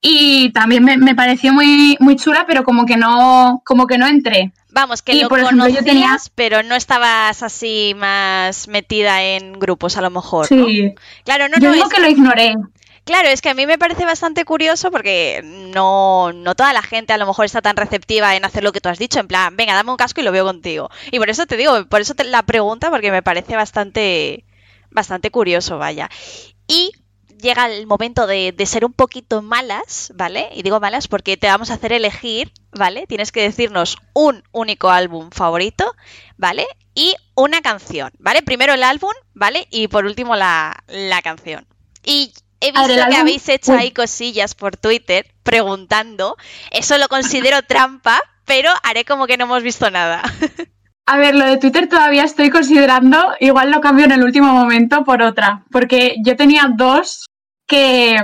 y 0.06 0.50
también 0.50 0.84
me, 0.84 1.14
pareció 1.14 1.54
muy, 1.54 1.96
muy 1.98 2.16
chula, 2.16 2.44
pero 2.46 2.62
como 2.62 2.84
que 2.84 2.98
no, 2.98 3.62
como 3.64 3.86
que 3.86 3.96
no 3.96 4.06
entré. 4.06 4.52
Vamos, 4.70 5.00
que 5.00 5.14
lo 5.14 5.30
conocías, 5.30 6.30
pero 6.34 6.62
no 6.62 6.74
estabas 6.74 7.42
así 7.42 7.94
más 7.96 8.68
metida 8.68 9.22
en 9.22 9.54
grupos, 9.54 9.96
a 9.96 10.02
lo 10.02 10.10
mejor. 10.10 10.46
Sí. 10.46 10.94
Claro, 11.24 11.48
no, 11.48 11.54
yo 11.58 11.70
no 11.70 11.74
digo 11.74 11.88
que 11.88 12.02
lo 12.02 12.08
ignoré. 12.10 12.54
Claro, 13.04 13.28
es 13.28 13.40
que 13.40 13.48
a 13.48 13.54
mí 13.54 13.64
me 13.64 13.78
parece 13.78 14.04
bastante 14.04 14.44
curioso 14.44 14.90
porque 14.90 15.40
no, 15.42 16.34
no 16.34 16.54
toda 16.54 16.74
la 16.74 16.82
gente 16.82 17.14
a 17.14 17.18
lo 17.18 17.26
mejor 17.26 17.46
está 17.46 17.62
tan 17.62 17.76
receptiva 17.76 18.36
en 18.36 18.44
hacer 18.44 18.62
lo 18.62 18.72
que 18.72 18.82
tú 18.82 18.90
has 18.90 18.98
dicho, 18.98 19.20
en 19.20 19.28
plan, 19.28 19.56
venga, 19.56 19.72
dame 19.72 19.90
un 19.90 19.96
casco 19.96 20.20
y 20.20 20.24
lo 20.24 20.32
veo 20.32 20.44
contigo. 20.44 20.90
Y 21.12 21.18
por 21.18 21.30
eso 21.30 21.46
te 21.46 21.56
digo, 21.56 21.86
por 21.86 22.02
eso 22.02 22.12
te 22.14 22.24
la 22.24 22.42
pregunta, 22.42 22.90
porque 22.90 23.10
me 23.10 23.22
parece 23.22 23.56
bastante, 23.56 24.44
bastante 24.90 25.30
curioso, 25.30 25.78
vaya. 25.78 26.10
Y 26.68 26.92
llega 27.40 27.66
el 27.66 27.86
momento 27.86 28.26
de, 28.26 28.54
ser 28.66 28.84
un 28.84 28.92
poquito 28.92 29.42
malas, 29.42 30.12
¿vale? 30.14 30.48
Y 30.54 30.62
digo 30.62 30.80
malas 30.80 31.08
porque 31.08 31.36
te 31.36 31.46
vamos 31.46 31.70
a 31.70 31.74
hacer 31.74 31.92
elegir, 31.92 32.52
¿vale? 32.72 33.06
Tienes 33.06 33.32
que 33.32 33.42
decirnos 33.42 33.98
un 34.12 34.42
único 34.52 34.90
álbum 34.90 35.30
favorito, 35.30 35.94
¿vale? 36.36 36.66
Y 36.94 37.14
una 37.34 37.60
canción, 37.62 38.12
¿vale? 38.18 38.42
Primero 38.42 38.74
el 38.74 38.82
álbum, 38.82 39.12
¿vale? 39.34 39.66
Y 39.70 39.88
por 39.88 40.04
último 40.04 40.36
la, 40.36 40.82
canción. 41.22 41.66
Y 42.04 42.32
he 42.60 42.72
visto 42.72 42.94
que 43.08 43.16
habéis 43.16 43.48
hecho 43.48 43.72
ahí 43.72 43.90
cosillas 43.90 44.54
por 44.54 44.76
Twitter 44.76 45.34
preguntando. 45.42 46.36
Eso 46.70 46.98
lo 46.98 47.08
considero 47.08 47.62
trampa, 47.66 48.20
pero 48.44 48.70
haré 48.82 49.04
como 49.04 49.26
que 49.26 49.36
no 49.36 49.44
hemos 49.44 49.62
visto 49.62 49.90
nada. 49.90 50.22
A 51.06 51.18
ver, 51.18 51.34
lo 51.34 51.44
de 51.44 51.58
Twitter 51.58 51.86
todavía 51.86 52.24
estoy 52.24 52.48
considerando, 52.48 53.34
igual 53.38 53.70
lo 53.70 53.82
cambio 53.82 54.06
en 54.06 54.12
el 54.12 54.24
último 54.24 54.52
momento 54.52 55.04
por 55.04 55.22
otra, 55.22 55.64
porque 55.70 56.16
yo 56.24 56.34
tenía 56.34 56.72
dos 56.74 57.26
que, 57.66 58.16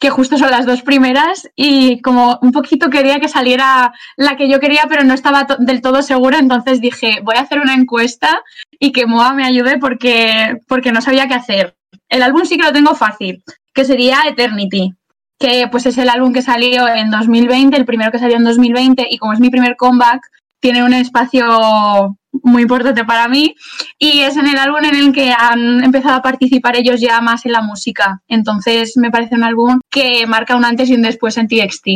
que 0.00 0.10
justo 0.10 0.36
son 0.36 0.50
las 0.50 0.66
dos 0.66 0.82
primeras 0.82 1.48
y 1.54 2.00
como 2.02 2.40
un 2.42 2.50
poquito 2.50 2.90
quería 2.90 3.20
que 3.20 3.28
saliera 3.28 3.92
la 4.16 4.36
que 4.36 4.48
yo 4.48 4.58
quería, 4.58 4.86
pero 4.88 5.04
no 5.04 5.14
estaba 5.14 5.46
del 5.60 5.80
todo 5.80 6.02
segura, 6.02 6.40
entonces 6.40 6.80
dije, 6.80 7.20
voy 7.22 7.36
a 7.36 7.42
hacer 7.42 7.60
una 7.60 7.74
encuesta 7.74 8.42
y 8.80 8.90
que 8.90 9.06
Moa 9.06 9.32
me 9.34 9.44
ayude 9.44 9.78
porque, 9.78 10.60
porque 10.66 10.90
no 10.90 11.00
sabía 11.00 11.28
qué 11.28 11.34
hacer. 11.34 11.76
El 12.08 12.24
álbum 12.24 12.44
sí 12.44 12.56
que 12.56 12.64
lo 12.64 12.72
tengo 12.72 12.96
fácil, 12.96 13.44
que 13.72 13.84
sería 13.84 14.22
Eternity, 14.26 14.92
que 15.38 15.68
pues 15.70 15.86
es 15.86 15.96
el 15.98 16.08
álbum 16.08 16.32
que 16.32 16.42
salió 16.42 16.88
en 16.88 17.10
2020, 17.10 17.76
el 17.76 17.84
primero 17.84 18.10
que 18.10 18.18
salió 18.18 18.36
en 18.36 18.44
2020 18.44 19.06
y 19.08 19.18
como 19.18 19.32
es 19.32 19.40
mi 19.40 19.50
primer 19.50 19.76
comeback, 19.76 20.20
tiene 20.60 20.84
un 20.84 20.92
espacio 20.92 22.17
muy 22.32 22.62
importante 22.62 23.04
para 23.04 23.28
mí 23.28 23.54
y 23.98 24.20
es 24.20 24.36
en 24.36 24.46
el 24.46 24.58
álbum 24.58 24.84
en 24.84 24.94
el 24.94 25.12
que 25.12 25.32
han 25.36 25.82
empezado 25.82 26.16
a 26.16 26.22
participar 26.22 26.76
ellos 26.76 27.00
ya 27.00 27.20
más 27.20 27.46
en 27.46 27.52
la 27.52 27.62
música. 27.62 28.22
Entonces 28.28 28.96
me 28.96 29.10
parece 29.10 29.34
un 29.34 29.44
álbum 29.44 29.80
que 29.90 30.26
marca 30.26 30.56
un 30.56 30.64
antes 30.64 30.88
y 30.90 30.94
un 30.94 31.02
después 31.02 31.36
en 31.36 31.48
TXT. 31.48 31.88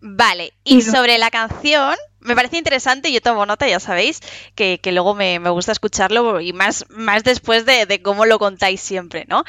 Vale, 0.00 0.52
y 0.64 0.82
sobre 0.82 1.18
la 1.18 1.30
canción, 1.30 1.94
me 2.26 2.34
parece 2.34 2.58
interesante, 2.58 3.12
yo 3.12 3.20
tomo 3.20 3.46
nota, 3.46 3.68
ya 3.68 3.78
sabéis, 3.78 4.20
que, 4.54 4.80
luego 4.92 5.14
me, 5.14 5.38
gusta 5.38 5.72
escucharlo 5.72 6.40
y 6.40 6.52
más, 6.52 6.84
más 6.90 7.22
después 7.22 7.64
de, 7.64 8.02
cómo 8.02 8.26
lo 8.26 8.38
contáis 8.38 8.80
siempre, 8.80 9.24
¿no? 9.28 9.44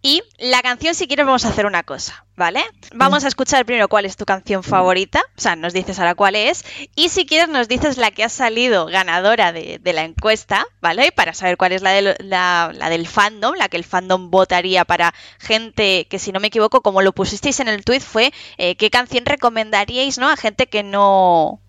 Y 0.00 0.22
la 0.38 0.62
canción, 0.62 0.94
si 0.94 1.06
quieres, 1.08 1.26
vamos 1.26 1.44
a 1.44 1.48
hacer 1.48 1.66
una 1.66 1.82
cosa, 1.82 2.24
¿vale? 2.36 2.62
Vamos 2.94 3.24
a 3.24 3.28
escuchar 3.28 3.66
primero 3.66 3.88
cuál 3.88 4.06
es 4.06 4.16
tu 4.16 4.24
canción 4.24 4.62
favorita, 4.62 5.22
o 5.36 5.40
sea, 5.40 5.56
nos 5.56 5.72
dices 5.72 5.98
ahora 5.98 6.14
cuál 6.14 6.36
es, 6.36 6.64
y 6.94 7.08
si 7.08 7.26
quieres 7.26 7.48
nos 7.48 7.66
dices 7.66 7.98
la 7.98 8.12
que 8.12 8.22
ha 8.22 8.28
salido 8.28 8.86
ganadora 8.86 9.52
de, 9.52 9.80
la 9.92 10.04
encuesta, 10.04 10.66
¿vale? 10.80 11.10
Para 11.10 11.34
saber 11.34 11.56
cuál 11.56 11.72
es 11.72 11.82
la, 11.82 12.00
la, 12.20 12.90
del 12.90 13.08
fandom, 13.08 13.56
la 13.56 13.68
que 13.68 13.76
el 13.76 13.84
fandom 13.84 14.30
votaría 14.30 14.84
para 14.84 15.14
gente 15.40 16.06
que, 16.08 16.20
si 16.20 16.30
no 16.30 16.38
me 16.38 16.46
equivoco, 16.46 16.80
como 16.80 17.02
lo 17.02 17.12
pusisteis 17.12 17.58
en 17.58 17.66
el 17.66 17.84
tweet, 17.84 18.00
fue 18.00 18.32
eh, 18.56 18.76
qué 18.76 18.88
canción 18.88 19.26
recomendaríais, 19.26 20.18
¿no? 20.18 20.28
A 20.28 20.36
gente 20.36 20.68
que 20.68 20.84
no 20.84 21.60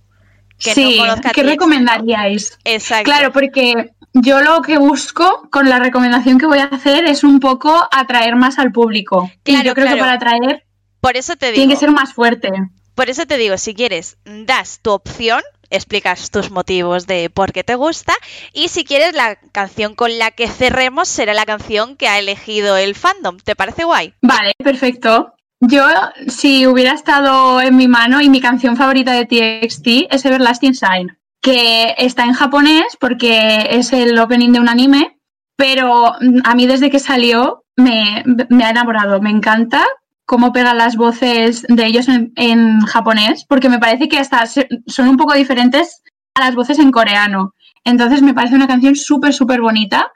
sí, 0.62 1.00
¿qué 1.34 1.44
recomendaríais? 1.44 2.58
Exacto. 2.64 3.06
Claro, 3.06 3.32
porque 3.32 3.92
yo 4.14 4.42
lo 4.42 4.62
que 4.62 4.78
busco 4.78 5.48
con 5.52 5.70
la 5.70 5.80
recomendación 5.80 6.38
que 6.38 6.46
voy 6.46 6.60
a 6.60 6.66
hacer 6.66 7.06
es 7.06 7.24
un 7.24 7.40
poco 7.40 7.88
atraer 7.92 8.36
más 8.36 8.60
al 8.60 8.72
público. 8.72 9.32
y 9.46 9.64
yo 9.64 9.74
creo 9.74 9.88
que 9.88 9.98
para 9.98 10.14
atraer 10.14 10.64
por 11.02 11.18
eso 11.18 11.36
te 11.36 11.48
digo, 11.48 11.56
tiene 11.56 11.74
que 11.74 11.80
ser 11.80 11.92
más 11.92 12.14
fuerte. 12.14 12.50
Por 12.94 13.10
eso 13.10 13.26
te 13.26 13.38
digo, 13.38 13.58
si 13.58 13.74
quieres, 13.74 14.18
das 14.24 14.80
tu 14.82 14.92
opción, 14.92 15.42
explicas 15.72 16.30
tus 16.30 16.52
motivos 16.52 17.08
de 17.08 17.32
por 17.32 17.52
qué 17.54 17.64
te 17.64 17.74
gusta 17.74 18.14
y 18.54 18.68
si 18.68 18.84
quieres 18.84 19.16
la 19.16 19.38
canción 19.52 19.96
con 19.96 20.20
la 20.20 20.30
que 20.30 20.48
cerremos 20.48 21.08
será 21.08 21.34
la 21.34 21.46
canción 21.46 21.96
que 21.96 22.08
ha 22.08 22.20
elegido 22.20 22.78
el 22.78 22.94
fandom. 22.94 23.38
¿Te 23.38 23.56
parece 23.56 23.84
guay? 23.84 24.14
Vale, 24.22 24.54
perfecto. 24.64 25.34
Yo, 25.64 25.86
si 26.28 26.66
hubiera 26.66 26.94
estado 26.94 27.62
en 27.62 27.78
mi 27.78 27.88
mano 27.88 28.20
y 28.20 28.30
mi 28.30 28.42
canción 28.42 28.76
favorita 28.76 29.14
de 29.14 29.26
TXT 29.28 30.12
es 30.12 30.26
Everlasting 30.26 30.74
Sign, 30.74 31.16
que 31.40 31.94
está 32.00 32.24
en 32.24 32.34
japonés 32.34 32.98
porque 33.00 33.68
es 33.70 33.94
el 33.94 34.18
opening 34.18 34.54
de 34.54 34.60
un 34.60 34.70
anime, 34.70 35.20
pero 35.56 36.14
a 36.16 36.56
mí 36.56 36.66
desde 36.66 36.90
que 36.90 36.98
salió 36.98 37.64
me, 37.78 38.24
ha 38.64 38.70
enamorado, 38.72 39.22
me 39.22 39.30
encanta 39.30 39.86
cómo 40.26 40.52
pegan 40.52 40.80
las 40.80 40.96
voces 40.96 41.64
de 41.70 41.86
ellos 41.86 42.08
en, 42.08 42.34
en, 42.38 42.82
japonés, 42.82 43.46
porque 43.48 43.70
me 43.70 43.78
parece 43.78 44.10
que 44.10 44.18
hasta 44.18 44.48
son 44.48 45.10
un 45.10 45.18
poco 45.18 45.36
diferentes 45.36 46.02
a 46.34 46.40
las 46.40 46.56
voces 46.56 46.80
en 46.80 46.90
coreano. 46.90 47.54
Entonces 47.84 48.24
me 48.24 48.34
parece 48.34 48.56
una 48.56 48.68
canción 48.68 48.96
súper, 48.96 49.32
súper 49.32 49.62
bonita 49.62 50.12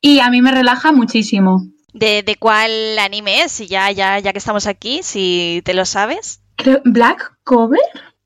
y 0.00 0.20
a 0.20 0.30
mí 0.30 0.40
me 0.40 0.52
relaja 0.52 0.92
muchísimo 0.92 1.64
de, 1.94 2.36
cuál 2.38 2.98
anime 2.98 3.42
es, 3.42 3.52
si 3.52 3.66
ya, 3.66 3.90
ya, 3.90 4.18
ya 4.18 4.32
que 4.32 4.38
estamos 4.38 4.66
aquí, 4.66 5.00
si 5.02 5.62
te 5.64 5.74
lo 5.74 5.86
sabes. 5.86 6.40
Black 6.84 7.38
Clover. 7.44 7.80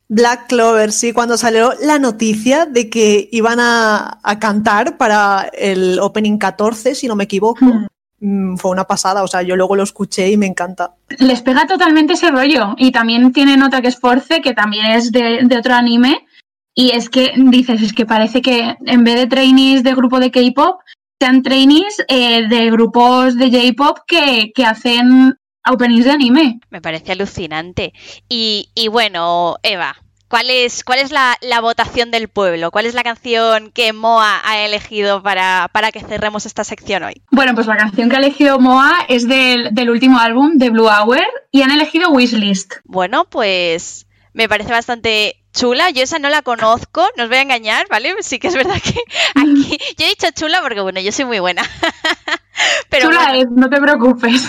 Black 0.09 0.49
Clover, 0.49 0.91
sí, 0.91 1.13
cuando 1.13 1.37
salió 1.37 1.75
la 1.83 1.99
noticia 1.99 2.65
de 2.65 2.89
que 2.89 3.29
iban 3.31 3.59
a, 3.61 4.21
cantar 4.41 4.97
para 4.97 5.51
el 5.53 5.99
Opening 6.01 6.39
14, 6.39 6.95
si 6.95 7.07
no 7.07 7.15
me 7.15 7.25
equivoco. 7.25 7.65
Hmm. 7.65 7.87
Mm, 8.21 8.57
fue 8.57 8.73
una 8.73 8.85
pasada, 8.85 9.23
o 9.23 9.29
sea, 9.29 9.43
yo 9.43 9.55
luego 9.55 9.77
lo 9.77 9.85
escuché 9.85 10.29
y 10.31 10.37
me 10.37 10.47
encanta. 10.47 10.95
Les 11.19 11.41
pega 11.43 11.67
totalmente 11.67 12.15
ese 12.15 12.31
rollo. 12.31 12.75
Y 12.77 12.91
también 12.91 13.33
tienen 13.33 13.63
otra 13.63 13.81
que 13.81 13.89
es 13.89 14.01
Force, 14.01 14.41
que 14.41 14.55
también 14.55 14.87
es 14.87 15.13
de, 15.13 15.41
de 15.45 15.59
otro 15.59 15.75
anime. 15.75 16.27
Y 16.75 16.91
es 16.91 17.11
que 17.11 17.33
dices, 17.37 17.83
es 17.83 17.93
que 17.93 18.07
parece 18.07 18.41
que 18.41 18.77
en 18.87 19.05
vez 19.05 19.17
de 19.17 19.27
trainees 19.27 19.83
de 19.83 19.95
grupo 19.95 20.21
de 20.21 20.31
K-pop, 20.31 20.81
sean 21.21 21.43
trainees 21.43 22.05
eh, 22.09 22.47
de 22.49 22.71
grupos 22.71 23.37
de 23.37 23.51
J-pop 23.51 23.99
que, 24.07 24.53
hacen 24.65 25.35
openings 25.67 26.05
de 26.05 26.11
anime. 26.11 26.61
Me 26.71 26.81
parece 26.81 27.13
alucinante. 27.13 27.93
Y, 28.29 28.69
bueno, 28.91 29.57
Eva, 29.63 29.97
¿cuál 30.29 30.51
es, 30.51 30.85
cuál 30.85 31.01
es 31.01 31.11
la, 31.11 31.37
votación 31.61 32.11
del 32.11 32.29
pueblo? 32.29 32.71
¿Cuál 32.71 32.87
es 32.87 32.95
la 32.95 33.03
canción 33.03 33.71
que 33.73 33.93
Moa 33.93 34.41
ha 34.45 34.59
elegido 34.61 35.23
para, 35.23 35.69
para, 35.73 35.91
que 35.91 36.01
cerremos 36.01 36.47
esta 36.47 36.65
sección 36.65 37.03
hoy? 37.03 37.23
Bueno, 37.31 37.55
pues 37.55 37.67
la 37.67 37.77
canción 37.77 38.09
que 38.09 38.17
ha 38.17 38.21
elegido 38.21 38.61
Moa 38.61 38.95
es 39.09 39.27
del, 39.27 39.75
del 39.75 39.91
último 39.91 40.19
álbum 40.19 40.53
de 40.57 40.71
Blue 40.71 40.89
Hour 40.89 41.23
y 41.51 41.63
han 41.63 41.73
elegido 41.73 42.11
Wishlist. 42.11 42.75
Bueno, 42.85 43.25
pues 43.25 44.07
me 44.33 44.49
parece 44.49 44.71
bastante 44.71 45.38
chula. 45.53 45.91
Yo 45.91 46.03
esa 46.03 46.19
no 46.19 46.29
la 46.29 46.43
conozco, 46.43 47.07
no 47.17 47.25
os 47.25 47.29
voy 47.29 47.39
a 47.39 47.43
engañar, 47.43 47.87
¿vale? 47.89 48.15
Sí 48.23 48.39
que 48.39 48.49
es 48.49 48.55
verdad 48.55 48.81
que 48.83 49.01
aquí. 49.35 49.79
Yo 49.97 50.07
he 50.07 50.11
dicho 50.11 50.27
chula 50.35 50.61
porque, 50.63 50.81
bueno, 50.81 51.01
yo 51.01 51.13
soy 51.13 51.25
muy 51.25 51.39
buena. 51.39 51.63
Pero 52.89 53.09
chula 53.09 53.37
es, 53.37 53.47
no 53.51 53.69
te 53.69 53.81
preocupes. 53.81 54.49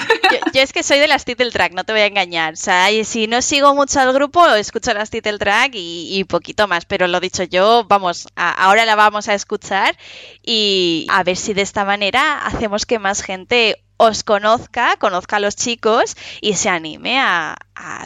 Yo, 0.54 0.62
es 0.62 0.74
que 0.74 0.84
soy 0.84 1.00
de 1.00 1.08
las 1.08 1.26
title 1.26 1.52
track, 1.52 1.74
no 1.74 1.84
te 1.84 1.94
voy 1.94 2.02
a 2.02 2.08
engañar. 2.08 2.54
O 2.54 2.58
sea, 2.58 2.88
si 3.04 3.28
no 3.28 3.42
sigo 3.42 3.76
mucho 3.76 4.00
al 4.00 4.14
grupo, 4.14 4.48
escucho 4.48 4.94
las 4.94 5.10
title 5.10 5.38
track 5.38 5.72
y, 5.74 6.24
poquito 6.24 6.68
más. 6.68 6.86
Pero 6.86 7.08
lo 7.08 7.20
dicho 7.20 7.44
yo, 7.44 7.86
vamos, 7.88 8.28
ahora 8.36 8.86
la 8.86 8.96
vamos 8.96 9.28
a 9.28 9.34
escuchar 9.34 9.96
y 10.44 11.06
a 11.10 11.24
ver 11.24 11.38
si 11.38 11.54
de 11.54 11.62
esta 11.62 11.86
manera 11.86 12.46
hacemos 12.46 12.86
que 12.86 13.00
más 13.00 13.22
gente 13.22 13.84
os 14.02 14.24
conozca, 14.24 14.96
conozca 14.98 15.36
a 15.36 15.40
los 15.42 15.58
chicos 15.58 16.16
y 16.40 16.54
se 16.54 16.70
anime 16.70 17.20
a, 17.20 17.58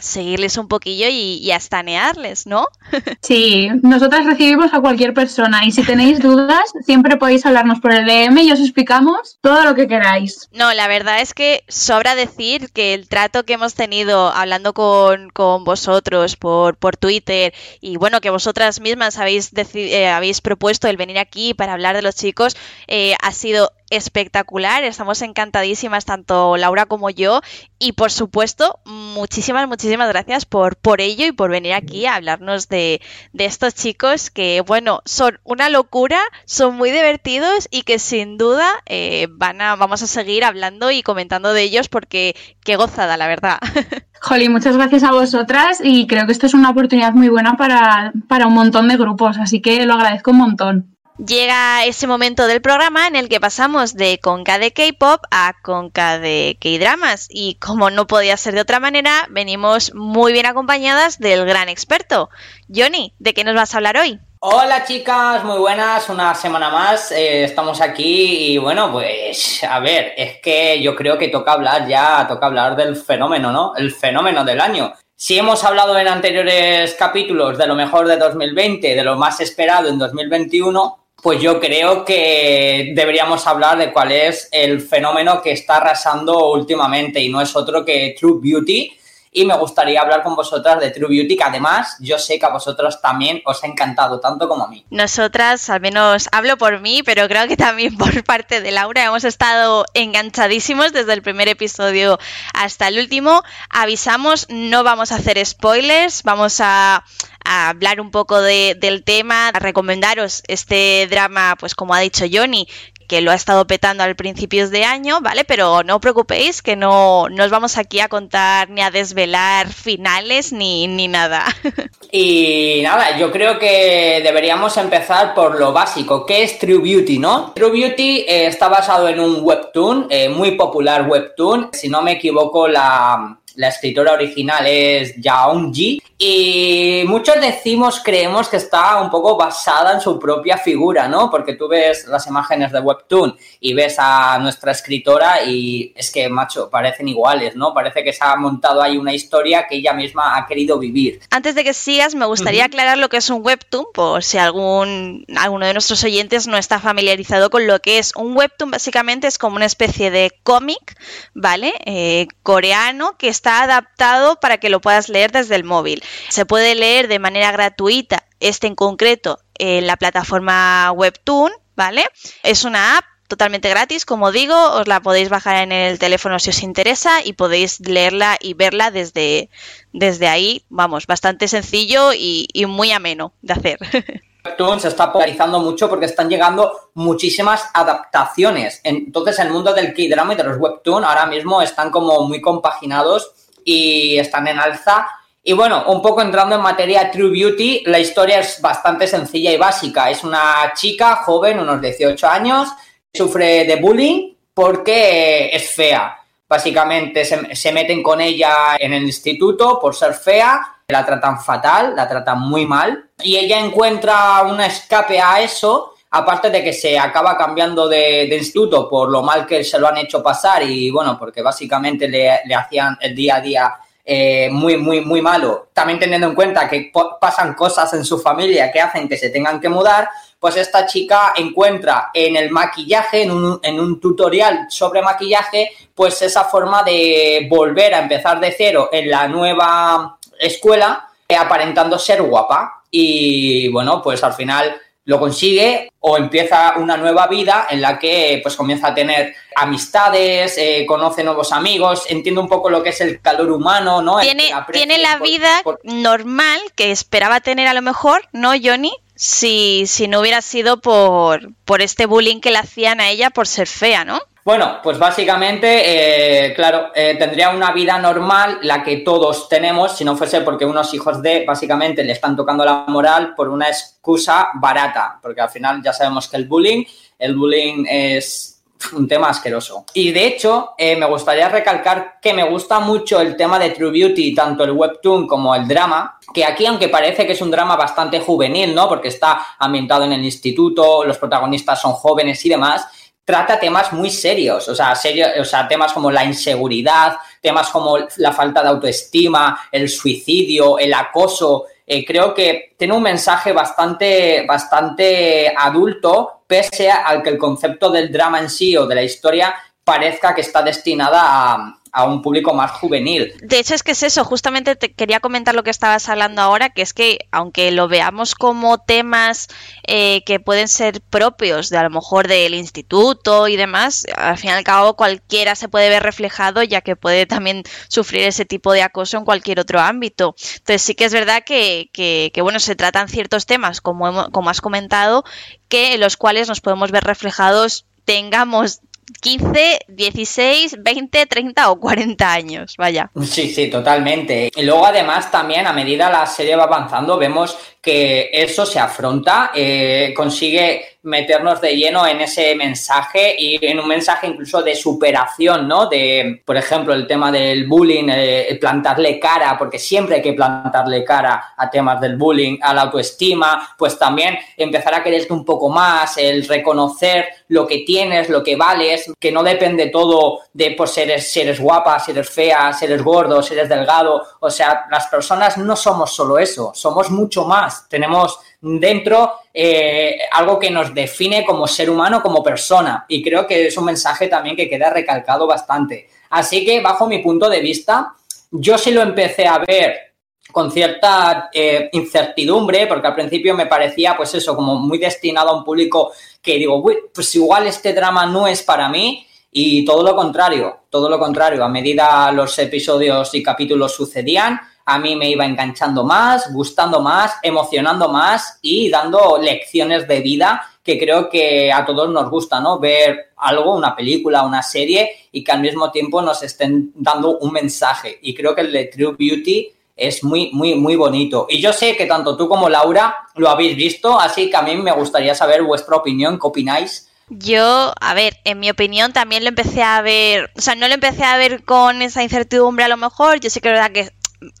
seguirles 0.02 0.56
un 0.56 0.68
poquillo 0.68 1.06
y, 1.10 1.50
a 1.50 1.56
estanearles, 1.56 2.46
¿no? 2.46 2.68
Sí, 3.22 3.68
nosotras 3.82 4.24
recibimos 4.24 4.72
a 4.72 4.80
cualquier 4.80 5.14
persona 5.14 5.64
y 5.64 5.72
si 5.72 5.82
tenéis 5.82 6.20
dudas, 6.20 6.72
siempre 6.84 7.16
podéis 7.16 7.44
hablarnos 7.44 7.80
por 7.80 7.92
el 7.92 8.06
DM 8.06 8.38
y 8.38 8.52
os 8.52 8.60
explicamos 8.60 9.38
todo 9.40 9.64
lo 9.64 9.74
que 9.74 9.88
queráis. 9.88 10.48
No, 10.52 10.72
la 10.74 10.86
verdad 10.86 11.20
es 11.20 11.34
que 11.34 11.64
sobra 11.68 12.14
decir 12.14 12.70
que 12.72 12.94
el 12.94 13.08
trato 13.08 13.44
que 13.44 13.54
hemos 13.54 13.74
tenido 13.74 14.28
hablando 14.28 14.74
con, 14.74 15.32
vosotros 15.64 16.36
por, 16.36 16.76
por, 16.76 16.96
Twitter 16.96 17.52
y 17.80 17.96
bueno, 17.96 18.20
que 18.20 18.30
vosotras 18.30 18.80
mismas 18.80 19.18
habéis, 19.18 19.50
eh, 19.74 20.08
habéis 20.08 20.40
propuesto 20.40 20.86
el 20.86 20.96
venir 20.96 21.18
aquí 21.18 21.52
para 21.54 21.72
hablar 21.72 21.96
de 21.96 22.02
los 22.02 22.14
chicos, 22.14 22.56
eh, 22.86 23.14
ha 23.20 23.32
sido 23.32 23.72
espectacular. 23.94 24.84
Estamos 24.84 25.22
encantadísimas, 25.22 26.04
tanto 26.04 26.56
Laura 26.56 26.86
como 26.86 27.10
yo. 27.10 27.40
Y 27.78 27.92
por 27.92 28.10
supuesto, 28.10 28.80
muchísimas, 28.84 29.68
muchísimas 29.68 30.08
gracias 30.08 30.46
por, 30.46 30.76
por 30.76 31.00
ello 31.00 31.26
y 31.26 31.32
por 31.32 31.50
venir 31.50 31.74
aquí 31.74 32.06
a 32.06 32.16
hablarnos 32.16 32.68
de, 32.68 33.00
estos 33.34 33.74
chicos 33.74 34.30
que, 34.30 34.62
bueno, 34.62 35.02
son 35.04 35.38
una 35.44 35.68
locura, 35.68 36.20
son 36.46 36.76
muy 36.76 36.90
divertidos 36.90 37.68
y 37.70 37.82
que 37.82 37.98
sin 37.98 38.38
duda 38.38 38.68
eh, 38.86 39.28
van 39.30 39.60
a, 39.60 39.76
vamos 39.76 40.02
a 40.02 40.06
seguir 40.06 40.44
hablando 40.44 40.90
y 40.90 41.02
comentando 41.02 41.52
de 41.52 41.62
ellos 41.62 41.88
porque 41.88 42.34
qué 42.64 42.76
gozada, 42.76 43.16
la 43.16 43.26
verdad. 43.26 43.58
Jolly, 44.20 44.48
muchas 44.48 44.76
gracias 44.76 45.02
a 45.02 45.12
vosotras 45.12 45.80
y 45.84 46.06
creo 46.06 46.24
que 46.24 46.32
esto 46.32 46.46
es 46.46 46.54
una 46.54 46.70
oportunidad 46.70 47.12
muy 47.12 47.28
buena 47.28 47.56
para, 47.56 48.12
para 48.28 48.46
un 48.46 48.54
montón 48.54 48.88
de 48.88 48.96
grupos, 48.96 49.36
así 49.38 49.60
que 49.60 49.84
lo 49.84 49.94
agradezco 49.94 50.30
un 50.30 50.38
montón. 50.38 50.93
Llega 51.16 51.84
ese 51.84 52.08
momento 52.08 52.48
del 52.48 52.60
programa 52.60 53.06
en 53.06 53.14
el 53.14 53.28
que 53.28 53.38
pasamos 53.38 53.94
de 53.94 54.18
Conca 54.18 54.58
de 54.58 54.72
K-pop 54.72 55.22
a 55.30 55.52
Conca 55.62 56.18
de 56.18 56.58
K-dramas 56.60 57.28
y 57.30 57.54
como 57.60 57.88
no 57.90 58.08
podía 58.08 58.36
ser 58.36 58.54
de 58.54 58.62
otra 58.62 58.80
manera, 58.80 59.28
venimos 59.30 59.94
muy 59.94 60.32
bien 60.32 60.46
acompañadas 60.46 61.20
del 61.20 61.46
gran 61.46 61.68
experto. 61.68 62.30
Johnny, 62.68 63.14
¿de 63.20 63.32
qué 63.32 63.44
nos 63.44 63.54
vas 63.54 63.72
a 63.72 63.76
hablar 63.76 63.96
hoy? 63.96 64.18
Hola 64.40 64.84
chicas, 64.84 65.44
muy 65.44 65.58
buenas, 65.58 66.08
una 66.08 66.34
semana 66.34 66.68
más, 66.68 67.12
eh, 67.12 67.44
estamos 67.44 67.80
aquí 67.80 68.52
y 68.52 68.58
bueno, 68.58 68.90
pues 68.90 69.62
a 69.62 69.78
ver, 69.78 70.14
es 70.16 70.40
que 70.42 70.82
yo 70.82 70.96
creo 70.96 71.16
que 71.16 71.28
toca 71.28 71.52
hablar 71.52 71.86
ya, 71.86 72.26
toca 72.26 72.46
hablar 72.46 72.74
del 72.74 72.96
fenómeno, 72.96 73.52
¿no? 73.52 73.72
El 73.76 73.92
fenómeno 73.92 74.44
del 74.44 74.60
año. 74.60 74.92
Si 75.14 75.38
hemos 75.38 75.62
hablado 75.62 75.96
en 75.96 76.08
anteriores 76.08 76.96
capítulos 76.98 77.56
de 77.56 77.68
lo 77.68 77.76
mejor 77.76 78.08
de 78.08 78.16
2020, 78.16 78.96
de 78.96 79.04
lo 79.04 79.16
más 79.16 79.40
esperado 79.40 79.88
en 79.88 79.96
2021, 79.96 81.03
pues 81.24 81.40
yo 81.40 81.58
creo 81.58 82.04
que 82.04 82.92
deberíamos 82.94 83.46
hablar 83.46 83.78
de 83.78 83.94
cuál 83.94 84.12
es 84.12 84.46
el 84.52 84.82
fenómeno 84.82 85.40
que 85.40 85.52
está 85.52 85.78
arrasando 85.78 86.50
últimamente 86.52 87.18
y 87.18 87.30
no 87.30 87.40
es 87.40 87.56
otro 87.56 87.82
que 87.82 88.14
True 88.20 88.40
Beauty. 88.42 88.92
Y 89.32 89.46
me 89.46 89.56
gustaría 89.56 90.02
hablar 90.02 90.22
con 90.22 90.36
vosotras 90.36 90.78
de 90.80 90.90
True 90.90 91.08
Beauty, 91.08 91.34
que 91.34 91.42
además 91.42 91.96
yo 91.98 92.18
sé 92.18 92.38
que 92.38 92.44
a 92.44 92.50
vosotros 92.50 93.00
también 93.00 93.40
os 93.46 93.64
ha 93.64 93.66
encantado, 93.66 94.20
tanto 94.20 94.46
como 94.46 94.64
a 94.64 94.68
mí. 94.68 94.84
Nosotras, 94.90 95.70
al 95.70 95.80
menos 95.80 96.28
hablo 96.30 96.58
por 96.58 96.80
mí, 96.80 97.02
pero 97.02 97.26
creo 97.26 97.48
que 97.48 97.56
también 97.56 97.96
por 97.98 98.22
parte 98.22 98.60
de 98.60 98.70
Laura, 98.70 99.04
hemos 99.04 99.24
estado 99.24 99.86
enganchadísimos 99.94 100.92
desde 100.92 101.14
el 101.14 101.22
primer 101.22 101.48
episodio 101.48 102.18
hasta 102.52 102.88
el 102.88 102.98
último. 102.98 103.42
Avisamos, 103.70 104.46
no 104.50 104.84
vamos 104.84 105.10
a 105.10 105.16
hacer 105.16 105.44
spoilers, 105.44 106.22
vamos 106.22 106.60
a 106.60 107.02
a 107.44 107.68
hablar 107.68 108.00
un 108.00 108.10
poco 108.10 108.40
de, 108.40 108.76
del 108.78 109.04
tema, 109.04 109.48
a 109.48 109.58
recomendaros 109.58 110.42
este 110.48 111.06
drama, 111.08 111.56
pues 111.58 111.74
como 111.74 111.94
ha 111.94 112.00
dicho 112.00 112.24
Johnny, 112.30 112.66
que 113.08 113.20
lo 113.20 113.30
ha 113.30 113.34
estado 113.34 113.66
petando 113.66 114.02
al 114.02 114.16
principios 114.16 114.70
de 114.70 114.84
año, 114.84 115.20
¿vale? 115.20 115.44
Pero 115.44 115.82
no 115.82 115.96
os 115.96 116.00
preocupéis 116.00 116.62
que 116.62 116.76
no, 116.76 117.28
no 117.28 117.44
os 117.44 117.50
vamos 117.50 117.76
aquí 117.76 118.00
a 118.00 118.08
contar 118.08 118.70
ni 118.70 118.80
a 118.80 118.90
desvelar 118.90 119.68
finales 119.68 120.52
ni, 120.52 120.86
ni 120.88 121.08
nada. 121.08 121.44
Y 122.16 122.80
nada, 122.84 123.18
yo 123.18 123.32
creo 123.32 123.58
que 123.58 124.20
deberíamos 124.22 124.76
empezar 124.76 125.34
por 125.34 125.58
lo 125.58 125.72
básico, 125.72 126.24
que 126.24 126.44
es 126.44 126.60
True 126.60 126.78
Beauty, 126.78 127.18
¿no? 127.18 127.50
True 127.56 127.72
Beauty 127.72 128.18
eh, 128.20 128.46
está 128.46 128.68
basado 128.68 129.08
en 129.08 129.18
un 129.18 129.38
webtoon, 129.42 130.06
eh, 130.10 130.28
muy 130.28 130.52
popular 130.52 131.08
webtoon, 131.08 131.70
si 131.72 131.88
no 131.88 132.02
me 132.02 132.12
equivoco 132.12 132.68
la, 132.68 133.40
escritora 133.56 134.12
original 134.12 134.64
es 134.68 135.16
Ji 135.16 136.00
y 136.16 137.02
muchos 137.08 137.40
decimos, 137.40 138.00
creemos 138.04 138.48
que 138.48 138.56
está 138.56 139.00
un 139.00 139.10
poco 139.10 139.36
basada 139.36 139.94
en 139.94 140.00
su 140.00 140.16
propia 140.18 140.56
figura, 140.56 141.08
¿no? 141.08 141.28
Porque 141.28 141.54
tú 141.54 141.66
ves 141.66 142.06
las 142.06 142.28
imágenes 142.28 142.70
de 142.70 142.78
Webtoon 142.78 143.36
y 143.58 143.74
ves 143.74 143.96
a 143.98 144.38
nuestra 144.38 144.70
escritora 144.70 145.42
y 145.44 145.92
es 145.96 146.12
que, 146.12 146.28
macho, 146.28 146.70
parecen 146.70 147.08
iguales, 147.08 147.56
¿no? 147.56 147.74
Parece 147.74 148.04
que 148.04 148.12
se 148.12 148.22
ha 148.22 148.36
montado 148.36 148.80
ahí 148.80 148.96
una 148.96 149.12
historia 149.12 149.66
que 149.66 149.76
ella 149.76 149.92
misma 149.92 150.36
ha 150.36 150.46
querido 150.46 150.78
vivir. 150.78 151.20
Antes 151.30 151.56
de 151.56 151.64
que 151.64 151.74
sigas, 151.74 152.14
me 152.14 152.26
gustaría 152.26 152.66
aclarar 152.66 152.96
lo 152.96 153.08
que 153.08 153.16
es 153.16 153.28
un 153.28 153.44
Webtoon, 153.44 153.86
por 153.92 154.22
si 154.22 154.38
algún, 154.38 155.24
alguno 155.36 155.66
de 155.66 155.72
nuestros 155.72 156.04
oyentes 156.04 156.46
no 156.46 156.56
está 156.56 156.78
familiarizado 156.78 157.50
con 157.50 157.66
lo 157.66 157.80
que 157.80 157.98
es. 157.98 158.12
Un 158.14 158.36
Webtoon 158.36 158.70
básicamente 158.70 159.26
es 159.26 159.36
como 159.36 159.56
una 159.56 159.66
especie 159.66 160.12
de 160.12 160.30
cómic, 160.44 160.96
¿vale? 161.34 161.74
Eh, 161.86 162.28
coreano 162.44 163.16
que 163.18 163.26
está 163.28 163.64
adaptado 163.64 164.36
para 164.36 164.58
que 164.58 164.68
lo 164.68 164.80
puedas 164.80 165.08
leer 165.08 165.32
desde 165.32 165.56
el 165.56 165.64
móvil. 165.64 166.03
Se 166.28 166.46
puede 166.46 166.74
leer 166.74 167.08
de 167.08 167.18
manera 167.18 167.52
gratuita, 167.52 168.24
este 168.40 168.66
en 168.66 168.74
concreto, 168.74 169.38
en 169.58 169.86
la 169.86 169.96
plataforma 169.96 170.90
Webtoon, 170.92 171.52
¿vale? 171.76 172.04
Es 172.42 172.64
una 172.64 172.98
app 172.98 173.04
totalmente 173.28 173.68
gratis, 173.68 174.04
como 174.04 174.32
digo, 174.32 174.54
os 174.72 174.86
la 174.86 175.00
podéis 175.00 175.28
bajar 175.28 175.56
en 175.56 175.72
el 175.72 175.98
teléfono 175.98 176.38
si 176.38 176.50
os 176.50 176.62
interesa 176.62 177.24
y 177.24 177.32
podéis 177.32 177.80
leerla 177.80 178.36
y 178.40 178.54
verla 178.54 178.90
desde, 178.90 179.50
desde 179.92 180.28
ahí, 180.28 180.64
vamos, 180.68 181.06
bastante 181.06 181.48
sencillo 181.48 182.12
y, 182.12 182.46
muy 182.68 182.92
ameno 182.92 183.32
de 183.42 183.52
hacer. 183.52 183.78
Webtoon 184.44 184.78
se 184.78 184.88
está 184.88 185.10
polarizando 185.10 185.58
mucho 185.58 185.88
porque 185.88 186.04
están 186.04 186.28
llegando 186.28 186.90
muchísimas 186.94 187.70
adaptaciones. 187.72 188.80
Entonces, 188.84 189.38
el 189.38 189.50
mundo 189.50 189.72
del 189.72 189.94
K-drama 189.94 190.34
y 190.34 190.36
de 190.36 190.44
los 190.44 190.58
webtoon 190.58 191.02
ahora 191.02 191.24
mismo 191.24 191.62
están 191.62 191.90
como 191.90 192.28
muy 192.28 192.42
compaginados 192.42 193.32
y 193.64 194.18
están 194.18 194.46
en 194.46 194.58
alza. 194.58 195.06
Y 195.46 195.52
bueno, 195.52 195.84
un 195.88 196.00
poco 196.00 196.22
entrando 196.22 196.54
en 196.54 196.62
materia 196.62 197.10
True 197.10 197.30
Beauty, 197.30 197.82
la 197.84 197.98
historia 197.98 198.38
es 198.40 198.62
bastante 198.62 199.06
sencilla 199.06 199.52
y 199.52 199.58
básica. 199.58 200.08
Es 200.08 200.24
una 200.24 200.72
chica 200.74 201.16
joven, 201.16 201.60
unos 201.60 201.82
18 201.82 202.26
años, 202.26 202.70
sufre 203.12 203.66
de 203.66 203.76
bullying 203.76 204.32
porque 204.54 205.54
es 205.54 205.70
fea. 205.70 206.16
Básicamente 206.48 207.26
se, 207.26 207.54
se, 207.54 207.72
meten 207.72 208.02
con 208.02 208.22
ella 208.22 208.76
en 208.78 208.94
el 208.94 209.02
instituto 209.02 209.78
por 209.78 209.94
ser 209.94 210.14
fea, 210.14 210.76
la 210.88 211.04
tratan 211.04 211.38
fatal, 211.38 211.94
la 211.94 212.08
tratan 212.08 212.40
muy 212.40 212.64
mal 212.64 213.10
y 213.22 213.36
ella 213.36 213.60
encuentra 213.60 214.42
un 214.44 214.62
escape 214.62 215.20
a 215.20 215.42
eso, 215.42 215.94
aparte 216.12 216.48
de 216.48 216.64
que 216.64 216.72
se 216.72 216.98
acaba 216.98 217.36
cambiando 217.36 217.86
de, 217.86 218.26
de 218.28 218.36
instituto 218.38 218.88
por 218.88 219.10
lo 219.10 219.22
mal 219.22 219.46
que 219.46 219.62
se 219.62 219.78
lo 219.78 219.88
han 219.88 219.98
hecho 219.98 220.22
pasar 220.22 220.62
y 220.62 220.90
bueno, 220.90 221.18
porque 221.18 221.42
básicamente 221.42 222.08
le, 222.08 222.40
le 222.46 222.54
hacían 222.54 222.96
el 223.00 223.14
día 223.14 223.36
a 223.36 223.40
día 223.42 223.74
eh, 224.06 224.50
muy, 224.50 224.76
muy, 224.76 225.00
muy 225.00 225.22
malo, 225.22 225.68
también 225.72 225.98
teniendo 225.98 226.26
en 226.26 226.34
cuenta 226.34 226.68
que 226.68 226.92
pasan 227.18 227.54
cosas 227.54 227.92
en 227.94 228.04
su 228.04 228.18
familia 228.18 228.70
que 228.70 228.80
hacen 228.80 229.08
que 229.08 229.16
se 229.16 229.30
tengan 229.30 229.60
que 229.60 229.70
mudar, 229.70 230.10
pues 230.38 230.56
esta 230.56 230.84
chica 230.84 231.32
encuentra 231.34 232.10
en 232.12 232.36
el 232.36 232.50
maquillaje, 232.50 233.22
en 233.22 233.30
un, 233.30 233.58
en 233.62 233.80
un 233.80 233.98
tutorial 233.98 234.66
sobre 234.68 235.00
maquillaje, 235.00 235.70
pues 235.94 236.20
esa 236.20 236.44
forma 236.44 236.82
de 236.82 237.46
volver 237.48 237.94
a 237.94 238.00
empezar 238.00 238.38
de 238.40 238.54
cero 238.56 238.90
en 238.92 239.08
la 239.10 239.26
nueva 239.26 240.18
escuela, 240.38 241.08
eh, 241.26 241.36
aparentando 241.36 241.98
ser 241.98 242.20
guapa. 242.22 242.82
Y 242.90 243.68
bueno, 243.68 244.02
pues 244.02 244.22
al 244.22 244.34
final 244.34 244.76
lo 245.06 245.18
consigue 245.18 245.90
o 246.00 246.16
empieza 246.16 246.74
una 246.76 246.96
nueva 246.96 247.26
vida 247.26 247.66
en 247.70 247.80
la 247.80 247.98
que 247.98 248.40
pues 248.42 248.56
comienza 248.56 248.88
a 248.88 248.94
tener 248.94 249.34
amistades, 249.56 250.56
eh, 250.56 250.84
conoce 250.86 251.22
nuevos 251.22 251.52
amigos, 251.52 252.04
entiende 252.08 252.40
un 252.40 252.48
poco 252.48 252.70
lo 252.70 252.82
que 252.82 252.90
es 252.90 253.00
el 253.00 253.20
calor 253.20 253.52
humano, 253.52 254.02
¿no? 254.02 254.18
Tiene, 254.20 254.50
tiene 254.72 254.98
la 254.98 255.18
vida 255.18 255.62
normal 255.82 256.60
que 256.74 256.90
esperaba 256.90 257.40
tener 257.40 257.68
a 257.68 257.74
lo 257.74 257.82
mejor, 257.82 258.28
¿no, 258.32 258.52
Johnny? 258.60 258.94
Si, 259.14 259.84
si 259.86 260.08
no 260.08 260.20
hubiera 260.20 260.42
sido 260.42 260.80
por, 260.80 261.52
por 261.64 261.82
este 261.82 262.06
bullying 262.06 262.40
que 262.40 262.50
le 262.50 262.58
hacían 262.58 263.00
a 263.00 263.10
ella 263.10 263.30
por 263.30 263.46
ser 263.46 263.68
fea, 263.68 264.04
¿no? 264.04 264.20
Bueno, 264.44 264.80
pues 264.82 264.98
básicamente, 264.98 266.48
eh, 266.48 266.52
claro, 266.52 266.90
eh, 266.94 267.16
tendría 267.18 267.48
una 267.48 267.72
vida 267.72 267.98
normal, 267.98 268.58
la 268.60 268.82
que 268.82 268.98
todos 268.98 269.48
tenemos, 269.48 269.96
si 269.96 270.04
no 270.04 270.18
fuese 270.18 270.42
porque 270.42 270.66
unos 270.66 270.92
hijos 270.92 271.22
de, 271.22 271.46
básicamente, 271.46 272.04
le 272.04 272.12
están 272.12 272.36
tocando 272.36 272.62
la 272.62 272.84
moral 272.86 273.34
por 273.34 273.48
una 273.48 273.68
excusa 273.68 274.50
barata, 274.56 275.18
porque 275.22 275.40
al 275.40 275.48
final 275.48 275.82
ya 275.82 275.94
sabemos 275.94 276.28
que 276.28 276.36
el 276.36 276.46
bullying, 276.46 276.84
el 277.18 277.34
bullying 277.34 277.86
es 277.88 278.62
un 278.92 279.08
tema 279.08 279.30
asqueroso. 279.30 279.86
Y 279.94 280.12
de 280.12 280.26
hecho, 280.26 280.74
eh, 280.76 280.94
me 280.96 281.06
gustaría 281.06 281.48
recalcar 281.48 282.18
que 282.20 282.34
me 282.34 282.44
gusta 282.44 282.80
mucho 282.80 283.22
el 283.22 283.36
tema 283.36 283.58
de 283.58 283.70
True 283.70 283.90
Beauty, 283.90 284.34
tanto 284.34 284.64
el 284.64 284.72
webtoon 284.72 285.26
como 285.26 285.54
el 285.54 285.66
drama, 285.66 286.18
que 286.34 286.44
aquí, 286.44 286.66
aunque 286.66 286.90
parece 286.90 287.26
que 287.26 287.32
es 287.32 287.40
un 287.40 287.50
drama 287.50 287.76
bastante 287.76 288.20
juvenil, 288.20 288.74
¿no? 288.74 288.90
Porque 288.90 289.08
está 289.08 289.56
ambientado 289.58 290.04
en 290.04 290.12
el 290.12 290.22
instituto, 290.22 291.02
los 291.02 291.16
protagonistas 291.16 291.80
son 291.80 291.92
jóvenes 291.92 292.44
y 292.44 292.50
demás, 292.50 292.86
trata 293.24 293.58
temas 293.58 293.92
muy 293.92 294.10
serios, 294.10 294.68
o 294.68 294.74
sea, 294.74 294.94
serio, 294.94 295.26
o 295.40 295.44
sea, 295.44 295.66
temas 295.66 295.92
como 295.92 296.10
la 296.10 296.24
inseguridad, 296.24 297.16
temas 297.40 297.70
como 297.70 297.96
la 298.16 298.32
falta 298.32 298.62
de 298.62 298.68
autoestima, 298.68 299.68
el 299.72 299.88
suicidio, 299.88 300.78
el 300.78 300.92
acoso. 300.92 301.64
Eh, 301.86 302.04
creo 302.04 302.34
que 302.34 302.74
tiene 302.76 302.94
un 302.94 303.02
mensaje 303.02 303.52
bastante, 303.52 304.44
bastante 304.46 305.52
adulto, 305.56 306.42
pese 306.46 306.90
a 306.90 307.22
que 307.22 307.30
el 307.30 307.38
concepto 307.38 307.90
del 307.90 308.12
drama 308.12 308.40
en 308.40 308.50
sí 308.50 308.76
o 308.76 308.86
de 308.86 308.94
la 308.94 309.02
historia 309.02 309.54
parezca 309.82 310.34
que 310.34 310.40
está 310.40 310.62
destinada 310.62 311.20
a, 311.22 311.78
a 311.94 312.04
un 312.04 312.22
público 312.22 312.52
más 312.52 312.72
juvenil. 312.72 313.32
De 313.40 313.60
hecho, 313.60 313.72
es 313.72 313.84
que 313.84 313.92
es 313.92 314.02
eso, 314.02 314.24
justamente 314.24 314.74
te 314.74 314.92
quería 314.92 315.20
comentar 315.20 315.54
lo 315.54 315.62
que 315.62 315.70
estabas 315.70 316.08
hablando 316.08 316.42
ahora, 316.42 316.70
que 316.70 316.82
es 316.82 316.92
que 316.92 317.20
aunque 317.30 317.70
lo 317.70 317.86
veamos 317.86 318.34
como 318.34 318.78
temas 318.78 319.46
eh, 319.86 320.24
que 320.26 320.40
pueden 320.40 320.66
ser 320.66 321.00
propios 321.02 321.70
de 321.70 321.78
a 321.78 321.84
lo 321.84 321.90
mejor 321.90 322.26
del 322.26 322.54
instituto 322.54 323.46
y 323.46 323.56
demás, 323.56 324.04
al 324.16 324.36
fin 324.36 324.50
y 324.50 324.52
al 324.54 324.64
cabo 324.64 324.96
cualquiera 324.96 325.54
se 325.54 325.68
puede 325.68 325.88
ver 325.88 326.02
reflejado, 326.02 326.64
ya 326.64 326.80
que 326.80 326.96
puede 326.96 327.26
también 327.26 327.62
sufrir 327.86 328.22
ese 328.22 328.44
tipo 328.44 328.72
de 328.72 328.82
acoso 328.82 329.16
en 329.16 329.24
cualquier 329.24 329.60
otro 329.60 329.78
ámbito. 329.78 330.34
Entonces 330.56 330.82
sí 330.82 330.96
que 330.96 331.04
es 331.04 331.12
verdad 331.12 331.44
que, 331.46 331.90
que, 331.92 332.42
bueno, 332.42 332.58
se 332.58 332.74
tratan 332.74 333.08
ciertos 333.08 333.46
temas, 333.46 333.80
como, 333.80 334.08
hemos, 334.08 334.30
como 334.30 334.50
has 334.50 334.60
comentado, 334.60 335.22
que 335.68 335.94
en 335.94 336.00
los 336.00 336.16
cuales 336.16 336.48
nos 336.48 336.60
podemos 336.60 336.90
ver 336.90 337.04
reflejados 337.04 337.86
tengamos 338.04 338.80
15, 339.20 339.78
16, 339.88 340.76
20, 340.80 341.26
30 341.26 341.70
o 341.70 341.80
40 341.80 342.32
años, 342.32 342.74
vaya. 342.78 343.10
Sí, 343.22 343.48
sí, 343.50 343.68
totalmente. 343.68 344.50
Y 344.54 344.62
luego 344.62 344.86
además 344.86 345.30
también 345.30 345.66
a 345.66 345.72
medida 345.72 346.10
la 346.10 346.26
serie 346.26 346.56
va 346.56 346.64
avanzando 346.64 347.18
vemos 347.18 347.56
que 347.84 348.30
eso 348.32 348.64
se 348.64 348.80
afronta, 348.80 349.50
eh, 349.54 350.14
consigue 350.16 350.94
meternos 351.02 351.60
de 351.60 351.76
lleno 351.76 352.06
en 352.06 352.22
ese 352.22 352.54
mensaje 352.54 353.36
y 353.38 353.58
en 353.60 353.78
un 353.78 353.86
mensaje 353.86 354.26
incluso 354.26 354.62
de 354.62 354.74
superación, 354.74 355.68
¿no? 355.68 355.86
De, 355.86 356.40
por 356.46 356.56
ejemplo, 356.56 356.94
el 356.94 357.06
tema 357.06 357.30
del 357.30 357.66
bullying, 357.66 358.06
eh, 358.08 358.56
plantarle 358.58 359.20
cara, 359.20 359.56
porque 359.58 359.78
siempre 359.78 360.16
hay 360.16 360.22
que 360.22 360.32
plantarle 360.32 361.04
cara 361.04 361.52
a 361.58 361.68
temas 361.68 362.00
del 362.00 362.16
bullying, 362.16 362.56
a 362.62 362.72
la 362.72 362.82
autoestima, 362.82 363.74
pues 363.76 363.98
también 363.98 364.38
empezar 364.56 364.94
a 364.94 365.02
quererte 365.02 365.34
un 365.34 365.44
poco 365.44 365.68
más, 365.68 366.16
el 366.16 366.48
reconocer 366.48 367.26
lo 367.48 367.66
que 367.66 367.80
tienes, 367.80 368.30
lo 368.30 368.42
que 368.42 368.56
vales, 368.56 369.12
que 369.20 369.30
no 369.30 369.42
depende 369.42 369.88
todo 369.88 370.40
de 370.54 370.70
pues, 370.70 370.92
si 370.92 371.02
eres, 371.02 371.30
si 371.30 371.40
eres 371.42 371.60
guapa, 371.60 372.00
si 372.00 372.12
eres 372.12 372.30
fea, 372.30 372.72
si 372.72 372.86
eres 372.86 373.02
gordo, 373.02 373.42
si 373.42 373.52
eres 373.52 373.68
delgado, 373.68 374.24
o 374.40 374.48
sea, 374.48 374.86
las 374.90 375.06
personas 375.08 375.58
no 375.58 375.76
somos 375.76 376.14
solo 376.14 376.38
eso, 376.38 376.72
somos 376.74 377.10
mucho 377.10 377.44
más 377.44 377.73
tenemos 377.88 378.38
dentro 378.60 379.34
eh, 379.52 380.18
algo 380.32 380.58
que 380.58 380.70
nos 380.70 380.94
define 380.94 381.44
como 381.44 381.66
ser 381.66 381.90
humano, 381.90 382.22
como 382.22 382.42
persona. 382.42 383.04
Y 383.08 383.22
creo 383.22 383.46
que 383.46 383.66
es 383.66 383.76
un 383.76 383.84
mensaje 383.84 384.28
también 384.28 384.56
que 384.56 384.68
queda 384.68 384.90
recalcado 384.90 385.46
bastante. 385.46 386.08
Así 386.30 386.64
que, 386.64 386.80
bajo 386.80 387.06
mi 387.06 387.18
punto 387.18 387.48
de 387.48 387.60
vista, 387.60 388.14
yo 388.50 388.78
sí 388.78 388.90
lo 388.90 389.02
empecé 389.02 389.46
a 389.46 389.58
ver 389.58 390.14
con 390.52 390.70
cierta 390.70 391.50
eh, 391.52 391.88
incertidumbre, 391.92 392.86
porque 392.86 393.08
al 393.08 393.14
principio 393.14 393.54
me 393.54 393.66
parecía, 393.66 394.16
pues 394.16 394.34
eso, 394.34 394.54
como 394.54 394.76
muy 394.76 394.98
destinado 394.98 395.50
a 395.50 395.56
un 395.56 395.64
público 395.64 396.12
que 396.40 396.54
digo, 396.54 396.82
pues 397.12 397.34
igual 397.34 397.66
este 397.66 397.92
drama 397.92 398.26
no 398.26 398.46
es 398.46 398.62
para 398.62 398.88
mí, 398.88 399.26
y 399.56 399.84
todo 399.84 400.02
lo 400.02 400.16
contrario, 400.16 400.80
todo 400.90 401.08
lo 401.08 401.16
contrario, 401.16 401.64
a 401.64 401.68
medida 401.68 402.32
los 402.32 402.58
episodios 402.58 403.32
y 403.34 403.42
capítulos 403.42 403.94
sucedían, 403.94 404.60
a 404.86 404.98
mí 404.98 405.16
me 405.16 405.30
iba 405.30 405.46
enganchando 405.46 406.04
más, 406.04 406.52
gustando 406.52 407.00
más, 407.00 407.36
emocionando 407.42 408.08
más 408.08 408.58
y 408.60 408.90
dando 408.90 409.38
lecciones 409.38 410.06
de 410.06 410.20
vida 410.20 410.62
que 410.82 410.98
creo 410.98 411.30
que 411.30 411.72
a 411.72 411.84
todos 411.86 412.10
nos 412.10 412.28
gusta, 412.28 412.60
¿no? 412.60 412.78
Ver 412.78 413.32
algo, 413.38 413.74
una 413.74 413.96
película, 413.96 414.42
una 414.42 414.62
serie 414.62 415.28
y 415.32 415.42
que 415.42 415.50
al 415.50 415.60
mismo 415.60 415.90
tiempo 415.90 416.20
nos 416.20 416.42
estén 416.42 416.92
dando 416.94 417.38
un 417.38 417.52
mensaje. 417.52 418.18
Y 418.20 418.34
creo 418.34 418.54
que 418.54 418.60
el 418.60 418.72
de 418.72 418.84
True 418.84 419.16
Beauty 419.18 419.72
es 419.96 420.22
muy, 420.22 420.50
muy, 420.52 420.74
muy 420.74 420.96
bonito. 420.96 421.46
Y 421.48 421.62
yo 421.62 421.72
sé 421.72 421.96
que 421.96 422.04
tanto 422.04 422.36
tú 422.36 422.48
como 422.48 422.68
Laura 422.68 423.28
lo 423.36 423.48
habéis 423.48 423.76
visto, 423.76 424.20
así 424.20 424.50
que 424.50 424.56
a 424.56 424.62
mí 424.62 424.76
me 424.76 424.92
gustaría 424.92 425.34
saber 425.34 425.62
vuestra 425.62 425.96
opinión, 425.96 426.38
¿qué 426.38 426.46
opináis? 426.46 427.08
Yo, 427.30 427.94
a 427.98 428.12
ver, 428.12 428.36
en 428.44 428.60
mi 428.60 428.68
opinión 428.68 429.14
también 429.14 429.44
lo 429.44 429.48
empecé 429.48 429.82
a 429.82 430.02
ver, 430.02 430.50
o 430.56 430.60
sea, 430.60 430.74
no 430.74 430.86
lo 430.88 430.94
empecé 430.94 431.24
a 431.24 431.38
ver 431.38 431.64
con 431.64 432.02
esa 432.02 432.22
incertidumbre 432.22 432.84
a 432.84 432.88
lo 432.88 432.98
mejor, 432.98 433.40
yo 433.40 433.48
sé 433.48 433.62
que 433.62 433.68
es 433.68 433.72
verdad 433.72 433.92
que 433.92 434.10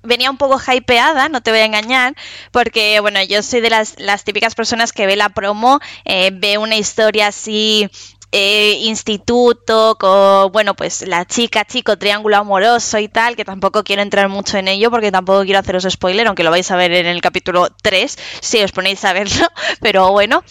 venía 0.02 0.30
un 0.30 0.36
poco 0.36 0.60
hypeada, 0.60 1.28
no 1.28 1.42
te 1.42 1.50
voy 1.50 1.60
a 1.60 1.64
engañar, 1.64 2.14
porque 2.50 3.00
bueno, 3.00 3.22
yo 3.22 3.42
soy 3.42 3.60
de 3.60 3.70
las, 3.70 3.98
las 3.98 4.24
típicas 4.24 4.54
personas 4.54 4.92
que 4.92 5.06
ve 5.06 5.16
la 5.16 5.28
promo, 5.28 5.80
eh, 6.04 6.30
ve 6.32 6.58
una 6.58 6.76
historia 6.76 7.28
así 7.28 7.90
eh, 8.36 8.78
instituto, 8.80 9.96
con, 9.96 10.50
bueno, 10.50 10.74
pues 10.74 11.06
la 11.06 11.24
chica, 11.24 11.64
chico, 11.64 11.96
triángulo 11.96 12.36
amoroso 12.36 12.98
y 12.98 13.06
tal, 13.06 13.36
que 13.36 13.44
tampoco 13.44 13.84
quiero 13.84 14.02
entrar 14.02 14.28
mucho 14.28 14.58
en 14.58 14.66
ello 14.66 14.90
porque 14.90 15.12
tampoco 15.12 15.44
quiero 15.44 15.60
haceros 15.60 15.86
spoiler, 15.88 16.26
aunque 16.26 16.42
lo 16.42 16.50
vais 16.50 16.68
a 16.72 16.74
ver 16.76 16.90
en 16.90 17.06
el 17.06 17.20
capítulo 17.20 17.68
3, 17.80 18.18
si 18.40 18.60
os 18.60 18.72
ponéis 18.72 19.04
a 19.04 19.12
verlo, 19.12 19.46
pero 19.80 20.10
bueno, 20.10 20.42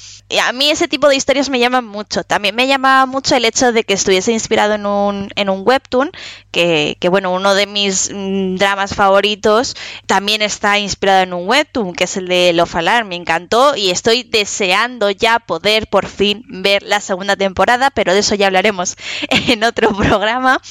a 0.41 0.53
mí 0.53 0.69
ese 0.69 0.87
tipo 0.87 1.09
de 1.09 1.17
historias 1.17 1.49
me 1.49 1.59
llaman 1.59 1.83
mucho. 1.83 2.23
También 2.23 2.55
me 2.55 2.67
llama 2.67 3.05
mucho 3.05 3.35
el 3.35 3.43
hecho 3.43 3.73
de 3.73 3.83
que 3.83 3.95
estuviese 3.95 4.31
inspirado 4.31 4.75
en 4.75 4.85
un, 4.85 5.29
en 5.35 5.49
un 5.49 5.63
webtoon, 5.67 6.09
que, 6.51 6.95
que 7.01 7.09
bueno, 7.09 7.33
uno 7.33 7.53
de 7.53 7.67
mis 7.67 8.11
mm, 8.13 8.55
dramas 8.55 8.95
favoritos 8.95 9.75
también 10.07 10.41
está 10.41 10.79
inspirado 10.79 11.23
en 11.23 11.33
un 11.33 11.49
webtoon, 11.49 11.93
que 11.93 12.05
es 12.05 12.15
el 12.15 12.29
de 12.29 12.53
Love 12.53 12.75
Alarm, 12.77 13.09
me 13.09 13.17
encantó 13.17 13.75
y 13.75 13.89
estoy 13.89 14.23
deseando 14.23 15.11
ya 15.11 15.39
poder 15.39 15.87
por 15.87 16.07
fin 16.07 16.45
ver 16.47 16.83
la 16.83 17.01
segunda 17.01 17.35
temporada 17.35 17.72
pero 17.93 18.13
de 18.13 18.19
eso 18.19 18.35
ya 18.35 18.47
hablaremos 18.47 18.95
en 19.29 19.63
otro 19.63 19.93
programa. 19.95 20.61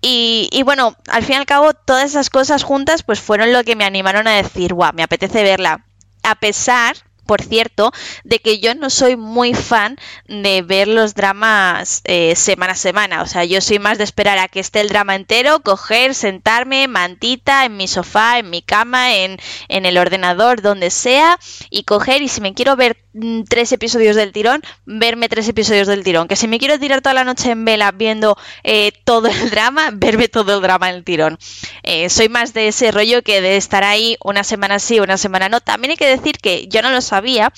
Y, 0.00 0.48
y, 0.52 0.62
bueno, 0.62 0.96
al 1.08 1.24
fin 1.24 1.34
y 1.34 1.38
al 1.38 1.46
cabo, 1.46 1.74
todas 1.74 2.04
esas 2.04 2.30
cosas 2.30 2.62
juntas 2.62 3.02
pues 3.02 3.20
fueron 3.20 3.52
lo 3.52 3.64
que 3.64 3.76
me 3.76 3.84
animaron 3.84 4.28
a 4.28 4.36
decir, 4.36 4.74
guau, 4.74 4.92
me 4.94 5.02
apetece 5.02 5.42
verla. 5.42 5.84
A 6.22 6.34
pesar 6.34 6.96
por 7.28 7.42
cierto, 7.42 7.92
de 8.24 8.38
que 8.38 8.58
yo 8.58 8.74
no 8.74 8.88
soy 8.88 9.16
muy 9.16 9.52
fan 9.52 9.98
de 10.26 10.62
ver 10.62 10.88
los 10.88 11.14
dramas 11.14 12.00
eh, 12.04 12.34
semana 12.36 12.72
a 12.72 12.76
semana. 12.76 13.22
O 13.22 13.26
sea, 13.26 13.44
yo 13.44 13.60
soy 13.60 13.78
más 13.78 13.98
de 13.98 14.04
esperar 14.04 14.38
a 14.38 14.48
que 14.48 14.60
esté 14.60 14.80
el 14.80 14.88
drama 14.88 15.14
entero, 15.14 15.60
coger, 15.60 16.14
sentarme, 16.14 16.88
mantita, 16.88 17.66
en 17.66 17.76
mi 17.76 17.86
sofá, 17.86 18.38
en 18.38 18.48
mi 18.48 18.62
cama, 18.62 19.14
en, 19.14 19.38
en 19.68 19.84
el 19.84 19.98
ordenador, 19.98 20.62
donde 20.62 20.88
sea, 20.90 21.38
y 21.68 21.82
coger, 21.84 22.22
y 22.22 22.28
si 22.28 22.40
me 22.40 22.54
quiero 22.54 22.76
ver 22.76 22.96
mm, 23.12 23.42
tres 23.42 23.72
episodios 23.72 24.16
del 24.16 24.32
tirón, 24.32 24.62
verme 24.86 25.28
tres 25.28 25.48
episodios 25.48 25.86
del 25.86 26.04
tirón. 26.04 26.28
Que 26.28 26.36
si 26.36 26.48
me 26.48 26.58
quiero 26.58 26.78
tirar 26.78 27.02
toda 27.02 27.14
la 27.14 27.24
noche 27.24 27.50
en 27.50 27.64
vela 27.66 27.92
viendo 27.92 28.38
eh, 28.64 28.92
todo 29.04 29.28
el 29.28 29.50
drama, 29.50 29.90
verme 29.92 30.28
todo 30.28 30.56
el 30.56 30.62
drama 30.62 30.88
en 30.88 30.96
el 30.96 31.04
tirón. 31.04 31.38
Eh, 31.82 32.08
soy 32.08 32.28
más 32.28 32.54
de 32.54 32.68
ese 32.68 32.90
rollo 32.90 33.22
que 33.22 33.40
de 33.40 33.56
estar 33.56 33.84
ahí 33.84 34.16
una 34.22 34.44
semana 34.44 34.78
sí, 34.78 35.00
una 35.00 35.16
semana 35.18 35.48
no. 35.48 35.60
También 35.60 35.92
hay 35.92 35.96
que 35.96 36.06
decir 36.08 36.38
que 36.38 36.68
yo 36.68 36.82
no 36.82 36.90
lo 36.90 37.00
sabía 37.00 37.17
sabía 37.18 37.52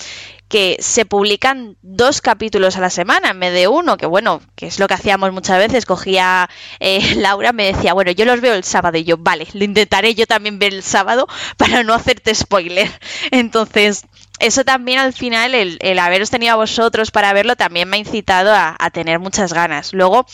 que 0.48 0.78
se 0.80 1.04
publican 1.04 1.76
dos 1.82 2.22
capítulos 2.22 2.76
a 2.76 2.80
la 2.80 2.90
semana 2.90 3.30
en 3.30 3.40
vez 3.40 3.52
de 3.52 3.68
uno, 3.68 3.98
que 3.98 4.06
bueno, 4.06 4.40
que 4.56 4.66
es 4.66 4.80
lo 4.80 4.88
que 4.88 4.94
hacíamos 4.94 5.32
muchas 5.32 5.58
veces, 5.58 5.84
cogía 5.84 6.48
eh, 6.80 7.14
Laura, 7.16 7.52
me 7.52 7.72
decía, 7.72 7.92
bueno, 7.92 8.10
yo 8.10 8.24
los 8.24 8.40
veo 8.40 8.54
el 8.54 8.64
sábado 8.64 8.96
y 8.96 9.04
yo, 9.04 9.16
vale, 9.18 9.46
lo 9.52 9.64
intentaré 9.64 10.14
yo 10.14 10.26
también 10.26 10.58
ver 10.58 10.72
el 10.72 10.82
sábado 10.82 11.28
para 11.58 11.84
no 11.84 11.94
hacerte 11.94 12.34
spoiler. 12.34 12.90
Entonces, 13.30 14.06
eso 14.40 14.64
también 14.64 14.98
al 14.98 15.12
final, 15.12 15.54
el, 15.54 15.98
haberos 15.98 16.30
tenido 16.30 16.54
a 16.54 16.56
vosotros 16.56 17.10
para 17.10 17.32
verlo, 17.32 17.56
también 17.56 17.88
me 17.88 17.96
ha 17.96 18.00
incitado 18.00 18.52
a, 18.54 18.76
tener 18.90 19.18
muchas 19.20 19.52
ganas. 19.52 19.92
Luego, 19.92 20.26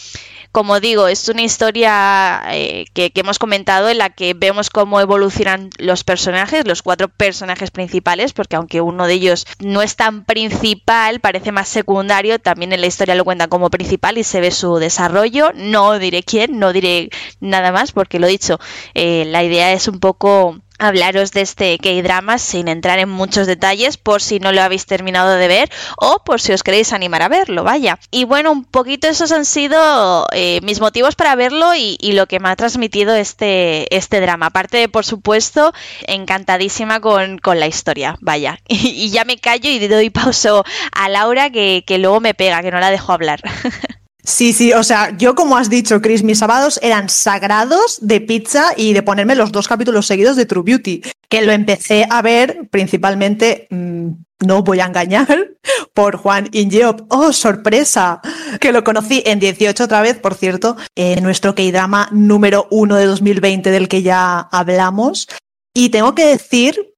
como 0.53 0.81
digo, 0.81 1.09
es 1.09 1.29
una 1.29 1.43
historia 1.43 2.43
eh, 2.51 2.87
que, 2.95 3.13
hemos 3.17 3.39
comentado 3.39 3.89
en 3.89 3.99
la 3.99 4.11
que 4.11 4.33
vemos 4.33 4.71
cómo 4.71 5.01
evolucionan 5.01 5.71
los 5.79 6.05
personajes, 6.05 6.67
los 6.67 6.83
cuatro 6.83 7.09
personajes 7.09 7.71
principales, 7.71 8.33
porque 8.33 8.57
aunque 8.57 8.81
uno 8.81 9.07
de 9.07 9.15
ellos 9.15 9.47
no 9.59 9.83
es 9.83 9.97
tan 9.97 10.25
principal, 10.25 11.21
parece 11.21 11.53
más 11.53 11.69
secundario, 11.69 12.39
también 12.39 12.73
en 12.73 12.81
la 12.81 12.87
historia 12.87 13.17
lo 13.17 13.25
cuentan 13.25 13.51
como 13.51 13.71
principal 13.71 14.17
y 14.19 14.25
se 14.25 14.41
ve 14.41 14.53
su 14.53 14.77
desarrollo. 14.77 15.51
No 15.55 15.99
diré 15.99 16.23
quién, 16.23 16.59
no 16.59 16.73
diré 16.73 17.11
nada 17.41 17.73
más, 17.73 17.93
porque 17.93 18.21
lo 18.21 18.29
dicho, 18.29 18.59
eh, 18.95 19.25
la 19.27 19.43
idea 19.43 19.73
es 19.73 19.89
un 19.89 19.99
poco 19.99 20.61
hablaros 20.79 21.33
de 21.33 21.41
este 21.43 21.79
K-drama 21.79 22.39
sin 22.39 22.69
entrar 22.69 22.99
en 22.99 23.09
muchos 23.09 23.47
detalles 23.47 23.97
por 23.97 24.23
si 24.23 24.39
no 24.39 24.53
lo 24.53 24.63
habéis 24.63 24.87
terminado 24.87 25.35
de 25.37 25.49
ver 25.49 25.71
o 25.97 26.23
por 26.25 26.41
si 26.41 26.53
os 26.53 26.63
queréis 26.63 26.93
animar 26.93 27.23
a 27.23 27.29
verlo, 27.29 27.65
vaya. 27.65 27.99
Y 28.11 28.25
bueno, 28.25 28.53
un 28.53 28.65
poquito 28.65 29.09
esos 29.09 29.33
han 29.33 29.45
sido 29.45 30.27
eh, 30.33 30.61
mis 30.63 30.81
motivos 30.81 31.15
para 31.15 31.35
verlo 31.35 31.75
y, 31.75 31.97
lo 32.17 32.27
que 32.27 32.41
me 32.41 32.49
ha 32.49 32.57
transmitido 32.57 33.15
este, 33.15 33.95
este 33.95 34.21
drama. 34.21 34.47
Aparte, 34.47 34.89
por 34.89 35.05
supuesto, 35.05 35.75
encantadísima 36.07 37.01
con, 37.01 37.41
la 37.45 37.67
historia, 37.67 38.17
vaya. 38.21 38.59
Y, 38.69 39.11
ya 39.11 39.25
me 39.25 39.39
callo 39.39 39.69
y 39.69 39.87
doy 39.89 40.11
pauso 40.17 40.65
a 40.93 41.09
Laura 41.09 41.51
que, 41.51 41.85
que 41.87 41.99
luego 41.99 42.21
me 42.21 42.35
pega, 42.35 42.63
que 42.63 42.71
no 42.71 42.81
la 42.81 42.91
dejo 42.91 43.13
hablar. 43.13 43.41
Sí, 44.27 44.53
sí, 44.53 44.73
o 44.73 44.83
sea, 44.83 45.17
yo 45.17 45.37
como 45.37 45.57
has 45.57 45.71
dicho, 45.71 46.03
Chris, 46.03 46.25
mis 46.25 46.41
sábados 46.41 46.81
eran 46.83 47.09
sagrados 47.09 47.99
de 48.01 48.21
pizza 48.21 48.73
y 48.77 48.93
de 48.93 49.05
ponerme 49.05 49.37
los 49.37 49.53
dos 49.53 49.69
capítulos 49.69 50.09
seguidos 50.09 50.37
de 50.37 50.47
True 50.47 50.65
Beauty, 50.65 51.03
que 51.29 51.43
lo 51.43 51.53
empecé 51.53 52.09
a 52.11 52.23
ver 52.23 52.69
principalmente, 52.69 53.69
mm, 53.71 54.09
no 54.45 54.65
voy 54.65 54.81
a 54.81 54.87
engañar, 54.87 55.53
por 55.95 56.17
Juan 56.17 56.49
Ingeop. 56.51 57.03
¡Oh, 57.09 57.33
sorpresa! 57.33 58.21
Que 58.61 58.73
lo 58.73 58.83
conocí 58.83 59.23
en 59.25 59.39
18 59.39 59.85
otra 59.85 60.03
vez, 60.03 60.19
por 60.19 60.35
cierto, 60.35 60.77
en 60.97 61.23
nuestro 61.23 61.55
K-drama 61.55 62.09
número 62.11 62.67
uno 62.73 62.97
de 62.97 63.07
2020 63.07 63.71
del 63.71 63.89
que 63.89 64.03
ya 64.03 64.41
hablamos. 64.41 65.29
Y 65.73 65.91
tengo 65.91 66.17
que 66.17 66.27
decir 66.27 66.95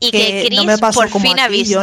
y 0.00 0.10
que, 0.10 0.46
Chris 0.46 0.58
no 0.58 0.64
me 0.64 0.78
pasó 0.78 0.98
por 0.98 1.20
fin 1.20 1.38
ha 1.38 1.46
visto. 1.46 1.80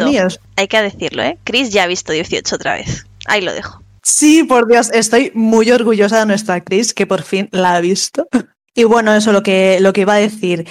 Hay 0.57 0.67
que 0.67 0.81
decirlo, 0.81 1.23
¿eh? 1.23 1.37
Chris 1.45 1.69
ya 1.69 1.83
ha 1.83 1.87
visto 1.87 2.11
18 2.11 2.53
otra 2.53 2.73
vez. 2.73 3.05
Ahí 3.25 3.39
lo 3.39 3.53
dejo. 3.53 3.81
Sí, 4.03 4.43
por 4.43 4.67
Dios, 4.67 4.89
estoy 4.93 5.31
muy 5.33 5.71
orgullosa 5.71 6.19
de 6.19 6.25
nuestra 6.25 6.61
Chris, 6.61 6.93
que 6.93 7.07
por 7.07 7.23
fin 7.23 7.49
la 7.51 7.75
ha 7.75 7.81
visto. 7.81 8.27
Y 8.73 8.83
bueno, 8.83 9.13
eso 9.13 9.31
lo 9.31 9.43
que, 9.43 9.79
lo 9.81 9.93
que 9.93 10.01
iba 10.01 10.13
a 10.13 10.17
decir. 10.17 10.67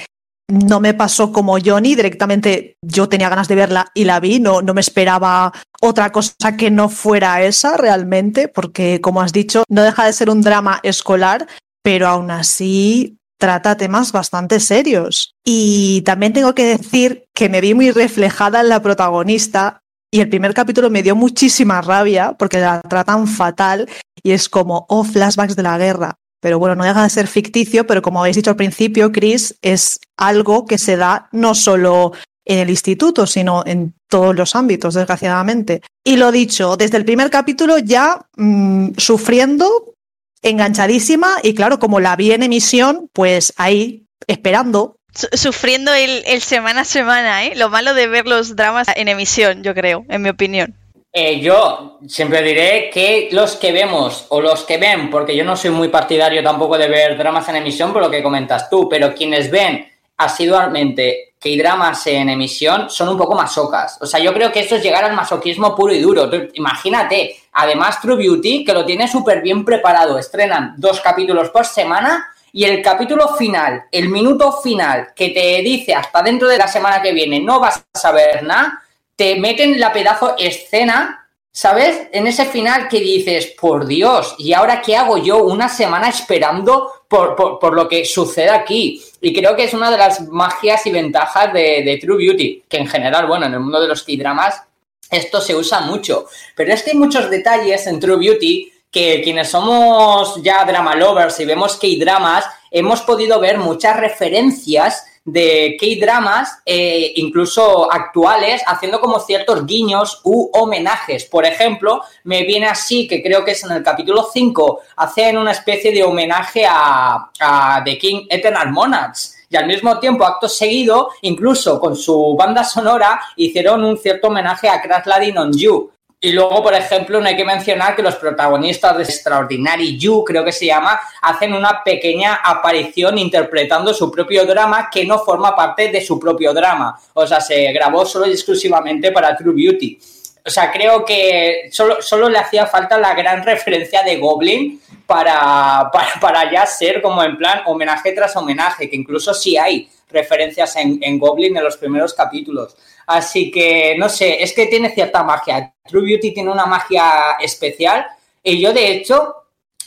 No 0.50 0.80
me 0.80 0.94
pasó 0.94 1.30
como 1.30 1.58
Johnny, 1.62 1.94
directamente 1.94 2.76
yo 2.80 3.06
tenía 3.08 3.28
ganas 3.28 3.48
de 3.48 3.54
verla 3.54 3.88
y 3.92 4.04
la 4.04 4.18
vi, 4.18 4.40
no, 4.40 4.62
no 4.62 4.72
me 4.72 4.80
esperaba 4.80 5.52
otra 5.82 6.10
cosa 6.10 6.56
que 6.56 6.70
no 6.70 6.88
fuera 6.88 7.42
esa 7.42 7.76
realmente, 7.76 8.48
porque 8.48 9.02
como 9.02 9.20
has 9.20 9.34
dicho, 9.34 9.64
no 9.68 9.82
deja 9.82 10.06
de 10.06 10.14
ser 10.14 10.30
un 10.30 10.40
drama 10.40 10.80
escolar, 10.82 11.46
pero 11.82 12.08
aún 12.08 12.30
así 12.30 13.18
trata 13.38 13.76
temas 13.76 14.12
bastante 14.12 14.58
serios. 14.58 15.34
Y 15.44 16.00
también 16.02 16.32
tengo 16.32 16.54
que 16.54 16.64
decir 16.64 17.24
que 17.34 17.48
me 17.48 17.60
vi 17.60 17.74
muy 17.74 17.90
reflejada 17.90 18.60
en 18.60 18.68
la 18.68 18.82
protagonista, 18.82 19.82
y 20.11 20.20
el 20.20 20.28
primer 20.28 20.54
capítulo 20.54 20.90
me 20.90 21.02
dio 21.02 21.14
muchísima 21.14 21.82
rabia 21.82 22.34
porque 22.38 22.59
la 22.59 22.80
tratan 22.80 23.26
fatal 23.26 23.88
y 24.22 24.32
es 24.32 24.48
como, 24.48 24.86
oh, 24.88 25.04
flashbacks 25.04 25.56
de 25.56 25.62
la 25.62 25.78
guerra. 25.78 26.18
Pero 26.40 26.59
bueno, 26.59 26.76
no 26.76 26.84
deja 26.84 27.02
de 27.02 27.11
ser 27.11 27.26
ficticio, 27.26 27.86
pero 27.86 28.00
como 28.00 28.20
habéis 28.20 28.36
dicho 28.36 28.50
al 28.50 28.56
principio, 28.56 29.11
Chris, 29.11 29.56
es 29.61 30.00
algo 30.16 30.66
que 30.66 30.78
se 30.78 30.96
da 30.96 31.28
no 31.32 31.54
solo 31.54 32.12
en 32.44 32.61
el 32.61 32.70
instituto, 32.70 33.26
sino 33.26 33.64
en 33.66 33.94
todos 34.09 34.34
los 34.34 34.54
ámbitos, 34.54 34.94
desgraciadamente. 34.94 35.82
Y 36.04 36.16
lo 36.16 36.32
dicho, 36.32 36.76
desde 36.76 36.96
el 36.96 37.04
primer 37.04 37.30
capítulo 37.30 37.78
ya 37.78 38.26
mm, 38.36 38.90
sufriendo, 38.96 39.94
enganchadísima, 40.40 41.38
y 41.42 41.54
claro, 41.54 41.78
como 41.78 42.00
la 42.00 42.16
vi 42.16 42.32
en 42.32 42.44
emisión, 42.44 43.11
pues 43.12 43.52
ahí, 43.56 44.06
esperando 44.26 44.97
sufriendo 45.12 45.92
el, 45.94 46.40
semana 46.42 46.82
a 46.82 46.84
semana, 46.84 47.44
¿eh? 47.44 47.52
Lo 47.56 47.68
malo 47.68 47.94
de 47.94 48.06
ver 48.06 48.26
los 48.26 48.56
dramas 48.56 48.88
en 48.94 49.09
emisión, 49.09 49.62
yo 49.62 49.74
creo, 49.74 50.04
en 50.09 50.22
mi 50.22 50.28
opinión. 50.28 50.74
Eh, 51.12 51.40
yo 51.40 51.98
siempre 52.06 52.42
diré 52.42 52.90
que 52.92 53.28
los 53.32 53.56
que 53.56 53.72
vemos 53.72 54.26
o 54.28 54.40
los 54.40 54.64
que 54.64 54.76
ven, 54.76 55.11
porque 55.11 55.34
yo 55.34 55.44
no 55.44 55.56
soy 55.56 55.70
muy 55.70 55.88
partidario 55.88 56.42
tampoco 56.42 56.76
de 56.76 56.88
ver 56.88 57.16
dramas 57.16 57.48
en 57.48 57.56
emisión 57.56 57.92
por 57.92 58.02
lo 58.02 58.11
que 58.11 58.22
comentas 58.22 58.68
tú, 58.68 58.88
pero 58.88 59.14
quienes 59.14 59.50
ven 59.50 59.88
asiduamente 60.18 61.34
que 61.40 61.50
hay 61.50 61.59
dramas 61.59 62.06
en 62.09 62.28
emisión 62.28 62.90
son 62.90 63.09
un 63.09 63.16
poco 63.16 63.34
masocas. 63.34 63.96
O 64.00 64.06
sea, 64.06 64.20
yo 64.20 64.34
creo 64.34 64.52
que 64.52 64.61
eso 64.61 64.76
es 64.76 64.82
llegar 64.82 65.04
al 65.04 65.14
masoquismo 65.14 65.74
puro 65.74 65.94
y 65.94 66.00
duro. 66.00 66.28
imagínate, 66.54 67.36
además 67.52 68.00
True 68.00 68.16
Beauty, 68.16 68.64
que 68.64 68.72
lo 68.72 68.84
tiene 68.84 69.09
súper 69.09 69.40
bien 69.40 69.64
preparado, 69.64 70.18
estrenan 70.18 70.74
dos 70.76 71.00
capítulos 71.00 71.50
por 71.50 71.64
semana 71.64 72.28
y 72.53 72.64
el 72.64 72.82
capítulo 72.82 73.28
final, 73.36 73.84
el 73.92 74.09
minuto 74.09 74.53
final 74.53 75.09
que 75.14 75.30
te 75.30 75.62
dice 75.62 75.94
hasta 75.94 76.22
dentro 76.22 76.49
de 76.49 76.59
la 76.59 76.68
semana 76.68 77.03
que 77.03 77.12
viene 77.12 77.40
no 77.40 77.61
vas 77.61 77.84
a 77.92 77.99
saber 77.99 78.42
nada, 78.42 78.82
te 79.16 79.36
meten 79.36 79.78
la 79.80 79.92
pedazo 79.92 80.36
escena, 80.38 81.28
¿sabes? 81.51 82.09
En 82.12 82.26
ese 82.26 82.46
final 82.46 82.88
que 82.88 83.01
dices, 83.01 83.55
por 83.61 83.86
Dios, 83.86 84.34
¿y 84.38 84.53
ahora 84.53 84.80
qué 84.80 84.96
hago 84.96 85.18
yo 85.18 85.42
una 85.44 85.68
semana 85.68 86.09
esperando 86.09 86.92
por, 87.09 87.74
lo 87.74 87.88
que 87.88 88.05
sucede 88.05 88.51
aquí? 88.51 89.03
Y 89.20 89.34
creo 89.34 89.57
que 89.57 89.64
es 89.64 89.74
una 89.74 89.90
de 89.90 89.99
las 89.99 90.20
magias 90.28 90.86
y 90.86 90.92
ventajas 90.92 91.53
de, 91.53 91.99
True 92.01 92.16
Beauty, 92.16 92.64
que 92.68 92.76
en 92.76 92.86
general, 92.86 93.26
bueno, 93.26 93.46
en 93.46 93.55
el 93.55 93.61
mundo 93.61 93.80
de 93.80 93.88
los 93.88 94.05
K-dramas 94.05 94.62
esto 95.11 95.40
se 95.40 95.57
usa 95.57 95.80
mucho. 95.80 96.26
Pero 96.55 96.72
es 96.72 96.82
que 96.82 96.92
hay 96.92 96.96
muchos 96.96 97.30
detalles 97.30 97.86
en 97.86 97.99
True 97.99 98.18
Beauty 98.18 98.72
que 98.91 99.20
quienes 99.22 99.51
somos 99.51 100.43
ya 100.43 100.64
drama 100.64 100.95
lovers 100.95 101.39
y 101.41 101.45
vemos 101.45 101.76
K-dramas, 101.76 102.45
hemos 102.70 103.03
podido 103.03 103.41
ver 103.41 103.59
muchas 103.59 103.97
referencias 103.97 105.05
de 105.24 105.76
K-dramas, 105.78 106.61
eh, 106.64 107.12
incluso 107.16 107.93
actuales, 107.93 108.62
haciendo 108.66 108.99
como 108.99 109.20
ciertos 109.20 109.66
guiños 109.66 110.20
u 110.24 110.51
homenajes. 110.55 111.26
Por 111.26 111.45
ejemplo, 111.45 112.03
me 112.24 112.45
viene 112.45 112.66
así, 112.66 113.07
que 113.07 113.22
creo 113.22 113.45
que 113.45 113.51
es 113.53 113.62
en 113.64 113.72
el 113.72 113.82
capítulo 113.82 114.26
5, 114.32 114.80
hacen 114.97 115.36
una 115.36 115.53
especie 115.53 115.93
de 115.93 116.03
homenaje 116.03 116.64
a, 116.66 117.30
a 117.41 117.82
The 117.84 117.99
King 117.99 118.26
Eternal 118.30 118.72
Monarchs. 118.72 119.34
Y 119.51 119.57
al 119.57 119.66
mismo 119.66 119.99
tiempo, 119.99 120.24
acto 120.24 120.49
seguido, 120.49 121.11
incluso 121.22 121.80
con 121.80 121.97
su 121.97 122.34
banda 122.39 122.64
sonora, 122.64 123.20
hicieron 123.36 123.84
un 123.84 123.97
cierto 123.99 124.28
homenaje 124.28 124.68
a 124.68 124.80
Crash 124.80 125.07
Landing 125.07 125.39
on 125.39 125.53
You. 125.53 125.91
Y 126.20 126.32
luego, 126.32 126.64
por 126.64 126.74
ejemplo, 126.74 127.20
no 127.20 127.28
hay 127.28 127.36
que 127.36 127.44
mencionar 127.44 127.94
que 127.94 128.02
los 128.02 128.16
protagonistas 128.16 128.96
de 128.96 129.04
Extraordinary 129.04 129.96
You, 129.96 130.24
creo 130.24 130.44
que 130.44 130.50
se 130.50 130.66
llama, 130.66 131.00
hacen 131.22 131.54
una 131.54 131.84
pequeña 131.84 132.40
aparición 132.42 133.18
interpretando 133.18 133.94
su 133.94 134.10
propio 134.10 134.44
drama 134.44 134.90
que 134.90 135.04
no 135.04 135.20
forma 135.20 135.54
parte 135.54 135.92
de 135.92 136.04
su 136.04 136.18
propio 136.18 136.52
drama. 136.52 136.98
O 137.14 137.24
sea, 137.24 137.40
se 137.40 137.72
grabó 137.72 138.04
solo 138.04 138.26
y 138.26 138.32
exclusivamente 138.32 139.12
para 139.12 139.36
True 139.36 139.54
Beauty. 139.54 139.96
O 140.44 140.50
sea, 140.50 140.72
creo 140.72 141.04
que 141.04 141.68
solo, 141.70 142.02
solo 142.02 142.28
le 142.28 142.38
hacía 142.38 142.66
falta 142.66 142.98
la 142.98 143.14
gran 143.14 143.44
referencia 143.44 144.02
de 144.02 144.16
Goblin 144.16 144.80
para, 145.06 145.88
para, 145.92 146.20
para, 146.20 146.50
ya 146.50 146.66
ser 146.66 147.00
como 147.00 147.22
en 147.22 147.36
plan 147.36 147.60
homenaje 147.66 148.10
tras 148.10 148.34
homenaje, 148.34 148.90
que 148.90 148.96
incluso 148.96 149.32
sí 149.32 149.56
hay 149.56 149.88
referencias 150.10 150.74
en, 150.76 150.98
en 151.00 151.16
Goblin 151.18 151.56
en 151.56 151.62
los 151.62 151.76
primeros 151.76 152.12
capítulos. 152.12 152.76
Así 153.09 153.50
que, 153.50 153.96
no 153.96 154.11
sé, 154.11 154.42
es 154.42 154.52
que 154.52 154.66
tiene 154.66 154.90
cierta 154.90 155.24
magia. 155.24 155.72
True 155.86 156.04
Beauty 156.04 156.34
tiene 156.34 156.50
una 156.50 156.66
magia 156.66 157.36
especial 157.40 158.06
y 158.42 158.61
yo, 158.61 158.74
de 158.74 158.92
hecho, 158.92 159.34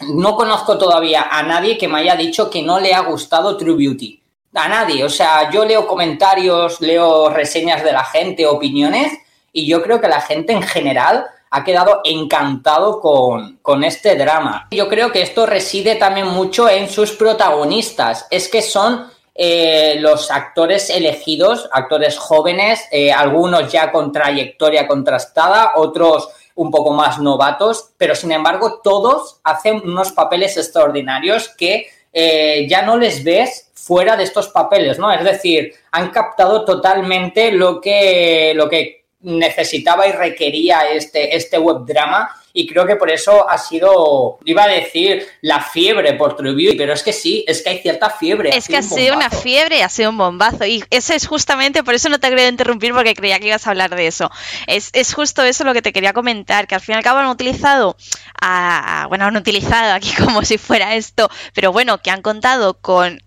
no 0.08 0.36
conozco 0.36 0.80
todavía 0.80 1.28
a 1.30 1.44
nadie 1.44 1.78
que 1.78 1.88
me 1.88 2.00
haya 2.00 2.16
dicho 2.16 2.50
que 2.50 2.64
no 2.64 2.80
le 2.80 2.96
ha 2.96 3.02
gustado 3.02 3.58
True 3.58 3.76
Beauty. 3.76 4.20
A 4.56 4.68
nadie. 4.68 5.04
O 5.04 5.10
sea, 5.10 5.52
yo 5.52 5.64
leo 5.66 5.86
comentarios, 5.86 6.82
leo 6.82 7.30
reseñas 7.30 7.84
de 7.84 7.92
la 7.92 8.04
gente, 8.04 8.48
opiniones, 8.48 9.14
y 9.54 9.68
yo 9.68 9.84
creo 9.84 10.02
que 10.02 10.08
la 10.08 10.22
gente 10.22 10.54
en 10.54 10.64
general 10.64 11.28
ha 11.52 11.64
quedado 11.64 12.02
encantado 12.04 13.00
con, 13.00 13.60
con, 13.62 13.84
este 13.84 14.16
drama. 14.16 14.68
Yo 14.72 14.90
creo 14.90 15.12
que 15.12 15.22
esto 15.22 15.46
reside 15.46 15.94
también 15.94 16.28
mucho 16.28 16.68
en 16.68 16.90
sus 16.90 17.12
protagonistas. 17.12 18.26
Es 18.32 18.50
que 18.50 18.64
son 18.64 19.12
eh, 19.34 19.96
los 20.00 20.30
actores 20.30 20.90
elegidos, 20.90 21.70
actores 21.72 22.18
jóvenes, 22.18 22.86
eh, 22.92 23.12
algunos 23.12 23.72
ya 23.72 23.92
con 23.92 24.12
trayectoria 24.12 24.88
contrastada, 24.88 25.74
otros 25.76 26.30
un 26.56 26.70
poco 26.70 26.92
más 26.92 27.20
novatos, 27.20 27.92
pero 27.98 28.14
sin 28.14 28.32
embargo 28.34 28.82
todos 28.84 29.40
hacen 29.44 29.82
unos 29.84 30.12
papeles 30.12 30.58
extraordinarios 30.58 31.50
que 31.50 31.88
eh, 32.12 32.68
ya 32.70 32.82
no 32.82 32.98
les 32.98 33.24
ves 33.24 33.72
fuera 33.74 34.18
de 34.18 34.26
estos 34.26 34.50
papeles, 34.50 35.00
¿no? 35.00 35.12
Es 35.12 35.24
decir, 35.24 35.74
han 35.92 36.10
captado 36.10 36.66
totalmente 36.66 37.52
lo 37.52 37.80
que, 37.80 38.52
lo 38.54 38.70
que 38.70 39.06
necesitaba 39.22 40.08
y 40.08 40.12
requería 40.12 40.92
este, 40.92 41.36
este 41.36 41.58
web 41.58 41.86
drama 41.86 42.30
y 42.54 42.68
creo 42.68 42.86
que 42.86 42.96
por 42.96 43.12
eso 43.12 43.50
ha 43.50 43.58
sido, 43.58 44.40
iba 44.46 44.64
a 44.64 44.68
decir, 44.68 45.28
la 45.42 45.62
fiebre 45.62 46.14
por 46.14 46.36
True 46.36 46.54
Beauty, 46.54 46.78
pero 46.78 46.94
es 46.94 47.04
que 47.04 47.14
sí, 47.14 47.44
es 47.48 47.62
que 47.62 47.70
hay 47.70 47.80
cierta 47.80 48.10
fiebre. 48.10 48.56
Es 48.56 48.68
que 48.68 48.78
ha 48.78 48.82
sido 48.82 49.16
una 49.16 49.30
fiebre, 49.30 49.84
ha 49.84 49.90
sido 49.90 50.10
un 50.10 50.18
bombazo 50.18 50.66
y 50.66 50.84
eso 50.90 51.14
es 51.14 51.28
justamente, 51.28 51.84
por 51.84 51.94
eso 51.94 52.10
no 52.10 52.20
te 52.20 52.30
quería 52.30 52.48
interrumpir 52.48 52.94
porque 52.94 53.14
creía 53.14 53.40
que 53.40 53.48
ibas 53.48 53.68
a 53.68 53.72
hablar 53.72 53.96
de 53.96 54.08
eso. 54.08 54.30
Es, 54.68 54.90
es 54.94 55.14
justo 55.14 55.44
eso 55.44 55.64
lo 55.64 55.74
que 55.74 55.82
te 55.82 55.94
quería 55.94 56.14
comentar, 56.14 56.68
que 56.68 56.76
al 56.76 56.82
fin 56.82 56.94
y 56.94 56.98
al 56.98 57.04
cabo 57.04 57.20
han 57.20 57.28
utilizado, 57.28 57.96
a, 58.42 59.06
bueno, 59.10 59.26
han 59.26 59.38
utilizado 59.38 59.94
aquí 59.94 60.14
como 60.24 60.44
si 60.44 60.58
fuera 60.58 60.96
esto, 60.96 61.30
pero 61.54 61.72
bueno, 61.72 62.02
que 62.02 62.12
han 62.12 62.22
contado 62.22 62.76
con 62.76 63.22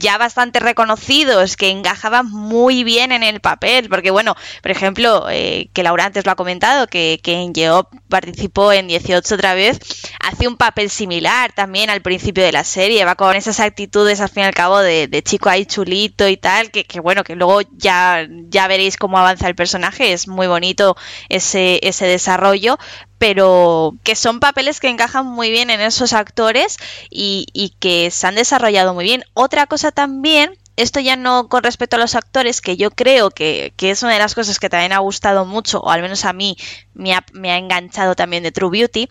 ya 0.00 0.18
bastante 0.18 0.60
reconocidos 0.60 1.56
que 1.56 1.70
encajaban 1.70 2.30
muy 2.30 2.84
bien 2.84 3.12
en 3.12 3.22
el 3.22 3.40
papel, 3.40 3.88
porque 3.88 4.10
bueno, 4.10 4.34
por 4.62 4.70
ejemplo, 4.70 5.26
eh, 5.30 5.70
que 5.72 5.82
Laura 5.82 6.04
antes 6.06 6.26
lo 6.26 6.32
ha 6.32 6.36
comentado, 6.36 6.86
que, 6.86 7.20
que 7.22 7.34
en 7.34 7.54
Geop 7.54 7.88
participó 8.08 8.72
en 8.72 8.88
18 8.88 9.34
otra 9.34 9.54
vez, 9.54 9.78
hace 10.20 10.48
un 10.48 10.56
papel 10.56 10.90
similar 10.90 11.52
también 11.52 11.90
al 11.90 12.02
principio 12.02 12.44
de 12.44 12.52
la 12.52 12.64
serie, 12.64 13.04
va 13.04 13.14
con 13.14 13.36
esas 13.36 13.60
actitudes 13.60 14.20
al 14.20 14.28
fin 14.28 14.42
y 14.44 14.46
al 14.46 14.54
cabo 14.54 14.80
de, 14.80 15.06
de 15.08 15.22
chico 15.22 15.48
ahí 15.48 15.64
chulito 15.66 16.28
y 16.28 16.36
tal, 16.36 16.70
que, 16.70 16.84
que, 16.84 17.00
bueno, 17.00 17.24
que 17.24 17.36
luego 17.36 17.60
ya, 17.76 18.26
ya 18.48 18.66
veréis 18.68 18.96
cómo 18.96 19.18
avanza 19.18 19.48
el 19.48 19.54
personaje, 19.54 20.12
es 20.12 20.28
muy 20.28 20.46
bonito 20.46 20.96
ese, 21.28 21.80
ese 21.82 22.06
desarrollo, 22.06 22.78
pero 23.18 23.94
que 24.02 24.14
son 24.14 24.40
papeles 24.40 24.80
que 24.80 24.88
encajan 24.88 25.26
muy 25.26 25.50
bien 25.50 25.70
en 25.70 25.80
esos 25.80 26.12
actores 26.12 26.76
y, 27.10 27.46
y, 27.52 27.70
que 27.78 28.10
se 28.10 28.26
han 28.26 28.34
desarrollado 28.34 28.94
muy 28.94 29.04
bien. 29.04 29.24
Otra 29.34 29.66
cosa 29.66 29.92
también, 29.92 30.56
esto 30.76 31.00
ya 31.00 31.16
no 31.16 31.48
con 31.48 31.62
respecto 31.62 31.96
a 31.96 31.98
los 31.98 32.14
actores, 32.14 32.60
que 32.60 32.76
yo 32.76 32.90
creo 32.90 33.30
que, 33.30 33.72
que 33.76 33.90
es 33.90 34.02
una 34.02 34.12
de 34.12 34.18
las 34.18 34.34
cosas 34.34 34.58
que 34.58 34.68
también 34.68 34.92
ha 34.92 34.98
gustado 34.98 35.46
mucho, 35.46 35.80
o 35.80 35.90
al 35.90 36.02
menos 36.02 36.24
a 36.24 36.32
mí 36.32 36.56
me 36.96 37.14
ha, 37.14 37.24
me 37.32 37.52
ha, 37.52 37.58
enganchado 37.58 38.14
también 38.14 38.42
de 38.42 38.52
True 38.52 38.70
Beauty, 38.70 39.08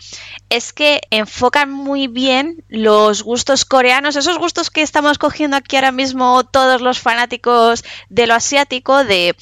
es 0.49 0.73
que 0.73 1.01
enfocan 1.11 1.71
muy 1.71 2.07
bien 2.07 2.63
los 2.67 3.23
gustos 3.23 3.63
coreanos, 3.65 4.15
esos 4.15 4.38
gustos 4.38 4.69
que 4.69 4.81
estamos 4.81 5.17
cogiendo 5.17 5.55
aquí 5.55 5.75
ahora 5.75 5.91
mismo 5.91 6.43
todos 6.43 6.81
los 6.81 6.99
fanáticos 6.99 7.83
de 8.09 8.27
lo 8.27 8.33
asiático, 8.33 9.03
de, 9.03 9.36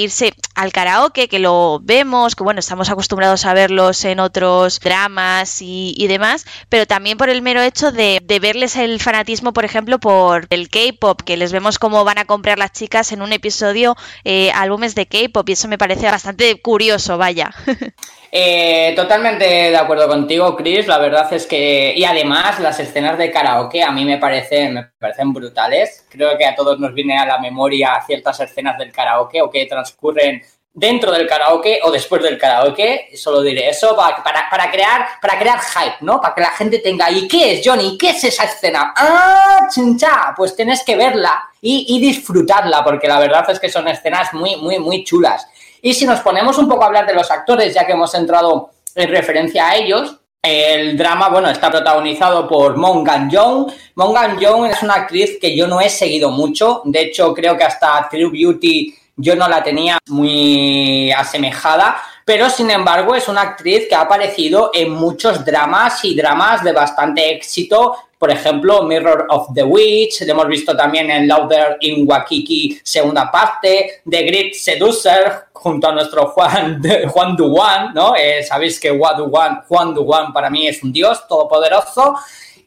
irse 0.00 0.34
al 0.54 0.72
karaoke, 0.72 1.28
que 1.28 1.38
lo 1.38 1.80
vemos, 1.82 2.34
que 2.34 2.44
bueno, 2.44 2.60
estamos 2.60 2.90
acostumbrados 2.90 3.44
a 3.44 3.54
verlos 3.54 4.04
en 4.04 4.20
otros 4.20 4.80
dramas 4.80 5.62
y, 5.62 5.94
y 5.96 6.06
demás, 6.06 6.44
pero 6.68 6.86
también 6.86 7.16
por 7.16 7.30
el 7.30 7.42
mero 7.42 7.62
hecho 7.62 7.92
de, 7.92 8.20
de 8.22 8.40
verles 8.40 8.76
el 8.76 9.00
fanatismo, 9.00 9.52
por 9.52 9.64
ejemplo, 9.64 9.98
por 9.98 10.46
el 10.50 10.68
K-pop, 10.68 11.22
que 11.22 11.36
les 11.36 11.52
vemos 11.52 11.78
cómo 11.78 12.04
van 12.04 12.18
a 12.18 12.24
comprar 12.24 12.58
las 12.58 12.72
chicas 12.72 13.12
en 13.12 13.22
un 13.22 13.32
episodio 13.32 13.96
eh, 14.24 14.50
álbumes 14.52 14.94
de 14.94 15.06
K-pop, 15.06 15.48
y 15.48 15.52
eso 15.52 15.68
me 15.68 15.78
parece 15.78 16.10
bastante 16.10 16.60
curioso, 16.60 17.16
vaya. 17.16 17.37
Eh, 18.30 18.92
totalmente 18.94 19.44
de 19.44 19.76
acuerdo 19.76 20.06
contigo, 20.06 20.54
Chris. 20.54 20.86
La 20.86 20.98
verdad 20.98 21.32
es 21.32 21.46
que. 21.46 21.94
Y 21.96 22.04
además, 22.04 22.60
las 22.60 22.78
escenas 22.78 23.16
de 23.16 23.30
karaoke 23.30 23.82
a 23.82 23.90
mí 23.90 24.04
me 24.04 24.18
parecen, 24.18 24.74
me 24.74 24.84
parecen 24.98 25.32
brutales. 25.32 26.06
Creo 26.10 26.36
que 26.36 26.44
a 26.44 26.54
todos 26.54 26.78
nos 26.78 26.92
viene 26.92 27.18
a 27.18 27.24
la 27.24 27.38
memoria 27.38 27.98
ciertas 28.06 28.38
escenas 28.40 28.76
del 28.76 28.92
karaoke 28.92 29.40
o 29.40 29.48
que 29.48 29.64
transcurren 29.64 30.42
dentro 30.78 31.10
del 31.10 31.26
karaoke 31.26 31.80
o 31.82 31.90
después 31.90 32.22
del 32.22 32.38
karaoke, 32.38 33.08
solo 33.16 33.42
diré 33.42 33.68
eso, 33.68 33.96
para, 33.96 34.22
para, 34.22 34.70
crear, 34.70 35.08
para 35.20 35.38
crear 35.38 35.58
hype, 35.58 35.96
¿no? 36.02 36.20
Para 36.20 36.34
que 36.34 36.40
la 36.40 36.50
gente 36.50 36.78
tenga, 36.78 37.10
¿y 37.10 37.26
qué 37.26 37.54
es, 37.54 37.62
Johnny? 37.64 37.98
¿Qué 37.98 38.10
es 38.10 38.22
esa 38.22 38.44
escena? 38.44 38.92
¡Ah, 38.96 39.66
chincha! 39.74 40.34
Pues 40.36 40.54
tienes 40.54 40.84
que 40.84 40.94
verla 40.94 41.42
y 41.60 42.00
disfrutarla, 42.00 42.84
porque 42.84 43.08
la 43.08 43.18
verdad 43.18 43.48
es 43.50 43.58
que 43.58 43.68
son 43.68 43.88
escenas 43.88 44.32
muy, 44.32 44.54
muy, 44.56 44.78
muy 44.78 45.02
chulas. 45.02 45.48
Y 45.82 45.94
si 45.94 46.06
nos 46.06 46.20
ponemos 46.20 46.58
un 46.58 46.68
poco 46.68 46.82
a 46.82 46.86
hablar 46.86 47.06
de 47.06 47.14
los 47.14 47.30
actores, 47.30 47.74
ya 47.74 47.86
que 47.86 47.92
hemos 47.92 48.14
entrado 48.14 48.70
en 48.94 49.08
referencia 49.10 49.68
a 49.68 49.76
ellos, 49.76 50.16
el 50.42 50.96
drama, 50.96 51.28
bueno, 51.28 51.50
está 51.50 51.70
protagonizado 51.70 52.48
por 52.48 52.76
Mongan 52.76 53.28
Young. 53.28 53.70
Mongan 53.96 54.38
Young 54.38 54.66
es 54.66 54.82
una 54.82 54.94
actriz 54.94 55.38
que 55.40 55.56
yo 55.56 55.66
no 55.66 55.80
he 55.80 55.88
seguido 55.88 56.30
mucho. 56.30 56.82
De 56.84 57.02
hecho, 57.02 57.34
creo 57.34 57.56
que 57.56 57.64
hasta 57.64 58.08
True 58.08 58.30
Beauty 58.30 58.94
yo 59.16 59.34
no 59.34 59.48
la 59.48 59.62
tenía 59.62 59.98
muy 60.08 61.10
asemejada. 61.12 62.00
Pero, 62.28 62.50
sin 62.50 62.70
embargo, 62.70 63.14
es 63.14 63.26
una 63.26 63.40
actriz 63.40 63.88
que 63.88 63.94
ha 63.94 64.02
aparecido 64.02 64.70
en 64.74 64.90
muchos 64.90 65.42
dramas 65.46 66.04
y 66.04 66.14
dramas 66.14 66.62
de 66.62 66.72
bastante 66.72 67.32
éxito. 67.32 67.96
Por 68.18 68.30
ejemplo, 68.30 68.82
Mirror 68.82 69.28
of 69.30 69.54
the 69.54 69.62
Witch, 69.62 70.20
lo 70.26 70.32
hemos 70.32 70.46
visto 70.46 70.76
también 70.76 71.10
en 71.10 71.26
Louder 71.26 71.78
in 71.80 72.06
Wakiki, 72.06 72.80
segunda 72.84 73.30
parte, 73.30 74.02
The 74.06 74.22
Great 74.24 74.52
Seducer, 74.52 75.46
junto 75.54 75.88
a 75.88 75.92
nuestro 75.92 76.26
Juan, 76.26 76.82
Juan 77.08 77.34
Duwan, 77.34 77.94
¿no? 77.94 78.14
Eh, 78.14 78.42
Sabéis 78.42 78.78
que 78.78 78.90
Juan 78.90 79.16
Duwan, 79.16 79.62
Juan 79.66 79.94
Duwan 79.94 80.30
para 80.30 80.50
mí 80.50 80.68
es 80.68 80.82
un 80.82 80.92
dios 80.92 81.26
todopoderoso. 81.26 82.14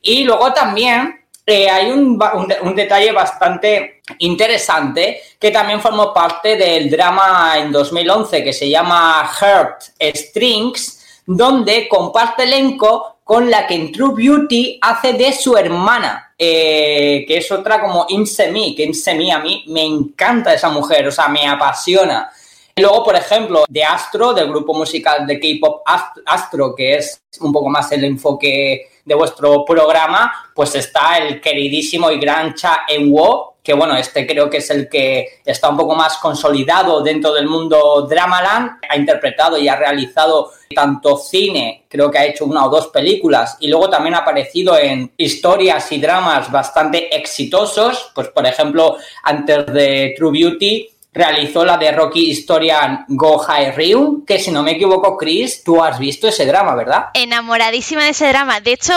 Y 0.01 0.24
luego 0.24 0.51
también 0.53 1.20
eh, 1.51 1.69
hay 1.69 1.91
un, 1.91 2.17
un, 2.63 2.75
detalle 2.75 3.11
bastante 3.11 4.01
interesante 4.19 5.21
que 5.37 5.51
también 5.51 5.81
formó 5.81 6.13
parte 6.13 6.55
del 6.55 6.89
drama 6.89 7.55
en 7.57 7.71
2011 7.71 8.43
que 8.43 8.53
se 8.53 8.69
llama 8.69 9.29
Heart 9.39 9.81
Strings, 10.15 11.23
donde 11.25 11.89
comparte 11.89 12.43
elenco 12.43 13.17
con 13.23 13.49
la 13.49 13.67
que 13.67 13.75
en 13.75 13.91
True 13.91 14.13
Beauty 14.15 14.79
hace 14.81 15.13
de 15.13 15.33
su 15.33 15.57
hermana, 15.57 16.33
eh, 16.37 17.25
que 17.27 17.37
es 17.37 17.51
otra 17.51 17.81
como 17.81 18.05
Insemi, 18.09 18.73
que 18.73 18.83
Insemi 18.83 19.31
a 19.31 19.39
mí 19.39 19.65
me 19.67 19.83
encanta 19.83 20.53
esa 20.53 20.69
mujer, 20.69 21.07
o 21.07 21.11
sea, 21.11 21.27
me 21.27 21.47
apasiona. 21.47 22.31
Luego, 22.77 23.03
por 23.03 23.15
ejemplo, 23.15 23.65
de 23.67 23.83
Astro, 23.83 24.33
del 24.33 24.47
grupo 24.47 24.73
musical 24.73 25.27
de 25.27 25.39
K-pop 25.39 25.81
Astro, 26.25 26.73
que 26.75 26.95
es 26.95 27.21
un 27.41 27.51
poco 27.51 27.69
más 27.69 27.91
el 27.91 28.05
enfoque 28.05 28.90
de 29.05 29.15
vuestro 29.15 29.65
programa, 29.65 30.51
pues 30.53 30.75
está 30.75 31.17
el 31.17 31.41
queridísimo 31.41 32.11
y 32.11 32.19
gran 32.19 32.53
Cha 32.53 32.85
Eun-woo, 32.87 33.51
que 33.63 33.73
bueno, 33.73 33.95
este 33.95 34.25
creo 34.25 34.49
que 34.49 34.57
es 34.57 34.69
el 34.71 34.89
que 34.89 35.41
está 35.45 35.69
un 35.69 35.77
poco 35.77 35.95
más 35.95 36.17
consolidado 36.17 37.01
dentro 37.01 37.31
del 37.31 37.47
mundo 37.47 38.07
Dramaland, 38.09 38.79
ha 38.89 38.97
interpretado 38.97 39.57
y 39.57 39.67
ha 39.67 39.75
realizado 39.75 40.51
tanto 40.73 41.17
cine, 41.17 41.85
creo 41.87 42.09
que 42.09 42.17
ha 42.17 42.25
hecho 42.25 42.45
una 42.45 42.65
o 42.65 42.69
dos 42.69 42.87
películas, 42.87 43.57
y 43.59 43.67
luego 43.67 43.89
también 43.89 44.15
ha 44.15 44.19
aparecido 44.19 44.77
en 44.77 45.11
historias 45.17 45.91
y 45.91 45.99
dramas 45.99 46.51
bastante 46.51 47.15
exitosos, 47.15 48.11
pues 48.15 48.29
por 48.29 48.45
ejemplo, 48.45 48.97
antes 49.23 49.65
de 49.67 50.15
True 50.17 50.31
Beauty, 50.31 50.89
realizó 51.14 51.66
la 51.66 51.78
de 51.78 51.91
Rocky 51.91 52.30
Historian 52.30 53.05
Go 53.07 53.38
High 53.39 53.72
Ryu, 53.72 54.24
que 54.26 54.39
si 54.39 54.51
no 54.51 54.64
me 54.64 54.72
equivoco, 54.72 55.18
Chris, 55.18 55.64
tú 55.64 55.84
has 55.84 55.99
visto 55.99 56.28
ese 56.28 56.45
drama, 56.45 56.76
¿verdad? 56.76 57.07
Enamoradísima 57.14 58.03
de 58.03 58.12
ese 58.12 58.28
drama. 58.30 58.62
De 58.62 58.74
hecho, 58.74 58.93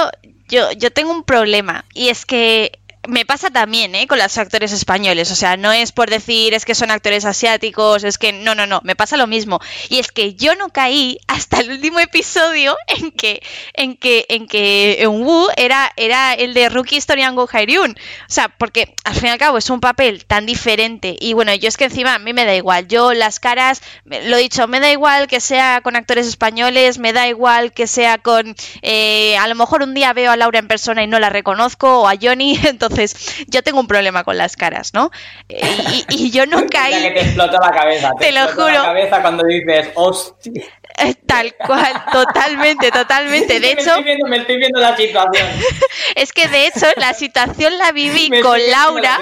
yo, 0.48 0.70
yo 0.72 0.92
tengo 0.92 1.10
un 1.10 1.24
problema 1.24 1.84
y 1.94 2.08
es 2.08 2.24
que 2.24 2.78
me 3.08 3.24
pasa 3.24 3.50
también, 3.50 3.94
¿eh? 3.94 4.06
Con 4.06 4.18
los 4.18 4.38
actores 4.38 4.72
españoles. 4.72 5.30
O 5.30 5.34
sea, 5.34 5.56
no 5.56 5.72
es 5.72 5.92
por 5.92 6.10
decir 6.10 6.54
es 6.54 6.64
que 6.64 6.74
son 6.74 6.90
actores 6.90 7.24
asiáticos, 7.24 8.04
es 8.04 8.18
que 8.18 8.32
no, 8.32 8.54
no, 8.54 8.66
no, 8.66 8.80
me 8.84 8.96
pasa 8.96 9.16
lo 9.16 9.26
mismo. 9.26 9.60
Y 9.88 9.98
es 9.98 10.10
que 10.10 10.34
yo 10.34 10.54
no 10.54 10.70
caí 10.70 11.18
hasta 11.26 11.60
el 11.60 11.72
último 11.72 12.00
episodio 12.00 12.76
en 12.88 13.12
que, 13.12 13.42
en 13.74 13.96
que, 13.96 14.26
en 14.28 14.46
que 14.46 15.06
Wu 15.08 15.48
era, 15.56 15.92
era 15.96 16.34
el 16.34 16.54
de 16.54 16.68
Rookie 16.68 16.96
Historian 16.96 17.34
Go 17.34 17.48
Hairyun. 17.50 17.90
O 17.92 17.94
sea, 18.32 18.48
porque 18.48 18.94
al 19.04 19.14
fin 19.14 19.26
y 19.26 19.30
al 19.30 19.38
cabo 19.38 19.58
es 19.58 19.70
un 19.70 19.80
papel 19.80 20.24
tan 20.24 20.46
diferente. 20.46 21.16
Y 21.20 21.34
bueno, 21.34 21.54
yo 21.54 21.68
es 21.68 21.76
que 21.76 21.84
encima 21.84 22.14
a 22.14 22.18
mí 22.18 22.32
me 22.32 22.44
da 22.44 22.54
igual. 22.54 22.88
Yo 22.88 23.12
las 23.12 23.40
caras, 23.40 23.82
lo 24.04 24.36
he 24.36 24.40
dicho, 24.40 24.66
me 24.68 24.80
da 24.80 24.90
igual 24.90 25.26
que 25.26 25.40
sea 25.40 25.80
con 25.82 25.96
actores 25.96 26.26
españoles, 26.26 26.98
me 26.98 27.12
da 27.12 27.28
igual 27.28 27.72
que 27.72 27.86
sea 27.86 28.18
con. 28.18 28.54
Eh, 28.82 29.36
a 29.36 29.46
lo 29.48 29.54
mejor 29.54 29.82
un 29.82 29.94
día 29.94 30.12
veo 30.12 30.30
a 30.30 30.36
Laura 30.36 30.58
en 30.58 30.68
persona 30.68 31.02
y 31.02 31.06
no 31.06 31.18
la 31.18 31.30
reconozco, 31.30 32.00
o 32.00 32.08
a 32.08 32.14
Johnny, 32.20 32.58
entonces 32.64 32.93
entonces, 32.94 33.44
yo 33.48 33.62
tengo 33.62 33.80
un 33.80 33.86
problema 33.86 34.24
con 34.24 34.38
las 34.38 34.56
caras, 34.56 34.94
¿no? 34.94 35.10
Y, 35.48 36.30
yo 36.30 36.46
no 36.46 36.66
caí. 36.70 37.02
que 37.02 37.10
te 37.10 37.20
explotó 37.20 37.58
la 37.58 37.70
cabeza. 37.70 38.10
Te, 38.18 38.32
lo 38.32 38.48
juro. 38.48 38.68
la 38.68 38.84
cabeza 38.84 39.20
cuando 39.20 39.44
dices, 39.44 39.90
hostia. 39.94 40.64
Eh, 40.98 41.14
tal 41.26 41.54
cual, 41.56 42.04
totalmente, 42.12 42.90
totalmente. 42.92 43.58
De 43.58 43.72
hecho, 43.78 44.00
me 44.28 44.36
estoy 44.36 44.58
viendo, 44.58 44.80
la 44.80 44.96
situación. 44.96 45.46
es 46.14 46.32
que 46.32 46.46
de 46.48 46.66
hecho 46.66 46.86
la 46.96 47.14
situación 47.14 47.76
la 47.78 47.90
viví 47.92 48.30
con 48.40 48.58
Laura. 48.70 49.18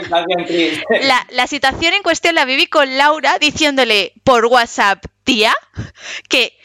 La, 1.00 1.26
la, 1.30 1.46
situación 1.46 1.94
en 1.94 2.02
cuestión 2.02 2.34
la 2.34 2.44
viví 2.44 2.66
con 2.66 2.98
Laura 2.98 3.38
diciéndole 3.38 4.12
por 4.24 4.46
WhatsApp, 4.46 5.04
tía, 5.24 5.54
que 6.28 6.58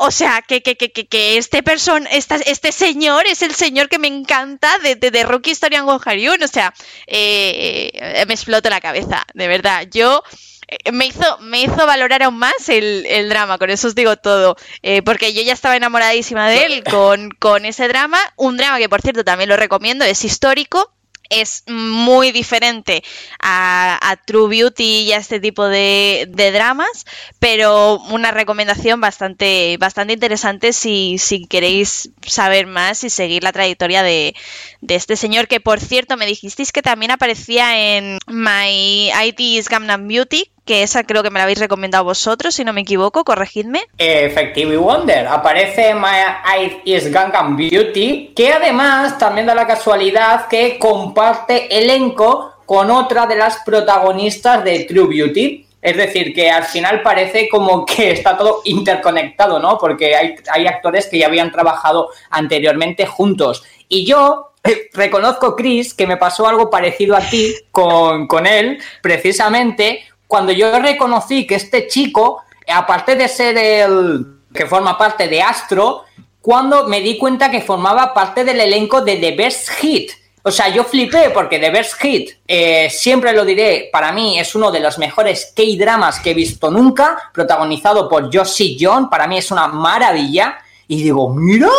o 0.00 0.10
sea, 0.10 0.42
que, 0.46 0.62
que, 0.62 0.76
que, 0.76 0.90
que 0.90 1.38
este 1.38 1.62
persona, 1.62 2.08
este 2.10 2.72
señor 2.72 3.26
es 3.26 3.42
el 3.42 3.54
señor 3.54 3.88
que 3.88 3.98
me 3.98 4.08
encanta 4.08 4.78
de, 4.78 4.96
de, 4.96 5.10
de 5.10 5.22
Rookie 5.24 5.50
Historian 5.50 5.86
Go 5.86 5.96
o 5.96 6.48
sea, 6.48 6.74
eh, 7.06 8.24
me 8.26 8.34
explota 8.34 8.70
la 8.70 8.80
cabeza, 8.80 9.26
de 9.34 9.48
verdad. 9.48 9.86
Yo 9.90 10.22
eh, 10.68 10.92
me 10.92 11.06
hizo, 11.06 11.38
me 11.40 11.62
hizo 11.62 11.86
valorar 11.86 12.22
aún 12.22 12.38
más 12.38 12.68
el, 12.68 13.06
el 13.06 13.28
drama, 13.28 13.58
con 13.58 13.70
eso 13.70 13.88
os 13.88 13.94
digo 13.94 14.16
todo, 14.16 14.56
eh, 14.82 15.02
porque 15.02 15.32
yo 15.32 15.42
ya 15.42 15.54
estaba 15.54 15.76
enamoradísima 15.76 16.48
de 16.48 16.64
él 16.66 16.84
con, 16.84 17.30
con 17.30 17.64
ese 17.64 17.88
drama, 17.88 18.18
un 18.36 18.56
drama 18.56 18.78
que 18.78 18.88
por 18.88 19.00
cierto 19.00 19.24
también 19.24 19.48
lo 19.48 19.56
recomiendo, 19.56 20.04
es 20.04 20.24
histórico, 20.24 20.92
es 21.30 21.64
muy 21.66 22.32
diferente 22.32 23.02
a, 23.40 24.16
True 24.26 24.48
Beauty 24.48 25.02
y 25.02 25.12
a 25.12 25.18
este 25.18 25.40
tipo 25.40 25.66
de, 25.66 26.28
dramas, 26.52 27.06
pero 27.38 27.98
una 28.10 28.30
recomendación 28.30 29.00
bastante, 29.00 29.76
bastante 29.78 30.14
interesante 30.14 30.72
si, 30.72 31.18
si 31.18 31.46
queréis 31.46 32.10
saber 32.26 32.66
más 32.66 33.04
y 33.04 33.10
seguir 33.10 33.42
la 33.42 33.52
trayectoria 33.52 34.02
de, 34.02 34.34
de, 34.80 34.94
este 34.94 35.16
señor, 35.16 35.48
que 35.48 35.60
por 35.60 35.80
cierto 35.80 36.16
me 36.16 36.26
dijisteis 36.26 36.72
que 36.72 36.82
también 36.82 37.10
aparecía 37.10 37.96
en 37.96 38.18
My 38.26 39.10
IT's 39.10 39.68
Gangnam 39.68 40.08
Beauty, 40.08 40.50
que 40.68 40.82
esa 40.82 41.02
creo 41.04 41.22
que 41.22 41.30
me 41.30 41.38
la 41.38 41.44
habéis 41.44 41.60
recomendado 41.60 42.04
vosotros, 42.04 42.54
si 42.54 42.62
no 42.62 42.74
me 42.74 42.82
equivoco, 42.82 43.24
corregidme. 43.24 43.86
Effective 43.96 44.76
Wonder, 44.76 45.26
aparece 45.26 45.94
My 45.94 46.18
Eye 46.44 46.82
is 46.84 47.10
Gangnam 47.10 47.56
Beauty, 47.56 48.34
que 48.36 48.52
además 48.52 49.16
también 49.16 49.46
da 49.46 49.54
la 49.54 49.66
casualidad 49.66 50.46
que 50.46 50.78
comparte 50.78 51.74
elenco 51.74 52.52
con 52.66 52.90
otra 52.90 53.24
de 53.24 53.36
las 53.36 53.56
protagonistas 53.64 54.62
de 54.62 54.80
True 54.84 55.08
Beauty. 55.08 55.64
Es 55.80 55.96
decir, 55.96 56.34
que 56.34 56.50
al 56.50 56.64
final 56.64 57.00
parece 57.00 57.48
como 57.48 57.86
que 57.86 58.10
está 58.10 58.36
todo 58.36 58.60
interconectado, 58.64 59.58
¿no? 59.58 59.78
Porque 59.78 60.14
hay, 60.14 60.34
hay 60.52 60.66
actores 60.66 61.06
que 61.06 61.18
ya 61.18 61.28
habían 61.28 61.50
trabajado 61.50 62.10
anteriormente 62.28 63.06
juntos. 63.06 63.64
Y 63.88 64.04
yo 64.04 64.52
eh, 64.64 64.90
reconozco, 64.92 65.56
Chris, 65.56 65.94
que 65.94 66.06
me 66.06 66.18
pasó 66.18 66.46
algo 66.46 66.68
parecido 66.68 67.16
a 67.16 67.20
ti 67.20 67.54
con, 67.70 68.26
con 68.26 68.46
él, 68.46 68.78
precisamente 69.00 70.04
cuando 70.28 70.52
yo 70.52 70.78
reconocí 70.78 71.46
que 71.46 71.56
este 71.56 71.88
chico, 71.88 72.42
aparte 72.68 73.16
de 73.16 73.26
ser 73.26 73.56
el 73.56 74.26
que 74.54 74.66
forma 74.66 74.96
parte 74.96 75.26
de 75.26 75.42
Astro, 75.42 76.04
cuando 76.40 76.86
me 76.86 77.00
di 77.00 77.18
cuenta 77.18 77.50
que 77.50 77.62
formaba 77.62 78.14
parte 78.14 78.44
del 78.44 78.60
elenco 78.60 79.00
de 79.00 79.16
The 79.16 79.34
Best 79.34 79.70
Hit. 79.70 80.12
O 80.42 80.50
sea, 80.50 80.68
yo 80.68 80.84
flipé 80.84 81.30
porque 81.30 81.58
The 81.58 81.70
Best 81.70 81.94
Hit, 82.00 82.30
eh, 82.46 82.88
siempre 82.90 83.32
lo 83.32 83.44
diré, 83.44 83.88
para 83.90 84.12
mí 84.12 84.38
es 84.38 84.54
uno 84.54 84.70
de 84.70 84.80
los 84.80 84.98
mejores 84.98 85.52
K-dramas 85.56 86.20
que 86.20 86.30
he 86.30 86.34
visto 86.34 86.70
nunca, 86.70 87.30
protagonizado 87.32 88.08
por 88.08 88.34
Josie 88.34 88.76
John, 88.78 89.10
para 89.10 89.26
mí 89.26 89.38
es 89.38 89.50
una 89.50 89.66
maravilla. 89.66 90.58
Y 90.86 91.02
digo, 91.02 91.30
mira, 91.30 91.70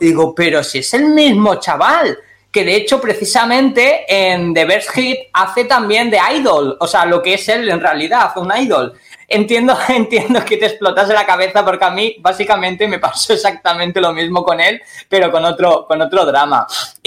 digo, 0.00 0.34
pero 0.34 0.62
si 0.62 0.78
es 0.78 0.94
el 0.94 1.06
mismo 1.06 1.56
chaval 1.56 2.18
que 2.56 2.64
de 2.64 2.74
hecho 2.74 3.02
precisamente 3.02 4.06
en 4.08 4.54
The 4.54 4.64
Best 4.64 4.88
Hit 4.92 5.18
hace 5.34 5.66
también 5.66 6.08
de 6.08 6.18
idol, 6.36 6.78
o 6.80 6.86
sea, 6.86 7.04
lo 7.04 7.20
que 7.20 7.34
es 7.34 7.46
él 7.50 7.68
en 7.68 7.82
realidad, 7.82 8.30
un 8.36 8.50
idol. 8.56 8.94
Entiendo, 9.28 9.76
entiendo 9.90 10.42
que 10.42 10.56
te 10.56 10.64
explotas 10.64 11.10
la 11.10 11.26
cabeza 11.26 11.62
porque 11.66 11.84
a 11.84 11.90
mí 11.90 12.16
básicamente 12.18 12.88
me 12.88 12.98
pasó 12.98 13.32
exactamente 13.34 14.00
lo 14.00 14.14
mismo 14.14 14.42
con 14.42 14.58
él, 14.58 14.80
pero 15.06 15.30
con 15.30 15.44
otro, 15.44 15.84
con 15.86 16.00
otro 16.00 16.24
drama. 16.24 16.66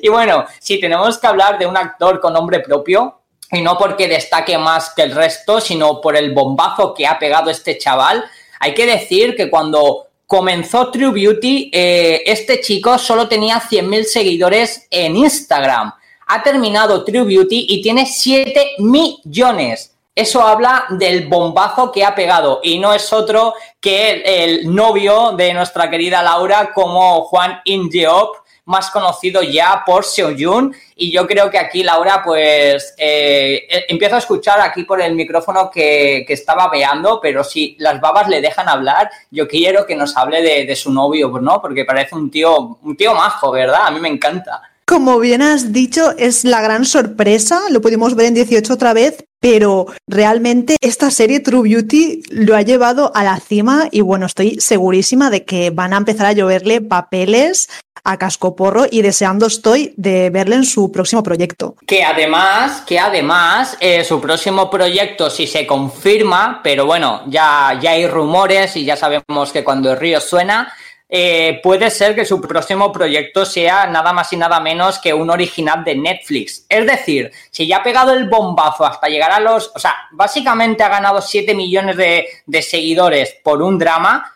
Y, 0.00 0.08
bueno, 0.08 0.46
si 0.58 0.80
tenemos 0.80 1.18
que 1.18 1.26
hablar 1.26 1.58
de 1.58 1.66
un 1.66 1.76
actor 1.76 2.18
con 2.18 2.32
nombre 2.32 2.60
propio, 2.60 3.20
y 3.50 3.60
no 3.60 3.76
porque 3.76 4.08
destaque 4.08 4.56
más 4.56 4.94
que 4.96 5.02
el 5.02 5.14
resto, 5.14 5.60
sino 5.60 6.00
por 6.00 6.16
el 6.16 6.32
bombazo 6.32 6.94
que 6.94 7.06
ha 7.06 7.18
pegado 7.18 7.50
este 7.50 7.76
chaval, 7.76 8.24
hay 8.60 8.72
que 8.72 8.86
decir 8.86 9.36
que 9.36 9.50
cuando 9.50 10.06
comenzó 10.32 10.90
True 10.90 11.10
Beauty, 11.10 11.70
eh, 11.70 12.22
este 12.24 12.62
chico 12.62 12.96
solo 12.96 13.28
tenía 13.28 13.60
100.000 13.60 14.04
seguidores 14.04 14.86
en 14.90 15.14
Instagram. 15.14 15.92
Ha 16.26 16.42
terminado 16.42 17.04
True 17.04 17.24
Beauty 17.24 17.66
y 17.68 17.82
tiene 17.82 18.06
7 18.06 18.76
millones. 18.78 19.94
Eso 20.14 20.40
habla 20.40 20.86
del 20.88 21.28
bombazo 21.28 21.92
que 21.92 22.02
ha 22.02 22.14
pegado 22.14 22.60
y 22.62 22.78
no 22.78 22.94
es 22.94 23.12
otro 23.12 23.52
que 23.78 24.22
el, 24.24 24.74
novio 24.74 25.32
de 25.32 25.52
nuestra 25.52 25.90
querida 25.90 26.22
Laura 26.22 26.72
como 26.72 27.24
Juan 27.24 27.60
Ingeop, 27.66 28.36
más 28.64 28.90
conocido 28.90 29.42
ya 29.42 29.82
por 29.84 30.04
Seoyun. 30.04 30.74
Y 30.96 31.10
yo 31.10 31.26
creo 31.26 31.50
que 31.50 31.58
aquí, 31.58 31.82
Laura, 31.82 32.22
pues 32.24 32.94
eh, 32.96 33.66
eh, 33.68 33.84
empiezo 33.88 34.16
a 34.16 34.18
escuchar 34.18 34.60
aquí 34.60 34.84
por 34.84 35.00
el 35.00 35.14
micrófono 35.14 35.70
que, 35.70 36.24
estaba 36.32 36.70
veando, 36.70 37.20
pero 37.20 37.44
si 37.44 37.76
las 37.78 38.00
babas 38.00 38.26
le 38.26 38.40
dejan 38.40 38.66
hablar, 38.66 39.10
yo 39.30 39.46
quiero 39.46 39.84
que 39.84 39.94
nos 39.94 40.16
hable 40.16 40.40
de, 40.42 40.76
su 40.76 40.90
novio, 40.90 41.28
¿no? 41.40 41.60
Porque 41.60 41.84
parece 41.84 42.14
un 42.14 42.30
tío, 42.30 42.78
un 42.82 42.96
tío 42.96 43.14
majo, 43.14 43.50
¿verdad? 43.50 43.82
A 43.84 43.90
mí 43.90 44.00
me 44.00 44.08
encanta. 44.08 44.62
Como 44.86 45.18
bien 45.18 45.42
has 45.42 45.72
dicho, 45.72 46.12
es 46.16 46.44
la 46.44 46.62
gran 46.62 46.86
sorpresa, 46.86 47.60
lo 47.70 47.82
pudimos 47.82 48.14
ver 48.14 48.26
en 48.26 48.34
18 48.34 48.72
otra 48.72 48.94
vez, 48.94 49.24
pero 49.40 49.86
realmente 50.06 50.76
esta 50.80 51.10
serie 51.10 51.40
True 51.40 51.68
Beauty 51.68 52.22
lo 52.30 52.56
ha 52.56 52.62
llevado 52.62 53.12
a 53.14 53.24
la 53.24 53.38
cima 53.40 53.88
y 53.90 54.00
bueno, 54.00 54.26
estoy 54.26 54.60
segurísima 54.60 55.30
de 55.30 55.44
que 55.44 55.70
van 55.70 55.92
a 55.92 55.98
empezar 55.98 56.26
a 56.26 56.32
lloverle 56.32 56.80
papeles 56.80 57.68
a 58.04 58.18
cascoporro 58.18 58.86
y 58.90 59.02
deseando 59.02 59.46
estoy 59.46 59.94
de 59.96 60.30
verle 60.30 60.56
en 60.56 60.64
su 60.64 60.90
próximo 60.90 61.22
proyecto. 61.22 61.76
Que 61.86 62.02
además, 62.02 62.82
que 62.86 62.98
además, 62.98 63.76
eh, 63.80 64.04
su 64.04 64.20
próximo 64.20 64.68
proyecto, 64.70 65.30
si 65.30 65.46
se 65.46 65.66
confirma, 65.66 66.60
pero 66.62 66.86
bueno, 66.86 67.22
ya, 67.26 67.78
ya 67.80 67.92
hay 67.92 68.06
rumores 68.06 68.76
y 68.76 68.84
ya 68.84 68.96
sabemos 68.96 69.52
que 69.52 69.62
cuando 69.62 69.92
el 69.92 69.98
río 69.98 70.20
suena, 70.20 70.72
eh, 71.14 71.60
puede 71.62 71.90
ser 71.90 72.14
que 72.14 72.24
su 72.24 72.40
próximo 72.40 72.90
proyecto 72.90 73.44
sea 73.44 73.86
nada 73.86 74.14
más 74.14 74.32
y 74.32 74.38
nada 74.38 74.60
menos 74.60 74.98
que 74.98 75.12
un 75.12 75.28
original 75.28 75.84
de 75.84 75.94
Netflix. 75.94 76.64
Es 76.70 76.86
decir, 76.86 77.30
si 77.50 77.66
ya 77.66 77.76
ha 77.76 77.82
pegado 77.82 78.14
el 78.14 78.30
bombazo 78.30 78.86
hasta 78.86 79.08
llegar 79.08 79.30
a 79.30 79.38
los... 79.38 79.70
O 79.74 79.78
sea, 79.78 79.94
básicamente 80.12 80.82
ha 80.82 80.88
ganado 80.88 81.20
7 81.20 81.54
millones 81.54 81.98
de, 81.98 82.62
seguidores 82.62 83.36
por 83.44 83.60
un 83.60 83.78
drama, 83.78 84.32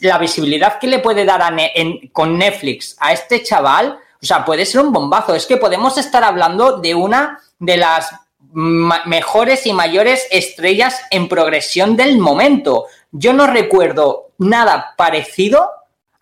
la 0.00 0.18
visibilidad 0.18 0.78
que 0.78 0.86
le 0.86 0.98
puede 0.98 1.24
dar 1.24 1.42
con 2.12 2.38
Netflix 2.38 2.96
a 2.98 3.12
este 3.12 3.42
chaval, 3.42 3.98
o 4.20 4.26
sea, 4.26 4.44
puede 4.44 4.66
ser 4.66 4.80
un 4.82 4.92
bombazo. 4.92 5.34
Es 5.34 5.46
que 5.46 5.56
podemos 5.56 5.98
estar 5.98 6.22
hablando 6.24 6.78
de 6.78 6.94
una 6.94 7.40
de 7.58 7.76
las 7.76 8.14
mejores 8.52 9.66
y 9.66 9.72
mayores 9.72 10.26
estrellas 10.30 11.00
en 11.10 11.28
progresión 11.28 11.96
del 11.96 12.18
momento. 12.18 12.86
Yo 13.10 13.32
no 13.32 13.46
recuerdo 13.46 14.30
nada 14.38 14.94
parecido 14.96 15.70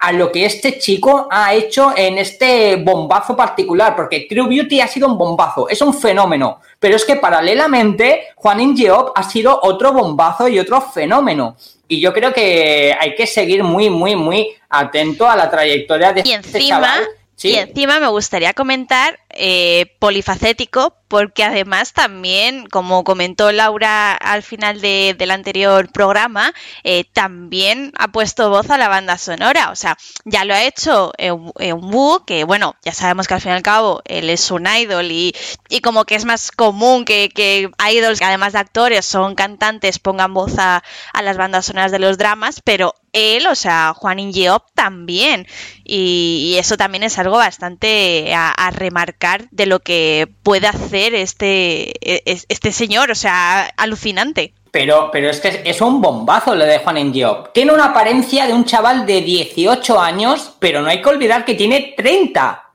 a 0.00 0.12
lo 0.12 0.32
que 0.32 0.46
este 0.46 0.78
chico 0.78 1.28
ha 1.30 1.54
hecho 1.54 1.92
en 1.94 2.16
este 2.16 2.76
bombazo 2.76 3.36
particular, 3.36 3.94
porque 3.94 4.26
True 4.28 4.48
Beauty 4.48 4.80
ha 4.80 4.88
sido 4.88 5.06
un 5.06 5.18
bombazo, 5.18 5.68
es 5.68 5.80
un 5.82 5.92
fenómeno, 5.92 6.60
pero 6.78 6.96
es 6.96 7.04
que 7.04 7.16
paralelamente 7.16 8.28
Juan 8.34 8.60
Ingeop 8.60 9.12
ha 9.14 9.22
sido 9.22 9.60
otro 9.62 9.92
bombazo 9.92 10.48
y 10.48 10.58
otro 10.58 10.80
fenómeno. 10.80 11.56
Y 11.86 12.00
yo 12.00 12.14
creo 12.14 12.32
que 12.32 12.96
hay 12.98 13.14
que 13.14 13.26
seguir 13.26 13.62
muy, 13.62 13.90
muy, 13.90 14.16
muy 14.16 14.48
atento 14.70 15.28
a 15.28 15.36
la 15.36 15.50
trayectoria 15.50 16.14
de 16.14 16.22
y 16.24 16.32
este 16.32 16.58
encima, 16.58 16.76
chaval. 16.76 17.04
Sí. 17.36 17.50
Y 17.50 17.56
encima 17.56 18.00
me 18.00 18.08
gustaría 18.08 18.54
comentar 18.54 19.18
eh, 19.42 19.96
polifacético, 19.98 20.96
porque 21.08 21.42
además 21.44 21.92
también, 21.94 22.66
como 22.68 23.04
comentó 23.04 23.50
Laura 23.52 24.12
al 24.12 24.42
final 24.42 24.80
de- 24.80 25.14
del 25.18 25.30
anterior 25.30 25.90
programa, 25.90 26.52
eh, 26.84 27.04
también 27.12 27.92
ha 27.98 28.08
puesto 28.08 28.50
voz 28.50 28.68
a 28.70 28.78
la 28.78 28.88
banda 28.88 29.16
sonora. 29.18 29.70
O 29.70 29.76
sea, 29.76 29.96
ya 30.24 30.44
lo 30.44 30.54
ha 30.54 30.62
hecho 30.64 31.12
en 31.18 31.34
Wu, 31.82 32.24
que 32.26 32.44
bueno, 32.44 32.76
ya 32.84 32.92
sabemos 32.92 33.26
que 33.26 33.34
al 33.34 33.40
fin 33.40 33.52
y 33.52 33.54
al 33.54 33.62
cabo 33.62 34.02
él 34.04 34.30
es 34.30 34.50
un 34.50 34.66
idol 34.66 35.10
y, 35.10 35.34
y 35.68 35.80
como 35.80 36.04
que 36.04 36.14
es 36.16 36.24
más 36.24 36.50
común 36.52 37.04
que, 37.04 37.28
que 37.34 37.70
idols, 37.92 38.18
que 38.18 38.24
además 38.24 38.52
de 38.52 38.58
actores, 38.60 39.06
son 39.06 39.34
cantantes, 39.34 39.98
pongan 39.98 40.34
voz 40.34 40.58
a, 40.58 40.82
a 41.12 41.22
las 41.22 41.36
bandas 41.36 41.66
sonoras 41.66 41.92
de 41.92 41.98
los 41.98 42.18
dramas, 42.18 42.60
pero 42.62 42.94
él, 43.12 43.46
o 43.46 43.54
sea, 43.54 43.94
Juan 43.94 44.18
Ingeop 44.18 44.64
también. 44.74 45.46
Y, 45.84 46.56
eso 46.58 46.76
también 46.76 47.02
es 47.02 47.18
algo 47.18 47.36
bastante 47.36 48.32
a, 48.34 48.70
remarcar 48.70 49.48
de 49.50 49.66
lo 49.66 49.80
que 49.80 50.28
puede 50.42 50.66
hacer 50.66 51.14
este, 51.14 51.90
e- 52.00 52.22
este 52.24 52.72
señor, 52.72 53.10
o 53.10 53.14
sea, 53.14 53.70
alucinante. 53.76 54.54
Pero, 54.70 55.10
pero 55.10 55.28
es 55.28 55.40
que 55.40 55.62
es 55.64 55.80
un 55.80 56.00
bombazo 56.00 56.54
lo 56.54 56.64
de 56.64 56.78
Juan 56.78 56.96
Engiop. 56.96 57.52
Tiene 57.52 57.72
una 57.72 57.86
apariencia 57.86 58.46
de 58.46 58.52
un 58.52 58.64
chaval 58.64 59.04
de 59.04 59.20
18 59.20 60.00
años, 60.00 60.54
pero 60.60 60.80
no 60.80 60.88
hay 60.88 61.02
que 61.02 61.08
olvidar 61.08 61.44
que 61.44 61.54
tiene 61.54 61.94
30. 61.96 62.66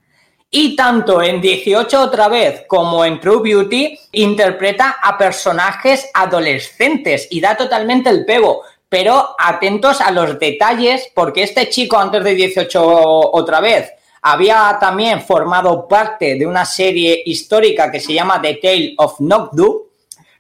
Y 0.52 0.76
tanto 0.76 1.22
en 1.22 1.42
18 1.42 2.02
otra 2.02 2.28
vez 2.28 2.64
como 2.68 3.04
en 3.04 3.20
True 3.20 3.42
Beauty 3.42 3.98
interpreta 4.14 4.98
a 5.02 5.18
personajes 5.18 6.10
adolescentes 6.14 7.28
y 7.30 7.42
da 7.42 7.58
totalmente 7.58 8.10
el 8.10 8.26
pego. 8.26 8.62
Pero 8.90 9.36
atentos 9.38 10.02
a 10.02 10.12
los 10.12 10.40
detalles, 10.40 11.12
porque 11.14 11.44
este 11.44 11.70
chico 11.70 11.98
antes 11.98 12.24
de 12.24 12.36
18 12.36 12.82
otra 12.82 13.60
vez 13.60 13.92
había 14.22 14.78
también 14.80 15.22
formado 15.22 15.88
parte 15.88 16.36
de 16.36 16.46
una 16.48 16.66
serie 16.66 17.22
histórica 17.26 17.92
que 17.92 18.00
se 18.00 18.14
llama 18.14 18.42
The 18.42 18.56
Tale 18.56 18.94
of 18.98 19.20
Nokdu, 19.20 19.86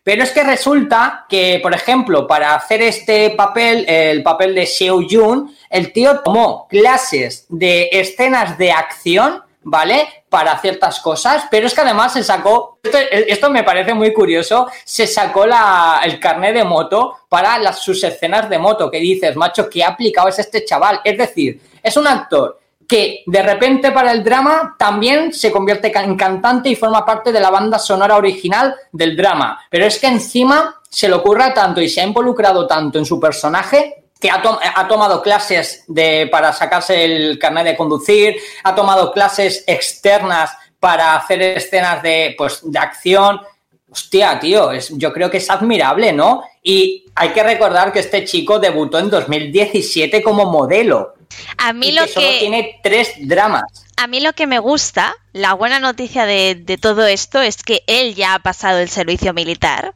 pero 0.05 0.21
es 0.21 0.31
que 0.31 0.43
resulta 0.43 1.25
que, 1.27 1.59
por 1.63 1.73
ejemplo, 1.73 2.27
para 2.27 2.53
hacer 2.53 2.83
este 2.83 3.31
papel, 3.31 3.85
el 3.87 4.21
papel 4.21 4.53
de 4.53 4.67
Seo 4.67 5.01
Jun, 5.09 5.51
el 5.67 5.91
tío 5.91 6.19
tomó 6.19 6.67
clases 6.67 7.47
de 7.49 7.89
escenas 7.91 8.55
de 8.59 8.71
acción, 8.71 9.41
¿vale? 9.65 10.25
Para 10.29 10.57
ciertas 10.59 10.99
cosas, 10.99 11.45
pero 11.49 11.67
es 11.67 11.73
que 11.73 11.81
además 11.81 12.13
se 12.13 12.23
sacó, 12.23 12.79
esto, 12.83 13.49
me 13.49 13.63
parece 13.63 13.93
muy 13.93 14.13
curioso, 14.13 14.67
se 14.83 15.07
sacó 15.07 15.45
la, 15.45 16.01
el 16.03 16.19
carnet 16.19 16.53
de 16.53 16.63
moto 16.63 17.17
para 17.27 17.57
las, 17.57 17.79
sus 17.79 18.03
escenas 18.03 18.47
de 18.47 18.59
moto, 18.59 18.89
que 18.89 18.99
dices, 18.99 19.35
macho, 19.35 19.67
¿qué 19.69 19.83
aplicado 19.83 20.27
es 20.27 20.39
este 20.39 20.63
chaval? 20.63 21.01
Es 21.03 21.17
decir, 21.17 21.59
es 21.81 21.97
un 21.97 22.07
actor 22.07 22.59
que 22.87 23.23
de 23.25 23.41
repente 23.41 23.91
para 23.91 24.11
el 24.11 24.23
drama 24.23 24.75
también 24.77 25.33
se 25.33 25.51
convierte 25.51 25.91
en 25.97 26.15
cantante 26.15 26.69
y 26.69 26.75
forma 26.75 27.03
parte 27.03 27.31
de 27.31 27.39
la 27.39 27.49
banda 27.49 27.79
sonora 27.79 28.15
original 28.15 28.75
del 28.91 29.17
drama. 29.17 29.65
Pero 29.71 29.85
es 29.85 29.97
que 29.97 30.05
encima 30.05 30.79
se 30.87 31.09
le 31.09 31.15
ocurra 31.15 31.51
tanto 31.51 31.81
y 31.81 31.89
se 31.89 32.01
ha 32.01 32.05
involucrado 32.05 32.67
tanto 32.67 32.99
en 32.99 33.05
su 33.05 33.19
personaje 33.19 34.04
que 34.19 34.29
ha, 34.29 34.41
to 34.41 34.59
ha, 34.61 34.87
tomado 34.87 35.21
clases 35.21 35.83
de, 35.87 36.27
para 36.31 36.53
sacarse 36.53 37.03
el 37.03 37.37
carnet 37.37 37.65
de 37.65 37.77
conducir, 37.77 38.37
ha 38.63 38.73
tomado 38.73 39.11
clases 39.11 39.63
externas 39.67 40.51
para 40.79 41.15
hacer 41.15 41.41
escenas 41.41 42.01
de, 42.01 42.35
pues, 42.37 42.59
de 42.63 42.79
acción. 42.79 43.41
Hostia, 43.89 44.39
tío, 44.39 44.71
es, 44.71 44.89
yo 44.95 45.13
creo 45.13 45.29
que 45.29 45.37
es 45.37 45.49
admirable, 45.49 46.11
¿no? 46.11 46.43
Y 46.63 47.05
hay 47.15 47.29
que 47.29 47.43
recordar 47.43 47.93
que 47.93 47.99
este 47.99 48.25
chico 48.25 48.59
debutó 48.59 48.99
en 48.99 49.09
2017 49.09 50.21
como 50.21 50.45
modelo. 50.45 51.15
A 51.57 51.73
mí 51.73 51.87
y 51.87 51.91
lo 51.91 52.03
que, 52.03 52.07
solo 52.09 52.27
que 52.27 52.39
tiene 52.39 52.79
tres 52.83 53.13
dramas. 53.19 53.63
A 53.97 54.07
mí 54.07 54.19
lo 54.19 54.33
que 54.33 54.47
me 54.47 54.59
gusta, 54.59 55.15
la 55.33 55.53
buena 55.53 55.79
noticia 55.79 56.25
de, 56.25 56.55
de, 56.55 56.77
todo 56.77 57.05
esto 57.05 57.41
es 57.41 57.63
que 57.63 57.83
él 57.87 58.15
ya 58.15 58.33
ha 58.33 58.39
pasado 58.39 58.79
el 58.79 58.89
servicio 58.89 59.33
militar, 59.33 59.93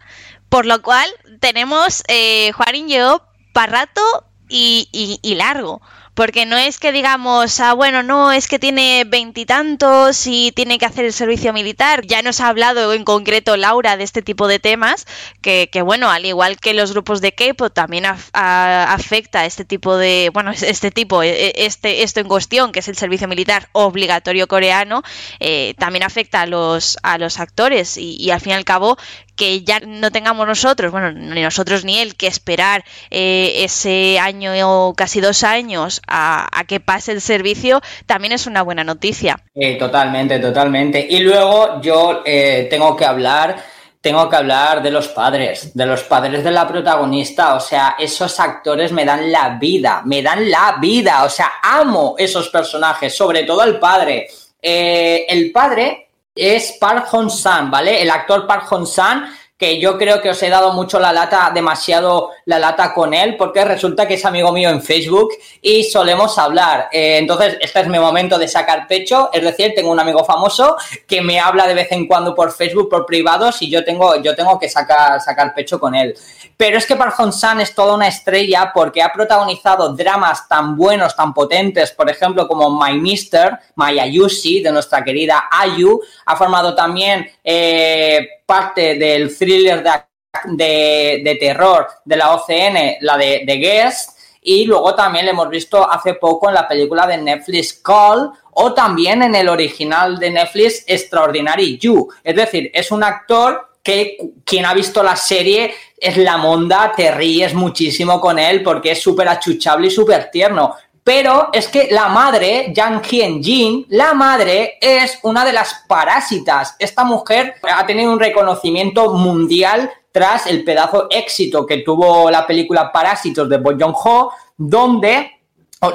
por 0.48 0.66
lo 0.66 0.82
cual 0.82 1.10
tenemos 1.40 2.04
eh, 2.08 2.52
yo 2.88 3.22
para 3.60 3.74
rato 3.74 4.02
y, 4.48 5.20
y, 5.22 5.36
largo 5.36 5.82
porque 6.14 6.46
no 6.46 6.58
es 6.58 6.80
que 6.80 6.92
digamos, 6.92 7.62
ah, 7.62 7.72
bueno, 7.72 8.04
no, 8.04 8.34
es 8.34 8.50
que 8.50 8.60
tiene 8.60 9.06
veintitantos 9.08 10.28
y, 10.28 10.52
tiene 10.52 10.78
que 10.78 10.86
hacer 10.86 11.06
el 11.06 11.14
servicio 11.14 11.54
militar. 11.54 12.06
Ya 12.06 12.22
nos 12.22 12.42
ha 12.42 12.50
hablado 12.50 12.92
en 12.92 13.06
concreto 13.06 13.56
Laura 13.56 13.96
de 13.96 14.04
este 14.04 14.22
tipo 14.22 14.50
de 14.50 14.60
temas, 14.60 15.06
que, 15.42 15.70
que 15.72 15.82
bueno, 15.82 16.10
al 16.10 16.26
igual 16.26 16.60
que 16.60 16.74
los 16.74 16.92
grupos 16.92 17.22
de 17.22 17.32
K-pop, 17.32 17.74
también 17.74 18.06
a, 18.06 18.18
a, 18.34 18.92
afecta 18.92 19.46
este 19.46 19.64
tipo 19.64 19.96
de, 19.96 20.30
bueno, 20.34 20.52
este 20.52 20.92
tipo, 20.92 21.24
este, 21.24 22.04
esto 22.04 22.20
en 22.20 22.28
cuestión, 22.28 22.74
que 22.74 22.80
es 22.80 22.90
el 22.90 22.98
servicio 22.98 23.30
militar 23.30 23.70
obligatorio 23.72 24.50
coreano, 24.50 25.04
eh, 25.40 25.74
también 25.78 26.04
afecta 26.04 26.42
a 26.42 26.48
los, 26.48 26.98
a 27.02 27.18
los 27.18 27.40
actores 27.40 27.96
y, 27.96 28.18
y 28.20 28.32
al 28.32 28.42
fin 28.42 28.52
y 28.52 28.56
al 28.56 28.66
cabo 28.66 28.98
que 29.40 29.62
ya 29.62 29.80
no 29.80 30.12
tengamos 30.12 30.46
nosotros, 30.46 30.92
bueno, 30.92 31.14
ni 31.14 31.42
nosotros 31.42 31.86
ni 31.86 31.98
él, 32.00 32.16
que 32.16 32.28
esperar 32.28 32.84
eh, 33.10 33.64
ese 33.64 34.20
año 34.20 34.52
o 34.90 34.94
casi 34.94 35.22
dos 35.22 35.44
años 35.44 36.02
a, 36.08 36.50
a, 36.52 36.66
que 36.66 36.82
pase 36.82 37.14
el 37.14 37.22
servicio, 37.22 37.82
también 38.06 38.34
es 38.34 38.48
una 38.48 38.64
buena 38.64 38.84
noticia. 38.84 39.42
Eh, 39.56 39.78
totalmente, 39.78 40.40
totalmente. 40.40 41.08
Y 41.10 41.22
luego 41.22 41.80
yo 41.82 42.22
eh, 42.26 42.68
tengo 42.70 42.98
que 42.98 43.06
hablar, 43.06 43.64
tengo 44.02 44.30
que 44.30 44.36
hablar 44.36 44.84
de 44.84 44.92
los 44.92 45.08
padres, 45.08 45.74
de 45.74 45.86
los 45.86 46.04
padres 46.04 46.44
de 46.44 46.52
la 46.52 46.68
protagonista. 46.68 47.56
O 47.56 47.62
sea, 47.62 47.96
esos 47.98 48.42
actores 48.42 48.92
me 48.92 49.06
dan 49.06 49.32
la 49.32 49.58
vida, 49.58 50.02
me 50.04 50.22
dan 50.22 50.52
la 50.52 50.76
vida. 50.82 51.24
O 51.24 51.30
sea, 51.30 51.54
amo 51.64 52.16
esos 52.18 52.50
personajes, 52.50 53.16
sobre 53.16 53.44
todo 53.44 53.64
el 53.64 53.80
padre. 53.80 54.28
El 54.62 55.54
padre 55.54 56.09
es 56.40 56.78
Park 56.80 57.08
Hong-san, 57.08 57.70
¿vale? 57.70 58.02
El 58.02 58.10
actor 58.10 58.48
Park 58.48 58.68
Hong-san, 58.68 59.30
que 59.58 59.78
yo 59.78 59.98
creo 59.98 60.22
que 60.22 60.30
os 60.30 60.42
he 60.42 60.50
dado 60.50 60.72
mucho 60.72 61.02
la 61.02 61.12
lata, 61.12 61.52
demasiado 61.54 62.30
la 62.46 62.60
lata 62.60 62.94
con 62.94 63.14
él, 63.14 63.36
porque 63.36 63.66
resulta 63.66 64.08
que 64.08 64.14
es 64.14 64.24
amigo 64.24 64.54
mío 64.54 64.70
en 64.70 64.82
Facebook 64.82 65.32
y 65.62 65.84
solemos 65.84 66.38
hablar. 66.38 66.88
Eh, 66.94 67.18
entonces, 67.18 67.58
este 67.60 67.82
es 67.82 67.88
mi 67.90 68.00
momento 68.00 68.40
de 68.40 68.48
sacar 68.48 68.88
pecho, 68.88 69.30
es 69.34 69.44
decir, 69.44 69.74
tengo 69.76 69.92
un 69.92 70.00
amigo 70.00 70.24
famoso 70.24 70.78
que 71.06 71.22
me 71.22 71.42
habla 71.42 71.68
de 71.68 71.74
vez 71.74 71.92
en 71.92 72.08
cuando 72.08 72.34
por 72.34 72.54
Facebook, 72.54 72.90
por 72.90 73.06
privados, 73.06 73.62
y 73.62 73.70
yo 73.70 73.84
tengo, 73.84 74.16
yo 74.22 74.34
tengo 74.34 74.58
que 74.58 74.70
sacar, 74.70 75.20
sacar 75.20 75.54
pecho 75.54 75.78
con 75.78 75.94
él. 75.94 76.16
Pero 76.60 76.78
es 76.78 76.86
que 76.86 76.98
Park 76.98 77.14
Hong-san 77.16 77.62
es 77.62 77.74
toda 77.74 77.96
una 77.96 78.10
estrella 78.10 78.74
porque 78.74 79.02
ha 79.02 79.14
protagonizado 79.14 79.94
dramas 79.94 80.46
tan 80.46 80.76
buenos, 80.76 81.16
tan 81.16 81.34
potentes, 81.34 81.94
por 81.94 82.10
ejemplo, 82.10 82.50
como 82.50 82.78
My 82.78 83.00
Mister, 83.00 83.58
My 83.78 83.98
Ayushi, 83.98 84.62
de 84.62 84.70
nuestra 84.70 85.02
querida 85.02 85.46
Ayu. 85.50 86.02
Ha 86.26 86.36
formado 86.36 86.76
también 86.76 87.32
eh, 87.42 88.42
parte 88.46 88.96
del 88.96 89.34
thriller 89.38 89.82
de, 89.82 91.22
de, 91.24 91.38
terror 91.40 91.88
de 92.04 92.18
la 92.18 92.34
OCN, 92.34 92.98
la 93.00 93.16
de, 93.16 93.44
de 93.46 93.56
Guest. 93.56 94.20
Y 94.42 94.66
luego 94.66 94.94
también 94.96 95.24
le 95.24 95.32
hemos 95.32 95.48
visto 95.48 95.90
hace 95.90 96.16
poco 96.16 96.50
en 96.50 96.56
la 96.56 96.68
película 96.68 97.08
de 97.08 97.20
Netflix 97.20 97.72
Call 97.82 98.34
o 98.52 98.74
también 98.74 99.24
en 99.24 99.34
el 99.34 99.48
original 99.48 100.20
de 100.20 100.30
Netflix 100.30 100.84
Extraordinary 100.86 101.78
You. 101.78 102.10
Es 102.22 102.36
decir, 102.36 102.70
es 102.74 102.92
un 102.92 103.06
actor 103.06 103.69
que 103.84 104.18
quien 104.44 104.66
ha 104.66 104.74
visto 104.74 105.02
la 105.02 105.16
serie 105.16 105.74
es 105.98 106.18
la 106.18 106.38
monda, 106.38 106.92
te 106.96 107.12
ríes 107.12 107.54
muchísimo 107.54 108.20
con 108.20 108.40
él 108.40 108.64
porque 108.64 108.92
es 108.92 109.02
súper 109.02 109.28
achuchable 109.28 109.88
y 109.88 109.92
súper 109.92 110.30
tierno. 110.32 110.76
Pero 111.04 111.50
es 111.54 111.68
que 111.68 111.88
la 111.90 112.08
madre, 112.08 112.72
Yang 112.76 113.02
Hien-jin, 113.02 113.86
la 113.90 114.14
madre 114.14 114.78
es 114.80 115.18
una 115.24 115.44
de 115.44 115.54
las 115.54 115.86
parásitas. 115.88 116.76
Esta 116.78 117.04
mujer 117.04 117.56
ha 117.64 117.86
tenido 117.86 118.12
un 118.12 118.20
reconocimiento 118.20 119.14
mundial 119.14 119.92
tras 120.12 120.48
el 120.48 120.64
pedazo 120.64 121.08
éxito 121.10 121.66
que 121.66 121.78
tuvo 121.78 122.30
la 122.30 122.46
película 122.46 122.92
Parásitos 122.92 123.50
de 123.50 123.58
Bo 123.58 123.72
Joon-ho, 123.72 124.32
donde 124.58 125.39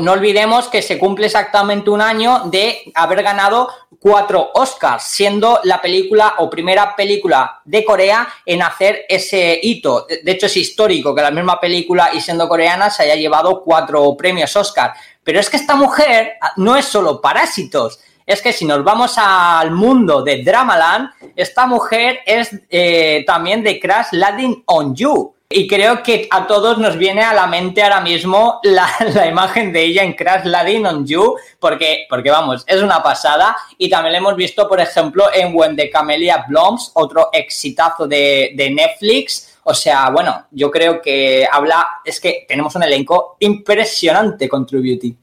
no 0.01 0.13
olvidemos 0.13 0.69
que 0.69 0.81
se 0.81 0.99
cumple 0.99 1.27
exactamente 1.27 1.91
un 1.91 2.01
año 2.01 2.45
de 2.47 2.91
haber 2.95 3.23
ganado 3.23 3.69
cuatro 3.99 4.51
Oscars, 4.55 5.03
siendo 5.05 5.61
la 5.65 5.81
película 5.81 6.35
o 6.39 6.49
primera 6.49 6.97
película 6.97 7.61
de 7.65 7.85
Corea 7.85 8.29
en 8.45 8.63
hacer 8.63 9.05
ese 9.09 9.59
hito. 9.63 10.07
De 10.23 10.33
hecho, 10.33 10.47
es 10.47 10.57
histórico 10.57 11.15
que 11.15 11.23
la 11.23 11.31
misma 11.31 11.61
película 11.61 12.11
y 12.13 12.21
siendo 12.21 12.49
coreana 12.49 12.91
se 12.91 13.03
haya 13.03 13.15
llevado 13.15 13.63
cuatro 13.63 14.17
premios 14.17 14.55
Oscar. 14.57 14.95
Pero 15.23 15.41
es 15.41 15.49
que 15.49 15.57
esta 15.57 15.75
mujer 15.75 16.35
no 16.57 16.77
es 16.77 16.87
solo 16.87 17.21
Parásitos. 17.21 18.01
es 18.27 18.41
que 18.41 18.53
si 18.55 18.65
nos 18.65 18.83
vamos 18.83 19.15
al 19.19 19.71
mundo 19.71 20.23
de 20.23 20.43
Dramaland, 20.43 21.11
esta 21.37 21.67
mujer 21.67 22.21
es 22.25 22.51
eh, 22.71 23.23
también 23.27 23.63
de 23.63 23.79
Crash 23.79 24.09
Landing 24.13 24.65
on 24.67 24.95
You. 24.95 25.34
Y 25.57 25.69
creo 25.69 26.03
que 26.03 26.27
a 26.33 26.49
todos 26.49 26.79
nos 26.79 26.99
viene 26.99 27.23
a 27.23 27.33
la 27.33 27.47
mente 27.47 27.81
ahora 27.81 28.01
mismo 28.01 28.59
la, 28.65 28.89
imagen 29.29 29.73
de 29.73 29.85
ella 29.85 30.03
en 30.03 30.15
Crash 30.15 30.45
Landing 30.47 30.85
on 30.85 31.07
You, 31.07 31.37
porque, 31.61 32.07
porque 32.11 32.29
vamos, 32.29 32.65
es 32.67 32.83
una 32.83 33.01
pasada. 33.05 33.57
Y 33.79 33.89
también 33.89 34.15
la 34.15 34.19
hemos 34.19 34.35
visto, 34.35 34.69
por 34.69 34.81
ejemplo, 34.81 35.27
en 35.33 35.55
When 35.55 35.77
the 35.77 35.89
Camellia 35.89 36.45
Bloms, 36.49 36.91
otro 36.95 37.29
exitazo 37.33 38.09
de, 38.09 38.51
de 38.57 38.71
Netflix. 38.71 39.57
O 39.63 39.75
sea, 39.75 40.11
bueno, 40.11 40.45
yo 40.51 40.73
creo 40.73 41.01
que 41.01 41.47
habla, 41.49 41.87
es 42.05 42.19
que 42.19 42.45
tenemos 42.49 42.75
un 42.75 42.83
elenco 42.83 43.37
impresionante 43.39 44.49
con 44.49 44.67
True 44.67 44.83
Beauty. 44.83 45.17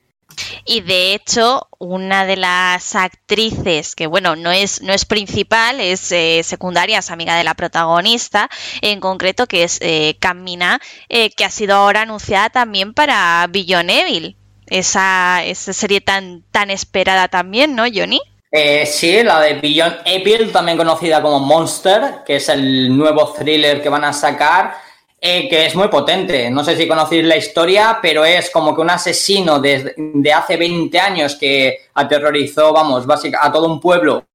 Y 0.66 0.82
de 0.82 1.14
hecho, 1.14 1.68
una 1.80 2.26
de 2.26 2.38
las 2.38 2.96
actrices 2.96 3.96
que, 3.96 4.08
bueno, 4.08 4.36
no 4.36 4.52
es, 4.52 4.82
no 4.82 4.94
es 4.94 5.06
principal, 5.06 5.80
es 5.80 6.12
eh, 6.12 6.42
secundaria, 6.44 7.00
es 7.00 7.12
amiga 7.12 7.36
de 7.36 7.44
la 7.44 7.54
protagonista, 7.54 8.50
en 8.82 9.00
concreto, 9.00 9.48
que 9.48 9.64
es 9.64 9.80
eh, 9.82 10.16
Camina, 10.20 10.80
eh, 11.10 11.32
que 11.32 11.46
ha 11.46 11.50
sido 11.50 11.76
ahora 11.76 12.02
anunciada 12.02 12.50
también 12.50 12.94
para 12.94 13.48
Billion 13.50 13.90
Evil. 13.90 14.38
Esa, 14.68 15.44
esa 15.44 15.74
serie 15.74 16.00
tan, 16.00 16.44
tan 16.52 16.70
esperada 16.70 17.28
también, 17.28 17.76
¿no, 17.76 17.84
Johnny? 17.94 18.22
Eh, 18.54 18.86
sí, 18.86 19.24
la 19.24 19.40
de 19.40 19.54
Beyond 19.54 20.00
Evil, 20.04 20.52
también 20.52 20.78
conocida 20.78 21.22
como 21.22 21.40
Monster, 21.40 22.24
que 22.26 22.36
es 22.36 22.50
el 22.50 22.96
nuevo 22.96 23.34
thriller 23.34 23.82
que 23.82 23.88
van 23.88 24.04
a 24.04 24.12
sacar. 24.12 24.76
Eh, 25.24 25.48
que 25.48 25.68
es 25.68 25.76
muy 25.76 25.88
potente. 25.88 26.50
No 26.50 26.64
sé 26.64 26.76
si 26.76 26.88
conocéis 26.88 27.24
la 27.24 27.38
historia, 27.38 28.00
pero 28.02 28.26
es 28.26 28.50
como 28.50 28.74
que 28.74 28.82
un 28.82 28.90
asesino 28.90 29.60
de, 29.60 30.34
hace 30.36 30.58
20 30.58 31.00
años 31.00 31.36
que 31.36 31.78
aterrorizó, 31.94 32.74
vamos, 32.74 33.06
básicamente 33.06 33.48
a 33.48 33.52
todo 33.52 33.68
un 33.68 33.80
pueblo 33.80 34.26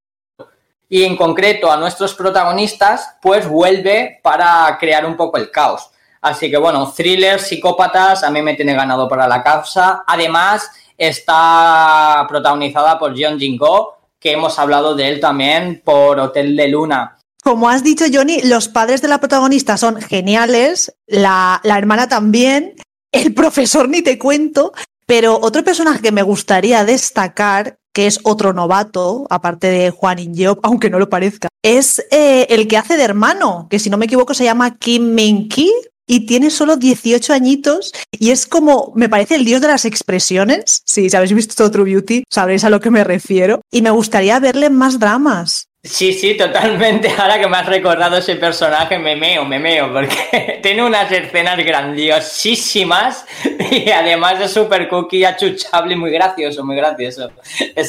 y 0.88 1.02
en 1.02 1.16
concreto 1.16 1.70
a 1.70 1.76
nuestros 1.76 2.14
protagonistas, 2.14 3.16
pues 3.20 3.48
vuelve 3.48 4.20
para 4.22 4.76
crear 4.78 5.04
un 5.04 5.16
poco 5.16 5.38
el 5.38 5.50
caos. 5.50 5.90
Así 6.20 6.50
que 6.50 6.56
bueno, 6.56 6.92
thriller, 6.92 7.40
psicópatas, 7.40 8.22
a 8.22 8.30
mí 8.30 8.40
me 8.40 8.54
tiene 8.54 8.74
ganado 8.74 9.08
para 9.08 9.26
la 9.26 9.42
causa. 9.42 10.04
Además, 10.06 10.70
está 10.96 12.24
protagonizada 12.28 12.98
por 12.98 13.14
John 13.20 13.38
Jingo, 13.38 13.96
que 14.18 14.32
hemos 14.32 14.58
hablado 14.58 14.94
de 14.94 15.08
él 15.08 15.20
también 15.20 15.82
por 15.84 16.18
Hotel 16.20 16.56
de 16.56 16.68
Luna. 16.68 17.16
Como 17.46 17.68
has 17.68 17.84
dicho, 17.84 18.06
Johnny, 18.12 18.40
los 18.42 18.66
padres 18.66 19.02
de 19.02 19.06
la 19.06 19.20
protagonista 19.20 19.76
son 19.76 20.02
geniales, 20.02 20.92
la, 21.06 21.60
hermana 21.62 22.08
también, 22.08 22.74
el 23.12 23.34
profesor 23.34 23.88
ni 23.88 24.02
te 24.02 24.18
cuento, 24.18 24.72
pero 25.06 25.38
otro 25.40 25.62
personaje 25.62 26.02
que 26.02 26.10
me 26.10 26.24
gustaría 26.24 26.84
destacar, 26.84 27.78
que 27.94 28.08
es 28.08 28.18
otro 28.24 28.52
novato, 28.52 29.28
aparte 29.30 29.68
de 29.68 29.90
Juan 29.90 30.18
Ingeop, 30.18 30.58
aunque 30.64 30.90
no 30.90 30.98
lo 30.98 31.08
parezca, 31.08 31.46
es 31.62 32.04
eh, 32.10 32.48
el 32.50 32.66
que 32.66 32.78
hace 32.78 32.96
de 32.96 33.04
hermano, 33.04 33.68
que 33.70 33.78
si 33.78 33.90
no 33.90 33.96
me 33.96 34.06
equivoco 34.06 34.34
se 34.34 34.42
llama 34.42 34.76
Kim 34.78 35.14
Min-ki, 35.14 35.70
y 36.08 36.26
tiene 36.26 36.50
solo 36.50 36.76
18 36.76 37.32
añitos 37.32 37.92
y 38.12 38.30
es 38.30 38.46
como, 38.46 38.92
me 38.94 39.08
parece 39.08 39.34
el 39.36 39.44
dios 39.44 39.60
de 39.60 39.68
las 39.68 39.84
expresiones. 39.84 40.82
Sí, 40.84 41.10
si 41.10 41.16
habéis 41.16 41.34
visto 41.34 41.70
True 41.70 41.92
Beauty, 41.92 42.24
sabréis 42.30 42.64
a 42.64 42.70
lo 42.70 42.80
que 42.80 42.90
me 42.90 43.02
refiero. 43.02 43.60
Y 43.72 43.82
me 43.82 43.90
gustaría 43.90 44.38
verle 44.38 44.70
más 44.70 45.00
dramas. 45.00 45.66
Sí, 45.86 46.12
sí, 46.12 46.34
totalmente. 46.36 47.08
Ahora 47.18 47.38
que 47.38 47.46
me 47.46 47.56
has 47.56 47.66
recordado 47.66 48.16
ese 48.16 48.36
personaje, 48.36 48.98
me 48.98 49.16
meo, 49.16 49.44
me 49.44 49.58
meo, 49.58 49.92
porque 49.92 50.58
tiene 50.62 50.82
unas 50.82 51.10
escenas 51.10 51.56
grandiosísimas 51.58 53.24
y 53.70 53.90
además 53.90 54.40
es 54.40 54.52
súper 54.52 54.88
cookie, 54.88 55.24
achuchable 55.24 55.94
y 55.94 55.96
muy 55.96 56.10
gracioso, 56.10 56.64
muy 56.64 56.76
gracioso. 56.76 57.30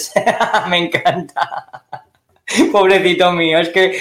me 0.69 0.77
encanta. 0.77 1.83
Pobrecito 2.71 3.31
mío, 3.33 3.59
es 3.59 3.69
que 3.69 3.99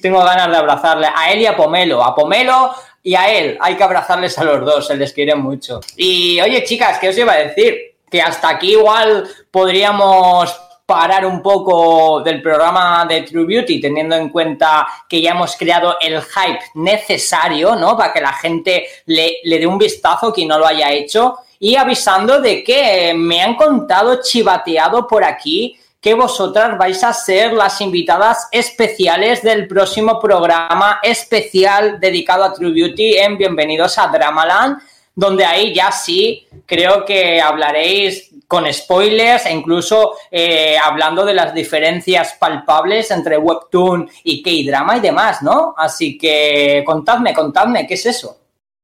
tengo 0.00 0.24
ganas 0.24 0.50
de 0.50 0.56
abrazarle 0.56 1.08
a 1.14 1.30
él 1.30 1.40
y 1.40 1.46
a 1.46 1.54
Pomelo, 1.54 2.02
a 2.02 2.14
Pomelo 2.14 2.72
y 3.02 3.14
a 3.14 3.30
él. 3.30 3.58
Hay 3.60 3.76
que 3.76 3.84
abrazarles 3.84 4.38
a 4.38 4.44
los 4.44 4.64
dos, 4.64 4.86
se 4.86 4.96
les 4.96 5.12
quiere 5.12 5.34
mucho. 5.34 5.80
Y 5.96 6.40
oye, 6.40 6.64
chicas, 6.64 6.98
¿qué 6.98 7.10
os 7.10 7.18
iba 7.18 7.34
a 7.34 7.38
decir? 7.38 7.96
Que 8.10 8.22
hasta 8.22 8.48
aquí 8.48 8.72
igual 8.72 9.28
podríamos 9.50 10.58
parar 10.92 11.24
un 11.24 11.40
poco 11.40 12.20
del 12.20 12.42
programa 12.42 13.06
de 13.08 13.22
True 13.22 13.46
Beauty, 13.46 13.80
teniendo 13.80 14.14
en 14.14 14.28
cuenta 14.28 14.86
que 15.08 15.22
ya 15.22 15.30
hemos 15.30 15.56
creado 15.56 15.96
el 15.98 16.20
hype 16.20 16.60
necesario, 16.74 17.74
¿no? 17.74 17.96
Para 17.96 18.12
que 18.12 18.20
la 18.20 18.34
gente 18.34 18.86
le, 19.06 19.38
le 19.42 19.58
dé 19.58 19.66
un 19.66 19.78
vistazo, 19.78 20.30
quien 20.30 20.48
no 20.48 20.58
lo 20.58 20.66
haya 20.66 20.92
hecho, 20.92 21.38
y 21.58 21.76
avisando 21.76 22.42
de 22.42 22.62
que 22.62 23.14
me 23.16 23.40
han 23.40 23.54
contado 23.54 24.20
chivateado 24.20 25.06
por 25.06 25.24
aquí 25.24 25.78
que 25.98 26.12
vosotras 26.12 26.76
vais 26.76 27.02
a 27.02 27.14
ser 27.14 27.54
las 27.54 27.80
invitadas 27.80 28.48
especiales 28.52 29.42
del 29.42 29.66
próximo 29.66 30.20
programa 30.20 31.00
especial 31.02 32.00
dedicado 32.00 32.44
a 32.44 32.52
True 32.52 32.72
Beauty 32.72 33.14
en 33.14 33.38
Bienvenidos 33.38 33.96
a 33.96 34.08
Dramaland, 34.08 34.76
donde 35.14 35.46
ahí 35.46 35.72
ya 35.72 35.90
sí 35.90 36.46
creo 36.66 37.06
que 37.06 37.40
hablaréis 37.40 38.31
con 38.52 38.70
spoilers 38.70 39.46
e 39.46 39.50
incluso 39.54 40.12
eh, 40.30 40.76
hablando 40.76 41.24
de 41.24 41.32
las 41.32 41.54
diferencias 41.54 42.36
palpables 42.38 43.10
entre 43.10 43.38
webtoon 43.38 44.10
y 44.24 44.42
K-drama 44.42 44.98
y 44.98 45.00
demás, 45.00 45.40
¿no? 45.40 45.74
Así 45.74 46.18
que 46.18 46.82
contadme, 46.84 47.32
contadme, 47.32 47.86
¿qué 47.86 47.94
es 47.94 48.04
eso? 48.04 48.36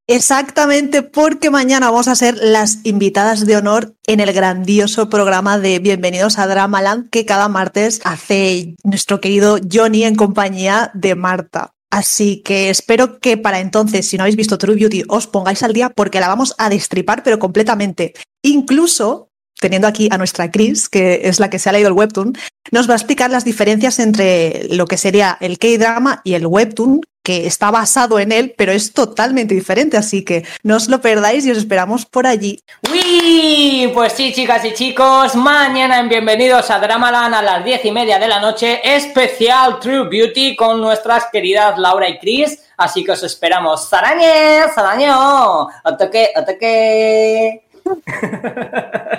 Exactamente, 0.07 1.03
porque 1.03 1.51
mañana 1.51 1.91
vamos 1.91 2.09
a 2.09 2.15
ser 2.15 2.39
las 2.41 2.79
invitadas 2.85 3.45
de 3.45 3.59
honor 3.59 3.95
en 4.07 4.21
el 4.21 4.33
grandioso 4.33 5.11
programa 5.11 5.59
de 5.59 5.81
Bienvenidos 5.81 6.39
a 6.39 6.47
Dramaland 6.47 7.11
que 7.11 7.27
cada 7.27 7.49
martes 7.49 8.01
hace 8.05 8.75
nuestro 8.85 9.21
querido 9.21 9.59
Johnny 9.71 10.05
en 10.05 10.15
compañía 10.15 10.91
de 10.95 11.15
Marta. 11.15 11.75
Así 11.91 12.43
que 12.43 12.71
espero 12.71 13.19
que 13.19 13.37
para 13.37 13.61
entonces, 13.61 14.09
si 14.09 14.17
no 14.17 14.23
habéis 14.23 14.37
visto 14.37 14.57
True 14.57 14.77
Beauty, 14.77 15.05
os 15.09 15.27
pongáis 15.27 15.63
al 15.63 15.75
día 15.75 15.91
porque 15.91 16.21
la 16.21 16.29
vamos 16.29 16.55
a 16.57 16.71
destripar, 16.71 17.23
pero 17.23 17.39
completamente. 17.39 18.15
Incluso 18.43 19.28
teniendo 19.61 19.89
aquí 19.89 20.09
a 20.11 20.19
nuestra 20.19 20.51
Chris, 20.51 20.89
que 20.89 21.23
es 21.25 21.41
la 21.41 21.51
que 21.51 21.59
se 21.59 21.69
ha 21.69 21.73
leído 21.73 21.89
el 21.89 21.95
webtoon, 21.95 22.35
nos 22.71 22.89
va 22.89 22.95
a 22.95 22.97
explicar 22.97 23.31
las 23.31 23.45
diferencias 23.45 23.99
entre 23.99 24.69
lo 24.71 24.87
que 24.87 24.97
sería 24.97 25.37
el 25.41 25.59
K-drama 25.59 26.21
y 26.25 26.35
el 26.35 26.47
webtoon, 26.47 27.01
que 27.23 27.47
está 27.47 27.71
basado 27.71 28.19
en 28.19 28.33
él, 28.33 28.55
pero 28.57 28.73
es 28.73 28.95
totalmente 28.95 29.55
diferente, 29.55 29.99
así 29.99 30.25
que 30.25 30.45
no 30.63 30.77
os 30.77 30.89
lo 30.89 31.03
perdáis 31.03 31.45
y 31.45 31.51
os 31.51 31.59
esperamos 31.59 32.07
por 32.07 32.27
allí. 32.27 32.59
¡Uy! 32.91 33.91
Pues 33.93 34.15
sí, 34.15 34.33
chicas 34.33 34.65
y 34.65 34.73
chicos, 34.73 35.35
mañana 35.35 35.99
en 35.99 36.09
Bienvenidos 36.09 36.71
a 36.71 36.79
Dramaland 36.79 37.35
a 37.35 37.43
las 37.43 37.65
diez 37.65 37.85
y 37.85 37.91
media 37.91 38.19
de 38.19 38.29
la 38.29 38.41
noche, 38.41 38.81
especial 38.83 39.79
True 39.79 40.09
Beauty 40.09 40.57
con 40.57 40.81
nuestras 40.81 41.27
queridas 41.31 41.79
Laura 41.79 42.09
y 42.09 42.19
Chris, 42.19 42.61
así 42.79 43.05
que 43.05 43.13
os 43.13 43.23
esperamos. 43.23 43.87
¡Sarañe! 43.87 44.63
¡Saraño! 44.75 45.69
¡Otoque! 45.85 46.31
¡Otoque! 46.35 47.68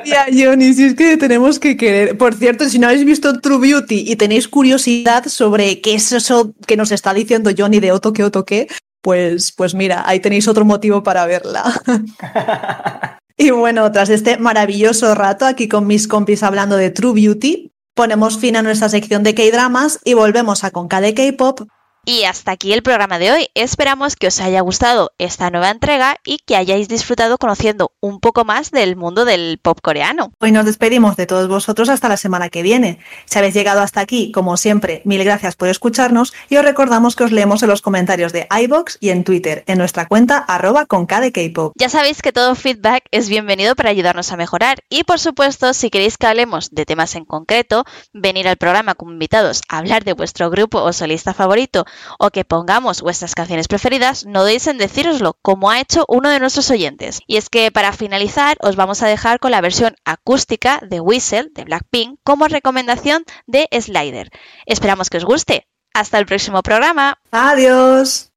Ya, 0.05 0.25
Johnny, 0.31 0.73
si 0.73 0.85
es 0.85 0.95
que 0.95 1.17
tenemos 1.17 1.59
que 1.59 1.77
querer. 1.77 2.17
Por 2.17 2.33
cierto, 2.33 2.67
si 2.69 2.79
no 2.79 2.87
habéis 2.87 3.05
visto 3.05 3.39
True 3.39 3.59
Beauty 3.59 4.05
y 4.07 4.15
tenéis 4.15 4.47
curiosidad 4.47 5.25
sobre 5.27 5.81
qué 5.81 5.95
es 5.95 6.11
eso 6.11 6.53
que 6.65 6.77
nos 6.77 6.91
está 6.91 7.13
diciendo 7.13 7.51
Johnny 7.55 7.79
de 7.79 7.91
Oto 7.91 8.13
que 8.13 8.23
Oto 8.23 8.45
que, 8.45 8.67
pues, 9.01 9.51
pues 9.51 9.75
mira, 9.75 10.03
ahí 10.07 10.19
tenéis 10.19 10.47
otro 10.47 10.65
motivo 10.65 11.03
para 11.03 11.25
verla. 11.25 11.63
y 13.37 13.51
bueno, 13.51 13.91
tras 13.91 14.09
este 14.09 14.37
maravilloso 14.37 15.13
rato 15.15 15.45
aquí 15.45 15.67
con 15.67 15.85
mis 15.85 16.07
compis 16.07 16.43
hablando 16.43 16.75
de 16.77 16.89
True 16.89 17.13
Beauty, 17.13 17.71
ponemos 17.93 18.39
fin 18.39 18.55
a 18.55 18.61
nuestra 18.61 18.89
sección 18.89 19.23
de 19.23 19.35
K-dramas 19.35 19.99
y 20.05 20.13
volvemos 20.13 20.63
a 20.63 20.71
Conca 20.71 21.01
de 21.01 21.13
K-pop 21.13 21.67
y 22.05 22.23
hasta 22.23 22.51
aquí 22.51 22.73
el 22.73 22.83
programa 22.83 23.19
de 23.19 23.31
hoy. 23.31 23.47
Esperamos 23.53 24.15
que 24.15 24.27
os 24.27 24.39
haya 24.41 24.61
gustado 24.61 25.11
esta 25.17 25.49
nueva 25.49 25.69
entrega 25.69 26.17
y 26.25 26.39
que 26.39 26.55
hayáis 26.55 26.87
disfrutado 26.87 27.37
conociendo 27.37 27.91
un 27.99 28.19
poco 28.19 28.45
más 28.45 28.71
del 28.71 28.95
mundo 28.95 29.25
del 29.25 29.59
pop 29.61 29.79
coreano. 29.81 30.31
Hoy 30.39 30.51
nos 30.51 30.65
despedimos 30.65 31.17
de 31.17 31.25
todos 31.25 31.47
vosotros 31.47 31.89
hasta 31.89 32.09
la 32.09 32.17
semana 32.17 32.49
que 32.49 32.63
viene. 32.63 32.99
Si 33.25 33.37
habéis 33.37 33.53
llegado 33.53 33.81
hasta 33.81 34.01
aquí, 34.01 34.31
como 34.31 34.57
siempre, 34.57 35.01
mil 35.05 35.23
gracias 35.23 35.55
por 35.55 35.67
escucharnos 35.67 36.33
y 36.49 36.57
os 36.57 36.65
recordamos 36.65 37.15
que 37.15 37.23
os 37.23 37.31
leemos 37.31 37.63
en 37.63 37.69
los 37.69 37.81
comentarios 37.81 38.33
de 38.33 38.47
iBox 38.49 38.97
y 38.99 39.09
en 39.09 39.23
Twitter, 39.23 39.63
en 39.67 39.77
nuestra 39.77 40.07
cuenta 40.07 40.37
arroba 40.37 40.85
con 40.85 41.05
K-pop. 41.05 41.73
Ya 41.75 41.89
sabéis 41.89 42.21
que 42.21 42.31
todo 42.31 42.55
feedback 42.55 43.03
es 43.11 43.29
bienvenido 43.29 43.75
para 43.75 43.89
ayudarnos 43.89 44.31
a 44.31 44.37
mejorar 44.37 44.79
y 44.89 45.03
por 45.03 45.19
supuesto, 45.19 45.73
si 45.73 45.89
queréis 45.89 46.17
que 46.17 46.27
hablemos 46.27 46.69
de 46.71 46.85
temas 46.85 47.15
en 47.15 47.25
concreto, 47.25 47.85
venir 48.13 48.47
al 48.47 48.57
programa 48.57 48.95
como 48.95 49.11
invitados 49.11 49.61
a 49.69 49.77
hablar 49.77 50.03
de 50.03 50.13
vuestro 50.13 50.49
grupo 50.49 50.81
o 50.81 50.93
solista 50.93 51.33
favorito 51.33 51.85
o 52.19 52.29
que 52.29 52.45
pongamos 52.45 53.01
vuestras 53.01 53.35
canciones 53.35 53.67
preferidas, 53.67 54.25
no 54.25 54.43
deis 54.43 54.67
en 54.67 54.77
decíroslo, 54.77 55.37
como 55.41 55.69
ha 55.69 55.79
hecho 55.79 56.05
uno 56.07 56.29
de 56.29 56.39
nuestros 56.39 56.69
oyentes. 56.71 57.21
Y 57.27 57.37
es 57.37 57.49
que 57.49 57.71
para 57.71 57.93
finalizar 57.93 58.57
os 58.61 58.75
vamos 58.75 59.01
a 59.01 59.07
dejar 59.07 59.39
con 59.39 59.51
la 59.51 59.61
versión 59.61 59.95
acústica 60.05 60.79
de 60.81 60.99
Whistle 60.99 61.49
de 61.53 61.63
Blackpink 61.63 62.19
como 62.23 62.47
recomendación 62.47 63.23
de 63.47 63.67
Slider. 63.71 64.29
Esperamos 64.65 65.09
que 65.09 65.17
os 65.17 65.25
guste. 65.25 65.67
Hasta 65.93 66.19
el 66.19 66.25
próximo 66.25 66.61
programa. 66.61 67.17
Adiós. 67.31 68.27